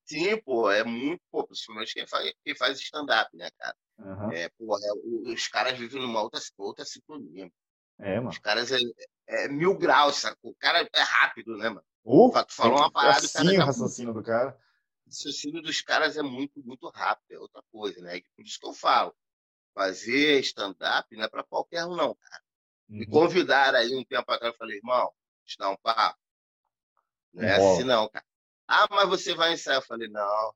Sim, 0.05 0.37
pô, 0.41 0.71
é 0.71 0.83
muito, 0.83 1.21
pô, 1.29 1.45
principalmente 1.45 1.93
quem 1.93 2.07
faz, 2.07 2.33
quem 2.43 2.55
faz 2.55 2.79
stand-up, 2.79 3.35
né, 3.37 3.49
cara? 3.57 3.75
Uhum. 3.99 4.31
É, 4.31 4.49
pô, 4.49 4.77
é, 4.77 5.31
os 5.31 5.47
caras 5.47 5.77
vivem 5.77 6.01
numa 6.01 6.21
outra, 6.21 6.39
outra 6.57 6.83
sintonia. 6.83 7.51
É, 7.99 8.15
mano. 8.15 8.29
Os 8.29 8.39
caras 8.39 8.71
é, 8.71 8.79
é 9.27 9.47
mil 9.47 9.77
graus, 9.77 10.15
sabe? 10.15 10.37
O 10.41 10.55
cara 10.55 10.87
é 10.91 11.01
rápido, 11.01 11.55
né, 11.57 11.69
mano? 11.69 11.83
Uh, 12.03 12.31
tu 12.45 12.53
falou 12.53 12.79
uma 12.79 12.91
parada. 12.91 13.19
Assim 13.19 13.57
o 13.57 13.65
raciocínio 13.65 14.13
do 14.13 14.23
cara. 14.23 14.57
O 15.05 15.09
raciocínio 15.09 15.61
dos 15.61 15.81
caras 15.81 16.17
é 16.17 16.23
muito, 16.23 16.59
muito 16.65 16.89
rápido, 16.89 17.31
é 17.31 17.39
outra 17.39 17.61
coisa, 17.71 18.01
né? 18.01 18.19
Por 18.35 18.45
isso 18.45 18.59
que 18.59 18.65
eu 18.65 18.73
falo 18.73 19.13
fazer 19.73 20.39
stand-up 20.41 21.15
não 21.15 21.23
é 21.23 21.29
para 21.29 21.43
qualquer 21.43 21.85
um, 21.85 21.95
não, 21.95 22.15
cara. 22.15 22.43
Me 22.87 23.05
uhum. 23.05 23.11
convidaram 23.11 23.77
aí 23.77 23.95
um 23.95 24.03
tempo 24.03 24.31
atrás, 24.31 24.53
eu 24.53 24.57
falei, 24.57 24.77
irmão, 24.77 25.11
te 25.45 25.57
dar 25.57 25.69
um 25.69 25.77
papo. 25.77 26.19
Não 27.33 27.43
é 27.43 27.55
assim, 27.55 27.83
não, 27.83 28.09
cara. 28.09 28.25
Ah, 28.67 28.87
mas 28.89 29.09
você 29.09 29.33
vai 29.35 29.53
ensaiar? 29.53 29.79
Eu 29.79 29.85
falei, 29.85 30.07
não. 30.07 30.53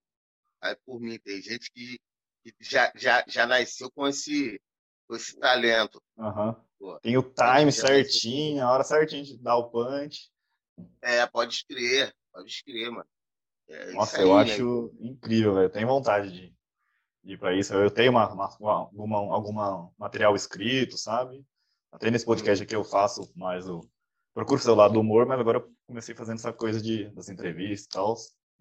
Aí 0.62 0.76
por 0.86 1.00
mim, 1.00 1.20
tem 1.20 1.42
gente 1.42 1.72
que, 1.72 2.00
que 2.44 2.56
já, 2.60 2.92
já, 2.96 3.24
já 3.28 3.46
nasceu 3.46 3.92
com 3.92 4.08
esse, 4.08 4.60
com 5.08 5.16
esse 5.16 5.38
talento. 5.38 6.02
Uhum. 6.18 6.56
Pô, 6.80 7.00
tem 7.00 7.18
o 7.18 7.24
time 7.24 7.72
certinho, 7.72 8.64
a 8.64 8.72
hora 8.72 8.84
certinha 8.84 9.24
de 9.24 9.38
dar 9.38 9.58
o 9.58 9.70
punch. 9.70 10.32
É, 11.02 11.26
pode 11.28 11.54
escrever, 11.54 12.14
pode 12.32 12.50
escrever, 12.50 12.90
mano. 12.90 13.08
É 13.68 13.92
Nossa, 13.92 14.18
aí, 14.18 14.24
eu 14.24 14.36
né? 14.36 14.42
acho 14.42 14.94
incrível, 15.00 15.54
velho. 15.56 15.70
Tenho 15.70 15.88
vontade 15.88 16.32
de, 16.32 16.56
ir 17.24 17.38
para 17.38 17.54
isso. 17.54 17.74
Eu 17.74 17.90
tenho 17.90 18.12
uma, 18.12 18.32
uma, 18.32 18.70
alguma, 18.70 19.18
alguma 19.18 19.92
material 19.98 20.36
escrito, 20.36 20.98
sabe? 20.98 21.46
Até 21.92 22.12
nesse 22.12 22.26
podcast 22.26 22.64
aqui 22.64 22.76
eu 22.76 22.84
faço 22.84 23.32
mais 23.36 23.68
o. 23.68 23.88
Procuro 24.34 24.60
ser 24.60 24.72
o 24.72 24.76
lado 24.76 24.96
do 24.96 25.00
humor, 25.00 25.28
mas 25.28 25.40
agora 25.40 25.60
eu 25.60 25.72
comecei 25.86 26.16
fazendo 26.16 26.40
essa 26.40 26.52
coisa 26.52 26.82
de, 26.82 27.08
das 27.12 27.30
entrevistas 27.30 27.86
e 27.86 27.90
tal. 27.90 28.16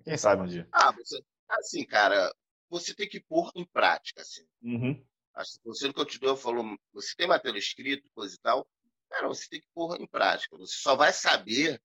Quem 0.04 0.18
sabe 0.18 0.42
um 0.42 0.46
dia. 0.46 0.68
Ah, 0.70 0.92
você, 0.92 1.18
assim, 1.48 1.84
cara, 1.86 2.30
você 2.68 2.94
tem 2.94 3.08
que 3.08 3.20
pôr 3.20 3.50
em 3.54 3.64
prática, 3.64 4.20
assim. 4.20 4.44
Uhum. 4.62 5.02
Acho 5.34 5.52
que 5.52 5.64
você 5.64 5.86
no 5.86 5.94
continuou 5.94 6.36
falou, 6.36 6.76
você 6.92 7.14
tem 7.16 7.26
material 7.26 7.56
escrito, 7.56 8.06
coisa 8.14 8.34
e 8.34 8.38
tal, 8.38 8.66
cara, 9.08 9.28
você 9.28 9.48
tem 9.48 9.60
que 9.60 9.68
pôr 9.74 9.98
em 9.98 10.06
prática. 10.06 10.58
Você 10.58 10.74
só 10.76 10.94
vai 10.94 11.10
saber 11.10 11.80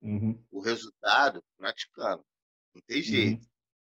uhum. 0.00 0.44
o 0.50 0.60
resultado 0.60 1.44
praticando. 1.56 2.24
Não 2.74 2.82
tem 2.88 3.02
jeito. 3.02 3.46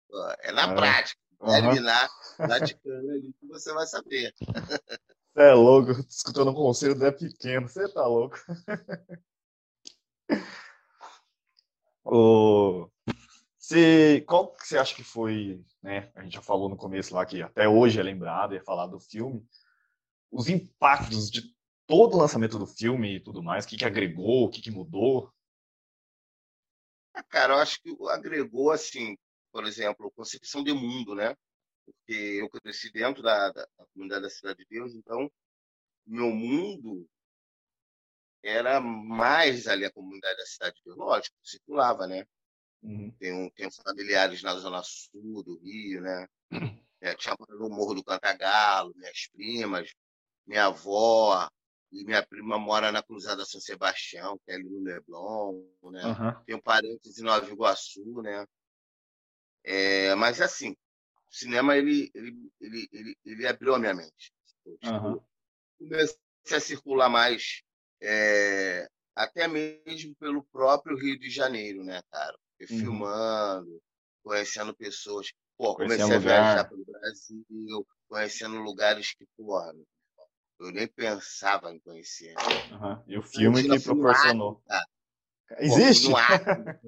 Uhum. 0.08 0.30
É 0.40 0.52
na 0.52 0.72
prática 0.72 1.20
uhum. 1.40 1.54
eliminar 1.56 2.08
praticando 2.36 3.10
ali 3.10 3.32
que 3.32 3.46
você 3.46 3.72
vai 3.72 3.86
saber. 3.86 4.34
Você 4.38 5.42
é 5.42 5.52
louco, 5.52 5.92
escutando 6.08 6.50
um 6.50 6.54
conselho 6.54 7.04
é 7.04 7.12
pequeno, 7.12 7.68
você 7.68 7.86
tá 7.92 8.06
louco. 8.06 8.38
o... 12.04 12.88
Você, 13.58 14.24
qual 14.28 14.54
que 14.54 14.66
você 14.66 14.78
acha 14.78 14.94
que 14.94 15.02
foi, 15.02 15.64
né? 15.82 16.10
A 16.14 16.22
gente 16.22 16.34
já 16.34 16.42
falou 16.42 16.68
no 16.68 16.76
começo 16.76 17.14
lá 17.14 17.26
que 17.26 17.42
até 17.42 17.68
hoje 17.68 17.98
é 17.98 18.02
lembrado 18.02 18.54
e 18.54 18.58
é 18.58 18.62
falado 18.62 18.92
do 18.92 19.00
filme. 19.00 19.44
Os 20.30 20.48
impactos 20.48 21.30
de 21.30 21.42
todo 21.86 22.14
o 22.14 22.20
lançamento 22.20 22.58
do 22.58 22.66
filme 22.66 23.16
e 23.16 23.20
tudo 23.20 23.42
mais, 23.42 23.64
o 23.64 23.68
que, 23.68 23.76
que 23.76 23.84
agregou, 23.84 24.44
o 24.44 24.50
que, 24.50 24.60
que 24.60 24.70
mudou? 24.70 25.32
Ah, 27.12 27.22
cara, 27.22 27.54
eu 27.54 27.58
acho 27.58 27.82
que 27.82 27.96
agregou, 28.10 28.70
assim, 28.70 29.16
por 29.56 29.64
exemplo, 29.64 30.10
concepção 30.10 30.62
de 30.62 30.74
mundo, 30.74 31.14
né? 31.14 31.34
Porque 31.86 32.12
eu 32.12 32.50
cresci 32.50 32.92
dentro 32.92 33.22
da, 33.22 33.50
da, 33.50 33.66
da 33.78 33.86
comunidade 33.86 34.24
da 34.24 34.28
Cidade 34.28 34.58
de 34.58 34.66
Deus, 34.68 34.94
então 34.94 35.32
meu 36.06 36.30
mundo 36.30 37.08
era 38.42 38.78
mais 38.82 39.66
ali 39.66 39.86
a 39.86 39.90
comunidade 39.90 40.36
da 40.36 40.44
Cidade 40.44 40.76
de 40.76 40.82
Deus. 40.84 40.98
Lógico, 40.98 41.34
circulava, 41.42 42.06
né? 42.06 42.26
Uhum. 42.82 43.10
Tenho, 43.12 43.50
tenho 43.52 43.70
familiares 43.72 44.42
na 44.42 44.54
Zona 44.56 44.82
Sul 44.82 45.42
do 45.42 45.58
Rio, 45.60 46.02
né? 46.02 46.28
É, 47.00 47.14
tinha 47.14 47.34
no 47.48 47.70
Morro 47.70 47.94
do 47.94 48.04
Cantagalo, 48.04 48.92
minhas 48.94 49.26
primas, 49.32 49.94
minha 50.46 50.66
avó, 50.66 51.48
e 51.92 52.04
minha 52.04 52.22
prima 52.26 52.58
mora 52.58 52.92
na 52.92 53.02
Cruzada 53.02 53.44
São 53.46 53.60
Sebastião, 53.60 54.38
que 54.44 54.50
é 54.50 54.54
ali 54.56 54.68
no 54.68 54.82
Leblon, 54.82 55.62
né? 55.84 56.04
Uhum. 56.04 56.44
Tenho 56.44 56.62
parentes 56.62 57.18
em 57.18 57.22
Nova 57.22 57.50
Iguaçu, 57.50 58.20
né? 58.20 58.46
É, 59.66 60.14
mas 60.14 60.40
assim, 60.40 60.70
o 60.70 61.34
cinema 61.34 61.76
ele, 61.76 62.08
ele, 62.14 62.52
ele, 62.60 62.88
ele, 62.92 63.18
ele 63.24 63.46
abriu 63.48 63.74
a 63.74 63.78
minha 63.80 63.92
mente. 63.92 64.32
Uhum. 64.84 65.20
Comecei 65.76 66.16
a 66.56 66.60
circular 66.60 67.08
mais, 67.08 67.62
é, 68.00 68.88
até 69.14 69.48
mesmo 69.48 70.14
pelo 70.20 70.44
próprio 70.44 70.96
Rio 70.96 71.18
de 71.18 71.28
Janeiro, 71.28 71.82
né, 71.82 72.00
cara? 72.12 72.38
Uhum. 72.60 72.66
Filmando, 72.68 73.82
conhecendo 74.22 74.74
pessoas. 74.74 75.32
Pô, 75.58 75.74
comecei 75.74 76.14
a 76.14 76.18
viajar 76.18 76.68
pelo 76.68 76.84
Brasil, 76.84 77.86
conhecendo 78.08 78.58
lugares 78.58 79.14
que, 79.14 79.26
porra, 79.36 79.74
eu 80.60 80.70
nem 80.70 80.86
pensava 80.86 81.72
em 81.72 81.80
conhecer. 81.80 82.34
Né? 82.34 82.42
Uhum. 82.70 83.02
E 83.08 83.18
o 83.18 83.22
filme 83.22 83.68
que 83.68 83.80
proporcionou. 83.80 84.62
Acre, 84.68 84.86
Existe? 85.58 86.10
Pô, 86.10 86.16
Acre, 86.16 86.80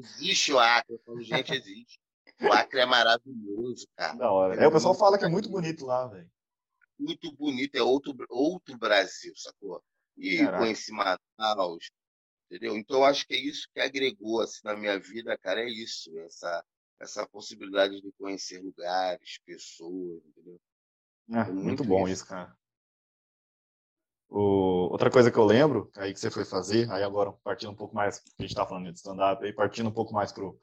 existe 0.00 0.52
o 0.52 0.58
Acre. 0.58 0.94
Eu 0.94 0.98
falo, 1.00 1.22
gente, 1.22 1.52
existe. 1.54 1.98
O 2.40 2.52
Acre 2.52 2.80
é 2.80 2.86
maravilhoso, 2.86 3.86
cara. 3.96 4.14
Da 4.14 4.30
hora. 4.30 4.60
É, 4.60 4.64
é 4.64 4.68
o 4.68 4.72
pessoal 4.72 4.94
fala 4.94 5.18
que 5.18 5.24
é 5.24 5.28
muito 5.28 5.48
bonito 5.48 5.86
lá, 5.86 6.06
velho. 6.06 6.30
Muito 6.98 7.32
bonito, 7.32 7.74
é 7.74 7.82
outro, 7.82 8.14
outro 8.28 8.76
Brasil, 8.78 9.32
sacou? 9.36 9.82
E 10.16 10.38
Caraca. 10.38 10.58
conheci 10.58 10.92
Manaus, 10.92 11.90
entendeu? 12.46 12.76
Então, 12.76 13.04
acho 13.04 13.26
que 13.26 13.34
é 13.34 13.38
isso 13.38 13.68
que 13.72 13.80
agregou 13.80 14.40
assim, 14.40 14.60
na 14.64 14.74
minha 14.76 14.98
vida, 14.98 15.36
cara, 15.38 15.60
é 15.60 15.68
isso, 15.68 16.18
essa, 16.20 16.64
essa 16.98 17.26
possibilidade 17.28 18.00
de 18.00 18.12
conhecer 18.18 18.62
lugares, 18.62 19.38
pessoas, 19.44 20.22
entendeu? 20.24 20.58
É, 21.30 21.44
muito, 21.44 21.64
muito, 21.64 21.84
bom 21.84 22.04
isso, 22.04 22.22
isso 22.22 22.26
cara. 22.26 22.56
O... 24.28 24.88
Outra 24.90 25.10
coisa 25.10 25.30
que 25.30 25.38
eu 25.38 25.44
lembro, 25.44 25.90
aí 25.96 26.12
que 26.14 26.20
você 26.20 26.30
foi 26.30 26.44
fazer, 26.44 26.90
aí 26.90 27.02
agora 27.02 27.32
partindo 27.44 27.72
um 27.72 27.76
pouco 27.76 27.94
mais, 27.94 28.22
a 28.38 28.42
gente 28.42 28.54
tá 28.54 28.66
falando 28.66 28.90
de 28.90 28.96
stand-up, 28.96 29.44
aí 29.44 29.52
partindo 29.52 29.88
um 29.88 29.92
pouco 29.92 30.14
mais 30.14 30.32
pro, 30.32 30.58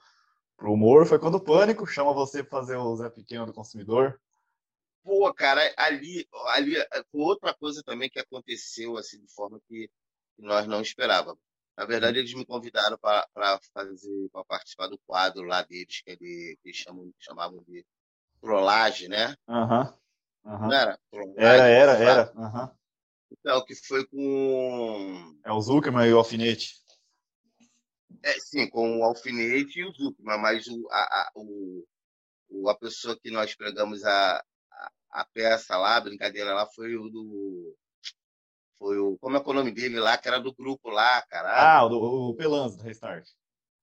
pro 0.57 0.73
humor 0.73 1.05
foi 1.05 1.19
quando 1.19 1.35
o 1.35 1.43
Pânico 1.43 1.85
chama 1.85 2.13
você 2.13 2.43
para 2.43 2.59
fazer 2.59 2.77
o 2.77 2.95
Zé 2.95 3.09
Pequeno 3.09 3.45
do 3.45 3.53
Consumidor. 3.53 4.19
Pô, 5.03 5.33
cara, 5.33 5.61
ali, 5.77 6.27
ali 6.49 6.75
outra 7.11 7.53
coisa 7.53 7.83
também 7.83 8.09
que 8.09 8.19
aconteceu 8.19 8.97
assim 8.97 9.19
de 9.19 9.27
forma 9.33 9.59
que 9.67 9.89
nós 10.37 10.65
não 10.65 10.81
esperávamos. 10.81 11.41
Na 11.75 11.85
verdade, 11.85 12.19
eles 12.19 12.33
me 12.33 12.45
convidaram 12.45 12.97
para 12.99 13.59
fazer, 13.73 14.29
para 14.31 14.45
participar 14.45 14.87
do 14.87 14.99
quadro 15.07 15.43
lá 15.43 15.63
deles, 15.63 16.01
que 16.01 16.11
eles, 16.11 16.55
eles 16.63 16.77
chamam, 16.77 17.11
chamavam 17.19 17.63
de 17.67 17.83
trollagem, 18.39 19.09
né? 19.09 19.35
Aham. 19.47 19.93
Aham. 20.45 20.67
Não 20.67 20.73
era? 20.73 20.91
Era, 20.91 20.99
Trollagem, 21.09 21.73
era, 21.73 21.91
era. 21.93 22.33
Aham. 22.37 22.71
Então, 23.31 23.65
que 23.65 23.75
foi 23.75 24.05
com. 24.07 25.35
É 25.43 25.51
o 25.51 25.59
Zuckerman 25.59 26.07
e 26.07 26.13
o 26.13 26.17
Alfinete. 26.17 26.82
É, 28.21 28.33
sim, 28.39 28.69
com 28.69 28.99
o 28.99 29.03
Alfinete 29.03 29.79
e 29.79 29.85
o 29.85 29.91
Zuckerman, 29.93 30.37
mas 30.39 30.67
o, 30.67 30.87
a, 30.91 30.97
a, 30.99 31.31
o, 31.35 32.69
a 32.69 32.75
pessoa 32.75 33.17
que 33.19 33.31
nós 33.31 33.55
pregamos 33.55 34.03
a, 34.03 34.43
a, 34.71 34.91
a 35.11 35.25
peça 35.25 35.77
lá, 35.77 35.97
a 35.97 36.01
brincadeira 36.01 36.53
lá, 36.53 36.65
foi 36.67 36.95
o 36.95 37.09
do. 37.09 37.75
Foi 38.77 38.97
o. 38.99 39.17
Como 39.19 39.37
é 39.37 39.39
que 39.39 39.47
é 39.49 39.51
o 39.51 39.55
nome 39.55 39.71
dele 39.71 39.99
lá, 39.99 40.17
que 40.17 40.27
era 40.27 40.39
do 40.39 40.53
grupo 40.53 40.89
lá, 40.89 41.21
caralho. 41.23 41.91
Ah, 41.91 41.95
o, 41.95 42.29
o 42.29 42.35
Pelanza, 42.35 42.77
do 42.77 42.83
Restart. 42.83 43.27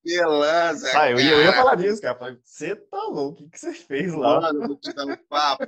Pelanza, 0.02 0.98
Ah, 0.98 1.10
eu 1.10 1.20
ia, 1.20 1.30
eu 1.32 1.40
ia 1.40 1.50
cara. 1.52 1.56
falar 1.56 1.74
disso, 1.74 2.00
cara. 2.00 2.40
Você 2.42 2.74
tá 2.74 3.02
louco, 3.04 3.44
o 3.44 3.50
que, 3.50 3.58
você 3.58 3.72
fez 3.74 4.14
lá? 4.14 4.40
Mano, 4.40 4.66
vou 4.66 4.76
te 4.76 4.92
dar 4.94 5.04
um 5.04 5.16
papo. 5.28 5.66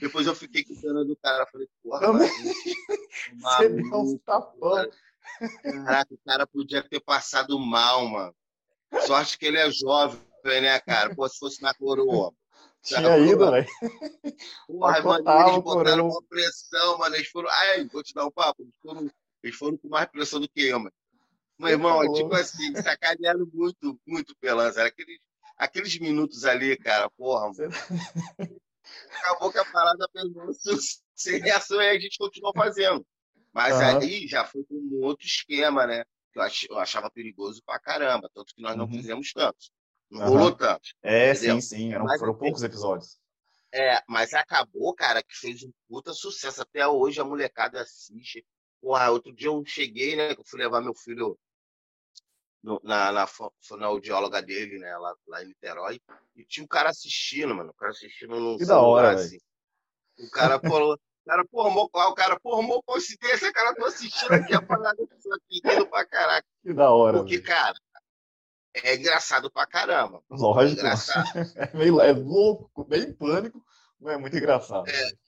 Depois 0.00 0.26
eu 0.26 0.34
fiquei 0.34 0.64
com 0.64 0.74
pena 0.80 1.04
do 1.04 1.16
cara. 1.16 1.46
Falei, 1.46 1.68
porra, 1.82 2.00
Também. 2.00 2.28
Você 2.28 3.68
deu 3.70 3.94
uns 3.94 4.20
tapão. 4.22 4.90
Caraca, 5.62 6.14
o 6.14 6.18
cara 6.24 6.46
podia 6.46 6.82
ter 6.82 7.00
passado 7.00 7.58
mal, 7.58 8.06
mano. 8.06 8.34
Sorte 9.06 9.38
que 9.38 9.46
ele 9.46 9.58
é 9.58 9.70
jovem, 9.70 10.20
né, 10.44 10.78
cara? 10.80 11.14
Pô, 11.14 11.28
se 11.28 11.38
fosse 11.38 11.62
na 11.62 11.74
coroa. 11.74 12.32
Tinha 12.82 13.00
ido, 13.18 13.38
velho. 13.50 13.66
Porra, 14.66 15.02
mano, 15.02 15.24
eles 15.50 15.62
botaram 15.62 16.08
uma 16.08 16.22
pressão, 16.22 16.98
mano. 16.98 17.14
Eles 17.16 17.28
foram. 17.28 17.48
Ai, 17.50 17.84
vou 17.86 18.02
te 18.02 18.14
dar 18.14 18.26
um 18.26 18.30
papo. 18.30 18.62
Eles 18.62 18.74
foram, 18.82 19.10
eles 19.42 19.56
foram 19.56 19.76
com 19.76 19.88
mais 19.88 20.06
pressão 20.08 20.40
do 20.40 20.48
que 20.48 20.62
eu, 20.62 20.78
mano. 20.78 20.92
Meu 21.58 21.70
irmão, 21.70 22.02
é 22.02 22.06
Tá 22.06 22.12
tipo 22.14 22.34
assim, 22.34 22.74
sacanearam 22.76 23.46
muito, 23.52 24.00
muito 24.06 24.34
pelança. 24.36 24.80
Era 24.80 24.88
Aqueles, 24.88 25.18
aqueles 25.56 25.98
minutos 25.98 26.44
ali, 26.44 26.76
cara, 26.76 27.10
porra. 27.10 27.48
Você- 27.48 27.68
Acabou 29.20 29.52
que 29.52 29.58
a 29.58 29.64
parada 29.64 30.08
pegou 30.12 30.50
sem 31.14 31.40
reação 31.40 31.80
e 31.82 31.88
a 31.90 31.98
gente 31.98 32.16
continuou 32.16 32.54
fazendo. 32.54 33.04
Mas 33.58 33.74
Aham. 33.74 33.98
aí 33.98 34.28
já 34.28 34.44
foi 34.44 34.62
com 34.62 34.76
um 34.76 35.04
outro 35.04 35.26
esquema, 35.26 35.84
né? 35.84 36.04
Que 36.32 36.38
eu 36.38 36.42
ach- 36.44 36.66
eu 36.70 36.78
achava 36.78 37.10
perigoso 37.10 37.60
pra 37.66 37.76
caramba. 37.80 38.30
Tanto 38.32 38.54
que 38.54 38.62
nós 38.62 38.76
não 38.76 38.84
Uhum. 38.84 38.92
fizemos 38.92 39.32
tanto. 39.32 39.58
Não 40.08 40.20
Aham. 40.20 40.30
rolou 40.30 40.52
tanto. 40.54 40.90
É, 41.02 41.32
Entendeu? 41.32 41.54
sim, 41.56 41.60
sim. 41.60 41.92
Eram, 41.92 42.04
Mas 42.04 42.20
foram 42.20 42.34
assim- 42.34 42.40
poucos 42.40 42.62
episódios. 42.62 43.18
É, 43.74 44.00
mas 44.06 44.32
acabou, 44.32 44.94
cara, 44.94 45.24
que 45.24 45.34
fez 45.34 45.64
um 45.64 45.72
puta 45.88 46.12
sucesso. 46.12 46.62
Até 46.62 46.86
hoje 46.86 47.20
a 47.20 47.24
molecada 47.24 47.80
assiste. 47.82 48.46
Porra, 48.80 49.10
outro 49.10 49.34
dia 49.34 49.48
eu 49.48 49.60
cheguei, 49.66 50.14
né? 50.14 50.36
Que 50.36 50.40
eu 50.40 50.44
fui 50.46 50.60
levar 50.60 50.80
meu 50.80 50.94
filho 50.94 51.36
no- 52.62 52.80
na, 52.84 53.10
na 53.10 53.26
fo- 53.26 53.52
fonoaudióloga 53.60 54.40
dele, 54.40 54.78
né? 54.78 54.96
Lá, 54.98 55.16
lá 55.26 55.42
em 55.42 55.48
Niterói. 55.48 56.00
E 56.36 56.44
tinha 56.44 56.62
um 56.62 56.68
cara 56.68 56.90
assistindo, 56.90 57.52
mano. 57.56 57.70
O 57.70 57.74
cara 57.74 57.90
assistindo 57.90 58.38
no 58.38 58.56
Que 58.56 58.64
da 58.64 58.80
hora, 58.80 59.14
assim. 59.14 59.38
O 60.16 60.30
cara 60.30 60.60
falou. 60.60 60.96
O 61.28 61.30
cara, 61.30 61.44
porra, 61.44 61.70
mó- 61.70 61.88
lá 61.94 62.08
o 62.08 62.14
cara, 62.14 62.40
porra, 62.40 62.62
mó 62.62 62.80
coincidência, 62.86 63.52
cara, 63.52 63.74
tô 63.74 63.84
assistindo 63.84 64.32
aqui 64.32 64.54
a 64.54 64.62
parada 64.62 64.96
disso 65.06 65.30
aqui, 65.34 65.60
rindo 65.62 65.86
pra 65.86 66.06
caraca. 66.06 66.46
Que 66.62 66.72
da 66.72 66.90
hora, 66.90 67.18
Porque, 67.18 67.34
velho. 67.34 67.46
cara, 67.46 67.78
é 68.72 68.94
engraçado 68.94 69.50
pra 69.50 69.66
caramba. 69.66 70.22
É 70.30 70.34
Lógico. 70.34 70.80
engraçado. 70.80 71.26
É 71.54 71.76
meio 71.76 72.00
é 72.00 72.12
louco, 72.12 72.82
bem 72.82 73.12
pânico, 73.12 73.62
mas 74.00 74.14
é 74.14 74.16
muito 74.16 74.38
engraçado. 74.38 74.86
velho. 74.86 75.18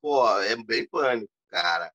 Pô, 0.00 0.28
é 0.40 0.56
bem 0.56 0.88
pânico, 0.88 1.32
cara. 1.48 1.92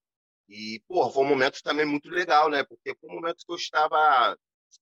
E, 0.48 0.82
pô, 0.88 1.10
foi 1.12 1.24
um 1.26 1.28
momento 1.28 1.62
também 1.64 1.86
muito 1.86 2.08
legal, 2.10 2.50
né? 2.50 2.64
Porque 2.64 2.96
foi 2.96 3.10
um 3.10 3.16
momento 3.16 3.46
que 3.46 3.52
eu 3.52 3.58
estava, 3.58 4.38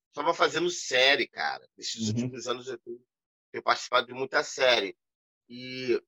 estava 0.10 0.34
fazendo 0.36 0.70
série, 0.70 1.28
cara. 1.28 1.68
Nesses 1.76 2.02
Uhum. 2.02 2.08
últimos 2.10 2.48
anos 2.48 2.68
eu 2.68 2.78
tenho, 2.80 3.02
tenho 3.52 3.64
participado 3.64 4.06
de 4.08 4.14
muita 4.14 4.44
série. 4.44 4.96
E 5.50 6.02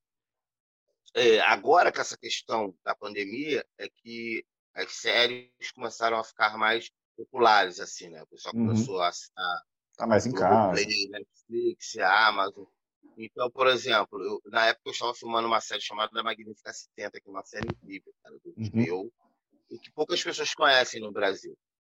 é, 1.14 1.40
agora 1.40 1.92
com 1.92 2.00
essa 2.00 2.16
questão 2.18 2.74
da 2.84 2.94
pandemia, 2.94 3.64
é 3.78 3.88
que 3.88 4.44
as 4.74 4.92
séries 4.96 5.70
começaram 5.74 6.18
a 6.18 6.24
ficar 6.24 6.56
mais 6.58 6.90
populares, 7.16 7.80
assim, 7.80 8.08
né? 8.10 8.22
O 8.22 8.26
pessoal 8.26 8.54
Uhum. 8.54 8.66
começou 8.66 9.00
a 9.00 9.08
assinar 9.08 9.62
Tá 9.96 10.06
mais 10.06 10.26
em 10.26 10.32
casa. 10.32 10.80
Globoplay, 10.80 11.08
Netflix, 11.10 11.96
Amazon. 11.98 12.64
Então, 13.16 13.50
por 13.50 13.68
exemplo, 13.68 14.20
eu- 14.22 14.42
na 14.46 14.66
época 14.66 14.88
eu 14.88 14.92
estava 14.92 15.14
filmando 15.14 15.46
uma 15.46 15.60
série 15.60 15.80
chamada 15.80 16.22
Magnífica 16.22 16.72
70, 16.72 17.20
que 17.20 17.28
é 17.28 17.30
uma 17.30 17.44
série 17.44 17.68
incrível, 17.68 18.12
cara, 18.22 18.36
do 18.44 18.50
Uhum. 18.56 18.66
HBO, 18.66 19.12
e 19.70 19.78
que 19.78 19.90
poucas 19.92 20.22
pessoas 20.22 20.52
conhecem 20.54 21.00
no 21.00 21.12
Brasil. 21.12 21.56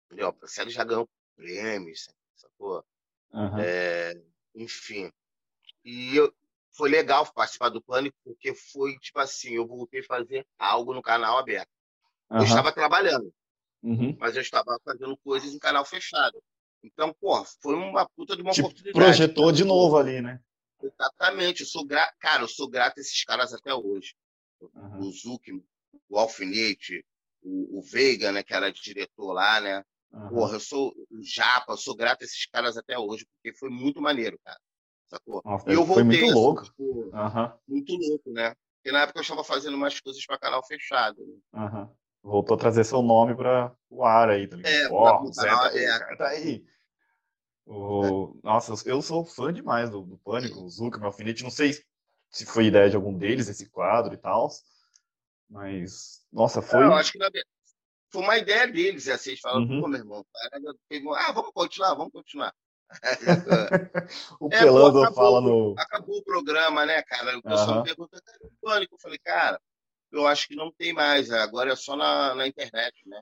Entendeu? 0.07 0.37
A 0.43 0.47
série 0.49 0.71
já 0.71 0.85
ganhou 0.85 1.09
prêmios, 1.37 2.09
sacou? 2.35 2.85
Aham. 3.33 3.61
É, 3.61 4.15
enfim. 4.55 5.13
E 5.85 6.17
eu- 6.17 6.35
foi 6.75 6.91
legal 6.91 7.31
participar 7.33 7.69
do 7.69 7.83
Pânico, 7.83 8.17
porque 8.25 8.55
foi 8.55 8.99
tipo 8.99 9.19
assim, 9.19 9.55
eu 9.55 9.67
voltei 9.67 10.01
a 10.01 10.05
fazer 10.05 10.47
algo 10.59 10.93
no 10.93 11.03
canal 11.03 11.39
aberto. 11.39 11.71
Eu 12.31 12.37
Aham. 12.37 12.47
estava 12.47 12.73
trabalhando, 12.73 13.33
Uhum. 13.83 14.17
mas 14.19 14.35
eu 14.35 14.43
estava 14.43 14.79
fazendo 14.85 15.17
coisas 15.19 15.53
em 15.55 15.59
canal 15.59 15.85
fechado. 15.85 16.43
Então, 16.83 17.15
pô, 17.15 17.45
foi 17.63 17.75
uma 17.75 18.09
puta 18.11 18.37
de 18.37 18.43
uma 18.43 18.53
Te 18.53 18.61
oportunidade. 18.61 18.99
projetou 18.99 19.53
de 19.53 19.65
novo 19.65 19.97
ali, 19.97 20.21
né? 20.21 20.41
Exatamente, 20.83 21.63
eu 21.63 21.67
sou 21.67 21.85
grato, 21.85 22.15
cara, 22.19 22.43
eu 22.43 22.49
sou 22.49 22.69
grato 22.69 22.99
a 22.99 23.01
esses 23.01 23.25
caras 23.25 23.55
até 23.55 23.75
hoje. 23.75 24.15
Aham. 24.77 25.01
O 25.01 25.13
Zuckerman, 25.13 25.65
o 26.09 26.19
Alfinete, 26.19 27.05
o, 27.43 27.79
o 27.79 27.83
Veiga, 27.83 28.33
né, 28.33 28.43
que 28.43 28.53
era 28.53 28.71
diretor 28.71 29.33
lá, 29.33 29.61
né? 29.61 29.85
Aham. 30.13 30.29
Porra, 30.31 30.57
eu 30.57 30.61
sou 30.61 30.95
o 31.11 31.23
Japa, 31.23 31.73
eu 31.73 31.77
sou 31.79 31.95
grato 31.95 32.23
a 32.23 32.25
esses 32.25 32.47
caras 32.47 32.77
até 32.77 32.99
hoje, 32.99 33.27
porque 33.27 33.57
foi 33.57 33.71
muito 33.71 34.01
maneiro, 34.01 34.39
cara. 34.45 34.61
Sacou? 35.15 35.43
Nossa, 35.45 35.71
E 35.71 35.75
eu 35.75 35.85
foi 35.85 36.03
voltei, 36.03 36.05
muito 36.05 36.25
assim, 36.25 36.35
louco. 36.35 36.63
tipo, 36.65 37.11
muito 37.69 37.93
louco, 37.97 38.31
né? 38.33 38.55
Porque 38.77 38.93
na 38.93 39.03
época 39.03 39.19
eu 39.19 39.23
estava 39.23 39.45
fazendo 39.45 39.77
umas 39.77 39.99
coisas 40.01 40.25
para 40.27 40.39
canal 40.39 40.65
fechado. 40.67 41.17
Né? 41.53 41.89
Voltou 42.23 42.57
a 42.57 42.59
trazer 42.61 42.85
seu 42.85 43.03
nome 43.03 43.35
para 43.35 43.73
o 43.91 44.05
ar 44.05 44.31
aí, 44.31 44.47
tá 44.47 44.57
ligado? 44.57 44.73
É, 44.75 44.89
pro 45.19 45.33
Zé 45.33 45.47
tá 45.49 45.69
aí, 45.69 45.85
o 45.85 45.99
cara 45.99 46.17
tá 46.17 46.29
aí. 46.29 46.65
O... 47.67 48.37
Nossa, 48.43 48.75
eu- 48.89 49.01
sou 49.03 49.25
fã 49.25 49.53
demais 49.53 49.89
do, 49.91 50.03
do 50.03 50.19
Pânico, 50.19 50.61
o 50.61 50.69
Zuckerman, 50.69 51.05
o 51.05 51.07
Alfinete. 51.07 51.43
Não 51.43 51.51
sei 51.51 51.73
se 52.31 52.45
foi 52.45 52.67
ideia 52.67 52.91
de 52.91 52.97
algum 52.97 53.17
deles, 53.17 53.49
esse 53.49 53.69
quadro 53.71 54.15
e 54.15 54.17
tal. 54.19 54.51
Mas, 55.49 56.23
nossa, 56.33 56.61
foi. 56.61 56.85
Eu 56.85 56.95
acho 56.95 57.13
que 57.13 57.19
na 57.19 57.31
foi 58.13 58.23
uma 58.23 58.39
ideia 58.39 58.69
deles, 58.69 59.09
assim, 59.09 59.31
eles 59.31 59.41
falaram, 59.41 59.67
Uhum. 59.67 59.83
pô, 59.83 59.89
meu 59.89 59.99
irmão, 60.01 60.25
cara, 60.33 60.61
ah, 61.19 61.33
vamos 61.33 61.53
continuar, 61.53 61.95
vamos 61.95 62.13
continuar. 62.13 62.55
o 64.41 64.49
É, 64.53 64.59
Pelanza 64.59 64.93
pô, 64.93 65.03
acabou. 65.05 65.15
fala 65.15 65.41
no. 65.41 65.75
acabou 65.79 66.19
o 66.19 66.25
programa, 66.25 66.87
né, 66.87 67.03
cara? 67.03 67.39
O 67.39 67.43
pessoal 67.43 67.77
me 67.79 67.83
pergunta, 67.85 68.21
cara, 68.25 68.39
o 68.43 68.51
pânico? 68.61 68.95
Eu 68.95 68.99
falei, 69.01 69.19
cara, 69.19 69.61
eu 70.13 70.27
acho 70.27 70.49
que 70.49 70.55
não 70.57 70.73
tem 70.73 70.93
mais, 70.93 71.31
agora 71.31 71.73
é 71.73 71.77
só 71.77 71.97
na, 71.97 72.35
na 72.35 72.47
internet, 72.47 72.95
né? 73.07 73.21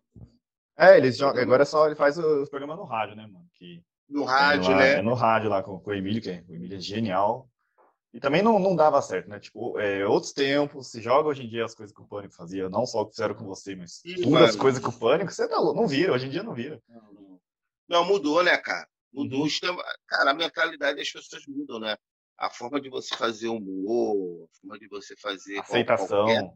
É, 0.77 0.97
eles 0.97 1.17
jogam. 1.17 1.43
Agora 1.43 1.63
é 1.63 1.67
só 1.67 1.87
ele 1.87 1.95
faz 1.95 2.17
os 2.19 2.49
programas 2.49 2.77
no 2.77 2.85
rádio, 2.85 3.17
né, 3.17 3.27
mano? 3.27 3.47
Que 3.55 3.83
No 4.09 4.25
rádio, 4.25 4.71
lá- 4.73 4.79
né? 4.79 4.99
É 4.99 5.03
no 5.03 5.15
rádio 5.15 5.51
lá 5.51 5.63
com, 5.63 5.79
com 5.79 5.91
o 5.91 5.95
Emílio, 5.95 6.23
que 6.23 6.31
é, 6.31 6.45
o 6.49 6.55
Emílio 6.55 6.77
é 6.77 6.81
genial. 6.81 7.49
E 8.13 8.21
também 8.21 8.43
não, 8.43 8.59
não 8.59 8.77
dava 8.77 9.01
certo, 9.01 9.29
né? 9.29 9.41
Tipo, 9.41 9.79
é, 9.79 10.07
outros 10.07 10.33
tempos, 10.33 10.91
se 10.91 11.01
joga 11.01 11.31
hoje 11.31 11.45
em 11.45 11.49
dia 11.49 11.65
as 11.65 11.75
coisas 11.75 11.95
que 11.97 12.03
o 12.03 12.07
Pânico 12.07 12.35
fazia, 12.35 12.69
não 12.69 12.85
só 12.85 13.01
o 13.01 13.07
que 13.07 13.13
fizeram 13.13 13.35
com 13.35 13.47
você, 13.47 13.75
mas 13.75 14.05
Ih, 14.05 14.21
tudo 14.21 14.37
as 14.45 14.55
coisas 14.55 14.83
que 14.83 14.89
o 14.89 14.99
Pânico, 14.99 15.33
você 15.33 15.49
tá 15.49 15.59
louco, 15.59 15.81
não 15.81 15.89
vira, 15.89 16.13
hoje 16.13 16.27
em 16.27 16.31
dia 16.31 16.43
não 16.43 16.53
vira. 16.53 16.79
Não, 17.89 18.05
mudou, 18.05 18.43
né, 18.43 18.57
cara? 18.59 18.87
Mudou. 19.13 19.41
Uhum. 19.41 19.47
o 19.47 19.51
sistema- 19.51 19.85
Cara, 20.07 20.31
a 20.31 20.35
mentalidade 20.35 20.97
das 20.97 21.11
pessoas 21.11 21.47
mudam, 21.47 21.79
né? 21.79 21.97
A 22.39 22.49
forma 22.51 22.81
de 22.81 22.89
você 22.89 23.15
fazer 23.17 23.49
humor, 23.49 24.49
a 24.51 24.57
forma 24.61 24.79
de 24.79 24.89
você 24.89 25.15
fazer 25.17 25.59
Aceitação. 25.59 26.25
Qualquer, 26.25 26.53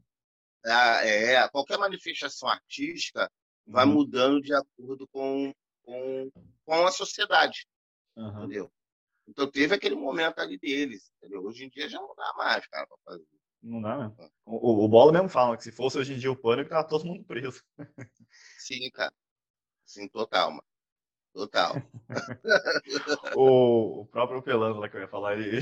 Ah, 0.64 1.04
é, 1.06 1.48
qualquer 1.50 1.78
manifestação 1.78 2.48
artística 2.48 3.30
vai 3.66 3.84
Uhum. 3.84 3.92
mudando 3.92 4.40
de 4.40 4.52
acordo 4.52 5.06
com, 5.08 5.54
com, 5.82 6.30
com 6.64 6.86
a 6.86 6.90
sociedade, 6.90 7.68
Aham. 8.16 8.38
entendeu? 8.44 8.72
Então 9.28 9.48
teve 9.50 9.74
aquele 9.74 9.94
momento 9.94 10.38
ali 10.40 10.58
deles, 10.58 11.08
entendeu? 11.18 11.42
Hoje 11.44 11.64
em 11.64 11.68
dia 11.68 11.88
já 11.88 12.00
não 12.00 12.12
dá 12.16 12.32
mais, 12.36 12.66
cara, 12.66 12.86
pra 12.86 12.96
fazer. 13.04 13.26
Não 13.62 13.80
dá 13.80 13.96
mesmo. 13.96 14.16
O, 14.44 14.70
o, 14.82 14.84
o 14.84 14.88
Bola 14.88 15.12
mesmo 15.12 15.28
fala 15.28 15.56
que 15.56 15.62
se 15.64 15.70
fosse 15.72 15.98
hoje 15.98 16.14
em 16.14 16.18
dia 16.18 16.30
o 16.32 16.36
Pânico, 16.36 16.70
tava 16.70 16.86
todo 16.88 17.04
mundo 17.04 17.24
preso. 17.24 17.62
Sim, 18.58 18.90
cara. 18.90 19.12
Sim, 19.84 20.08
total, 20.08 20.50
mano. 20.50 20.64
Total. 21.36 21.76
O, 23.36 24.00
o 24.00 24.06
próprio 24.06 24.40
Pelanza 24.42 24.78
lá 24.80 24.88
que 24.88 24.96
eu 24.96 25.02
ia 25.02 25.08
falar, 25.08 25.36
ele, 25.36 25.58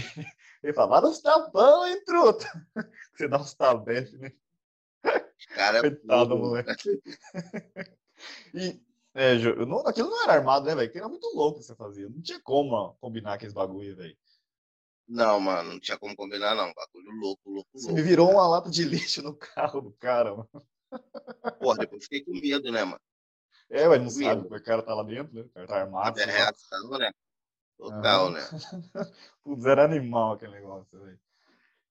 ele 0.62 0.72
fala, 0.72 0.89
vai 0.89 1.03
dar 1.03 1.09
uns 1.09 1.20
tapão, 1.20 1.85
hein, 1.87 2.01
truta? 2.05 2.47
Você 3.12 3.27
dá 3.27 3.39
uns 3.41 3.55
tabefes, 3.55 4.18
né? 4.20 4.33
Cara, 5.49 5.79
é 5.79 5.81
Coitado, 5.81 6.31
tudo. 6.31 6.39
moleque. 6.39 7.03
E, 8.55 8.81
é, 9.14 9.35
não, 9.66 9.79
aquilo 9.87 10.11
não 10.11 10.22
era 10.22 10.35
armado, 10.35 10.66
né, 10.66 10.75
velho? 10.77 10.87
Aquilo 10.89 11.05
era 11.05 11.09
muito 11.09 11.27
louco 11.35 11.59
que 11.59 11.64
você 11.64 11.75
fazia. 11.75 12.09
Não 12.09 12.22
tinha 12.22 12.41
como 12.41 12.95
combinar 13.01 13.35
aqueles 13.35 13.53
bagulho, 13.55 13.97
velho. 13.97 14.16
Não, 15.09 15.41
mano, 15.41 15.72
não 15.72 15.81
tinha 15.81 15.99
como 15.99 16.14
combinar, 16.14 16.55
não. 16.55 16.72
Bagulho 16.72 17.11
louco, 17.20 17.51
louco, 17.51 17.70
Você 17.75 17.87
louco. 17.89 18.01
me 18.01 18.03
virou 18.07 18.31
uma 18.31 18.47
lata 18.47 18.70
de 18.70 18.85
lixo 18.85 19.22
no 19.22 19.35
carro 19.37 19.81
do 19.81 19.93
cara, 19.93 20.35
mano. 20.37 20.49
Porra, 21.59 21.79
depois 21.79 22.05
fiquei 22.05 22.25
com 22.25 22.33
medo, 22.33 22.70
né, 22.70 22.85
mano? 22.85 23.01
É, 23.71 23.89
mas 23.89 24.03
não 24.03 24.11
sabe 24.11 24.49
que 24.49 24.55
o 24.55 24.62
cara 24.62 24.83
tá 24.83 24.95
lá 24.95 25.03
dentro, 25.03 25.35
né? 25.35 25.43
O 25.43 25.49
cara 25.49 25.67
tá 25.67 25.77
armado. 25.77 26.21
É 26.21 26.25
reação, 26.25 26.91
né? 26.99 27.11
Total, 27.77 28.31
né? 28.31 28.41
Putz, 29.43 29.65
era 29.67 29.85
animal 29.85 30.35
aquele 30.35 30.53
negócio, 30.53 30.99
velho. 31.01 31.19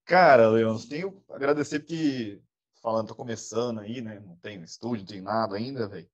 Cara, 0.06 0.50
Leon, 0.50 0.78
tenho 0.88 1.12
que 1.12 1.34
agradecer 1.34 1.80
porque, 1.80 2.42
falando, 2.82 3.08
tô 3.08 3.16
começando 3.16 3.80
aí, 3.80 4.02
né? 4.02 4.20
Não 4.20 4.36
tenho 4.38 4.64
estúdio, 4.64 5.00
não 5.00 5.08
tenho 5.08 5.24
nada 5.24 5.56
ainda, 5.56 5.88
velho. 5.88 6.10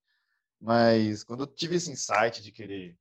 Mas 0.60 1.24
quando 1.24 1.44
eu 1.44 1.48
tive 1.48 1.76
esse 1.76 1.92
insight 1.92 2.42
de 2.42 2.52
querer, 2.52 2.98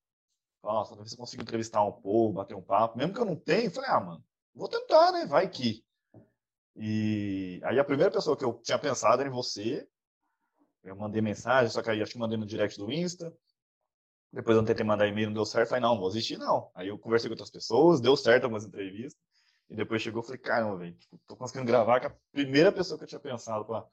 nossa, 0.63 0.91
talvez 0.91 1.13
eu 1.13 1.19
consiga 1.19 1.43
entrevistar 1.43 1.85
um 1.85 1.93
povo, 1.93 2.35
bater 2.35 2.55
um 2.55 2.63
papo, 2.63 2.97
mesmo 2.97 3.13
que 3.13 3.21
eu 3.21 3.25
não 3.25 3.37
tenha, 3.37 3.65
eu 3.65 3.71
falei, 3.71 3.91
ah, 3.91 4.01
mano, 4.01 4.25
vou 4.55 4.69
tentar, 4.69 5.13
né? 5.13 5.27
Vai 5.27 5.49
que. 5.49 5.85
E 6.77 7.61
aí 7.65 7.79
a 7.79 7.85
primeira 7.85 8.11
pessoa 8.11 8.37
que 8.37 8.45
eu 8.45 8.55
tinha 8.63 8.79
pensado 8.79 9.21
era 9.21 9.29
em 9.29 9.33
você. 9.33 9.89
Eu 10.83 10.97
mandei 10.97 11.21
mensagem, 11.21 11.71
só 11.71 11.83
que 11.83 11.91
aí 11.91 12.03
acho 12.03 12.13
que 12.13 12.19
mandei 12.19 12.39
no 12.39 12.47
direct 12.47 12.79
do 12.79 12.91
Insta. 12.91 13.33
Depois 14.33 14.57
eu 14.57 14.65
tentei 14.65 14.85
mandar 14.85 15.07
e-mail, 15.07 15.29
não 15.29 15.35
deu 15.35 15.45
certo. 15.45 15.71
Falei, 15.71 15.83
não, 15.83 15.99
vou 15.99 16.09
existir 16.09 16.39
não. 16.39 16.71
Aí 16.75 16.89
eu 16.89 16.99
conversei 16.99 17.29
com 17.29 17.33
outras 17.33 17.51
pessoas, 17.51 18.01
deu 18.01 18.17
certo 18.17 18.45
algumas 18.45 18.65
entrevistas. 18.65 19.21
E 19.71 19.75
depois 19.75 20.01
chegou 20.01 20.23
falei, 20.23 20.39
caramba, 20.39 20.77
velho, 20.77 20.95
tipo, 20.95 21.19
tô 21.27 21.37
conseguindo 21.37 21.67
gravar 21.67 22.01
com 22.01 22.07
a 22.07 22.17
primeira 22.33 22.73
pessoa 22.73 22.97
que 22.99 23.05
eu 23.05 23.09
tinha 23.09 23.21
pensado 23.21 23.65
para 23.65 23.87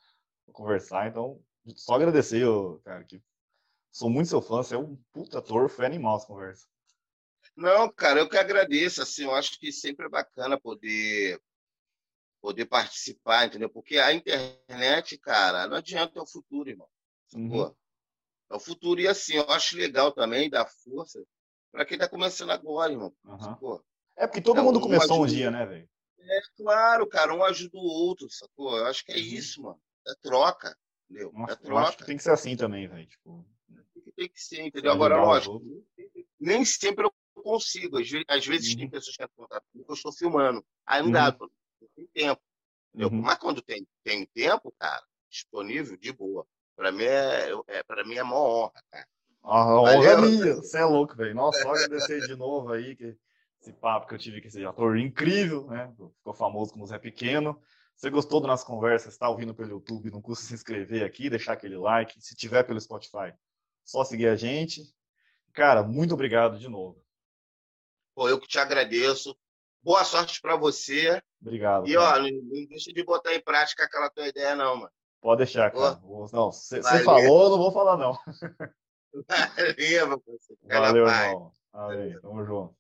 conversar. 0.54 1.08
Então, 1.08 1.42
só 1.76 1.96
agradecer, 1.96 2.42
eu, 2.42 2.82
cara, 2.84 3.04
que 3.04 3.22
sou 3.92 4.10
muito 4.10 4.30
seu 4.30 4.42
fã, 4.42 4.58
você 4.58 4.76
é 4.76 4.78
um 4.78 4.96
puta 5.12 5.40
ator, 5.40 5.70
foi 5.70 5.86
animal 5.86 6.18
essa 6.18 6.28
conversa. 6.28 6.66
Não, 7.56 7.90
cara, 7.90 8.20
eu 8.20 8.30
que 8.30 8.38
agradeço, 8.38 9.02
assim, 9.02 9.24
eu 9.24 9.34
acho 9.34 9.60
que 9.60 9.72
sempre 9.72 10.06
é 10.06 10.10
bacana 10.10 10.60
poder 10.60 11.40
poder 12.46 12.66
participar, 12.66 13.48
entendeu? 13.48 13.68
Porque 13.68 13.98
a 13.98 14.14
internet, 14.14 15.18
cara, 15.18 15.68
não 15.68 15.78
adianta, 15.78 16.20
é 16.20 16.22
o 16.22 16.28
futuro, 16.28 16.70
irmão. 16.70 16.88
Uhum. 17.34 17.76
É 18.52 18.56
o 18.56 18.60
futuro. 18.60 19.02
E 19.02 19.08
assim, 19.08 19.34
eu 19.34 19.50
acho 19.50 19.76
legal 19.76 20.12
também 20.12 20.48
dar 20.48 20.68
força 20.68 21.20
para 21.72 21.84
quem 21.84 21.98
tá 21.98 22.08
começando 22.08 22.52
agora, 22.52 22.92
irmão. 22.92 23.12
Uhum. 23.24 23.80
É 24.16 24.28
porque 24.28 24.42
todo 24.42 24.60
é, 24.60 24.62
mundo 24.62 24.78
um 24.78 24.82
começou 24.82 25.24
um 25.24 25.26
dia, 25.26 25.50
né, 25.50 25.66
velho? 25.66 25.90
É 26.20 26.42
claro, 26.56 27.08
cara, 27.08 27.34
um 27.34 27.44
ajuda 27.44 27.78
o 27.78 27.82
outro, 27.82 28.30
sacou? 28.30 28.78
Eu 28.78 28.86
acho 28.86 29.04
que 29.04 29.12
é 29.12 29.16
uhum. 29.16 29.22
isso, 29.22 29.64
mano. 29.64 29.82
É 30.08 30.14
troca, 30.22 30.78
entendeu? 31.10 31.32
Nossa, 31.34 31.54
é 31.54 31.56
troca. 31.56 31.82
Eu 31.82 31.88
acho 31.88 31.98
que 31.98 32.06
tem 32.06 32.18
que 32.18 32.24
ser 32.24 32.32
assim 32.32 32.56
também, 32.56 32.88
velho. 32.88 33.08
Tipo... 33.08 33.44
Tem 34.16 34.30
que 34.30 34.40
ser, 34.40 34.62
entendeu? 34.62 34.92
Agora, 34.92 35.18
lógico, 35.18 35.64
nem 36.40 36.64
sempre 36.64 37.06
eu 37.06 37.14
consigo. 37.42 37.98
Às 38.28 38.46
vezes, 38.46 38.74
uhum. 38.74 38.78
tem 38.82 38.90
pessoas 38.90 39.18
que 39.18 39.24
entram 39.24 39.36
contato 39.36 39.66
comigo, 39.72 39.92
eu 39.92 39.96
estou 39.96 40.14
filmando. 40.14 40.64
Aí 40.86 41.02
não 41.02 41.12
dá, 41.12 41.36
uhum. 41.42 41.50
Tem 41.96 42.08
tempo. 42.14 42.42
Uhum. 42.94 43.22
Mas 43.22 43.38
quando 43.38 43.62
tem, 43.62 43.86
tem 44.04 44.26
tempo, 44.28 44.74
cara, 44.80 45.04
disponível, 45.30 45.98
de 45.98 46.12
boa. 46.12 46.46
Pra 46.76 46.92
mim 46.92 47.04
é, 47.04 47.52
é, 47.68 47.84
pra 47.84 48.04
mim 48.04 48.16
é 48.16 48.24
uma 48.24 48.40
honra, 48.40 48.84
cara. 48.92 49.08
A 49.44 49.82
honra 49.82 50.12
é 50.12 50.18
minha. 50.22 50.56
Você 50.56 50.78
é 50.78 50.86
louco, 50.86 51.16
velho. 51.16 51.36
Nossa, 51.36 51.62
só 51.62 51.70
agradecer 51.70 52.22
de 52.22 52.36
novo 52.36 52.72
aí 52.72 52.96
que 52.96 53.16
esse 53.62 53.74
papo 53.74 54.08
que 54.08 54.14
eu 54.14 54.20
tive 54.20 54.42
com 54.42 54.48
esse 54.48 54.64
ator 54.66 54.98
incrível, 54.98 55.68
né? 55.68 55.94
Ficou 56.18 56.34
famoso 56.34 56.72
como 56.72 56.86
Zé 56.86 56.98
Pequeno. 56.98 57.60
Se 57.96 58.10
gostou 58.10 58.42
da 58.42 58.48
nossa 58.48 58.66
conversa, 58.66 59.08
está 59.08 59.30
ouvindo 59.30 59.56
pelo 59.56 59.70
YouTube, 59.70 60.12
não 60.12 60.22
custa 60.22 60.46
se 60.46 60.54
inscrever 60.54 61.04
aqui, 61.04 61.30
deixar 61.30 61.54
aquele 61.54 61.78
like. 61.78 62.22
Se 62.22 62.36
tiver 62.36 62.64
pelo 62.64 62.80
Spotify, 62.80 63.34
só 63.84 64.04
seguir 64.04 64.28
a 64.28 64.36
gente. 64.36 64.84
Cara, 65.54 65.82
muito 65.82 66.14
obrigado 66.14 66.60
de 66.60 66.68
novo. 66.68 67.02
Pô, 68.14 68.28
eu 68.28 68.40
que 68.40 68.48
te 68.48 68.60
agradeço. 68.60 69.38
Boa 69.86 70.04
sorte 70.04 70.42
para 70.42 70.56
você. 70.56 71.22
Obrigado. 71.40 71.88
E, 71.88 71.94
cara. 71.94 72.24
ó, 72.24 72.24
não 72.24 72.66
deixa 72.68 72.92
de 72.92 73.04
botar 73.04 73.36
em 73.36 73.40
prática 73.40 73.84
aquela 73.84 74.10
tua 74.10 74.28
ideia, 74.28 74.56
não, 74.56 74.78
mano. 74.78 74.92
Pode 75.22 75.38
deixar, 75.38 75.70
cara. 75.70 75.98
Pô. 75.98 76.28
Não, 76.34 76.52
você 76.52 76.82
falou, 76.82 77.44
eu 77.44 77.50
não 77.52 77.58
vou 77.60 77.72
falar, 77.72 77.96
não. 77.96 78.18
Valeu, 80.64 81.06
Valeu, 81.06 81.08
irmão. 81.08 81.52
Valeu, 81.72 82.22
tamo 82.22 82.46
junto. 82.46 82.76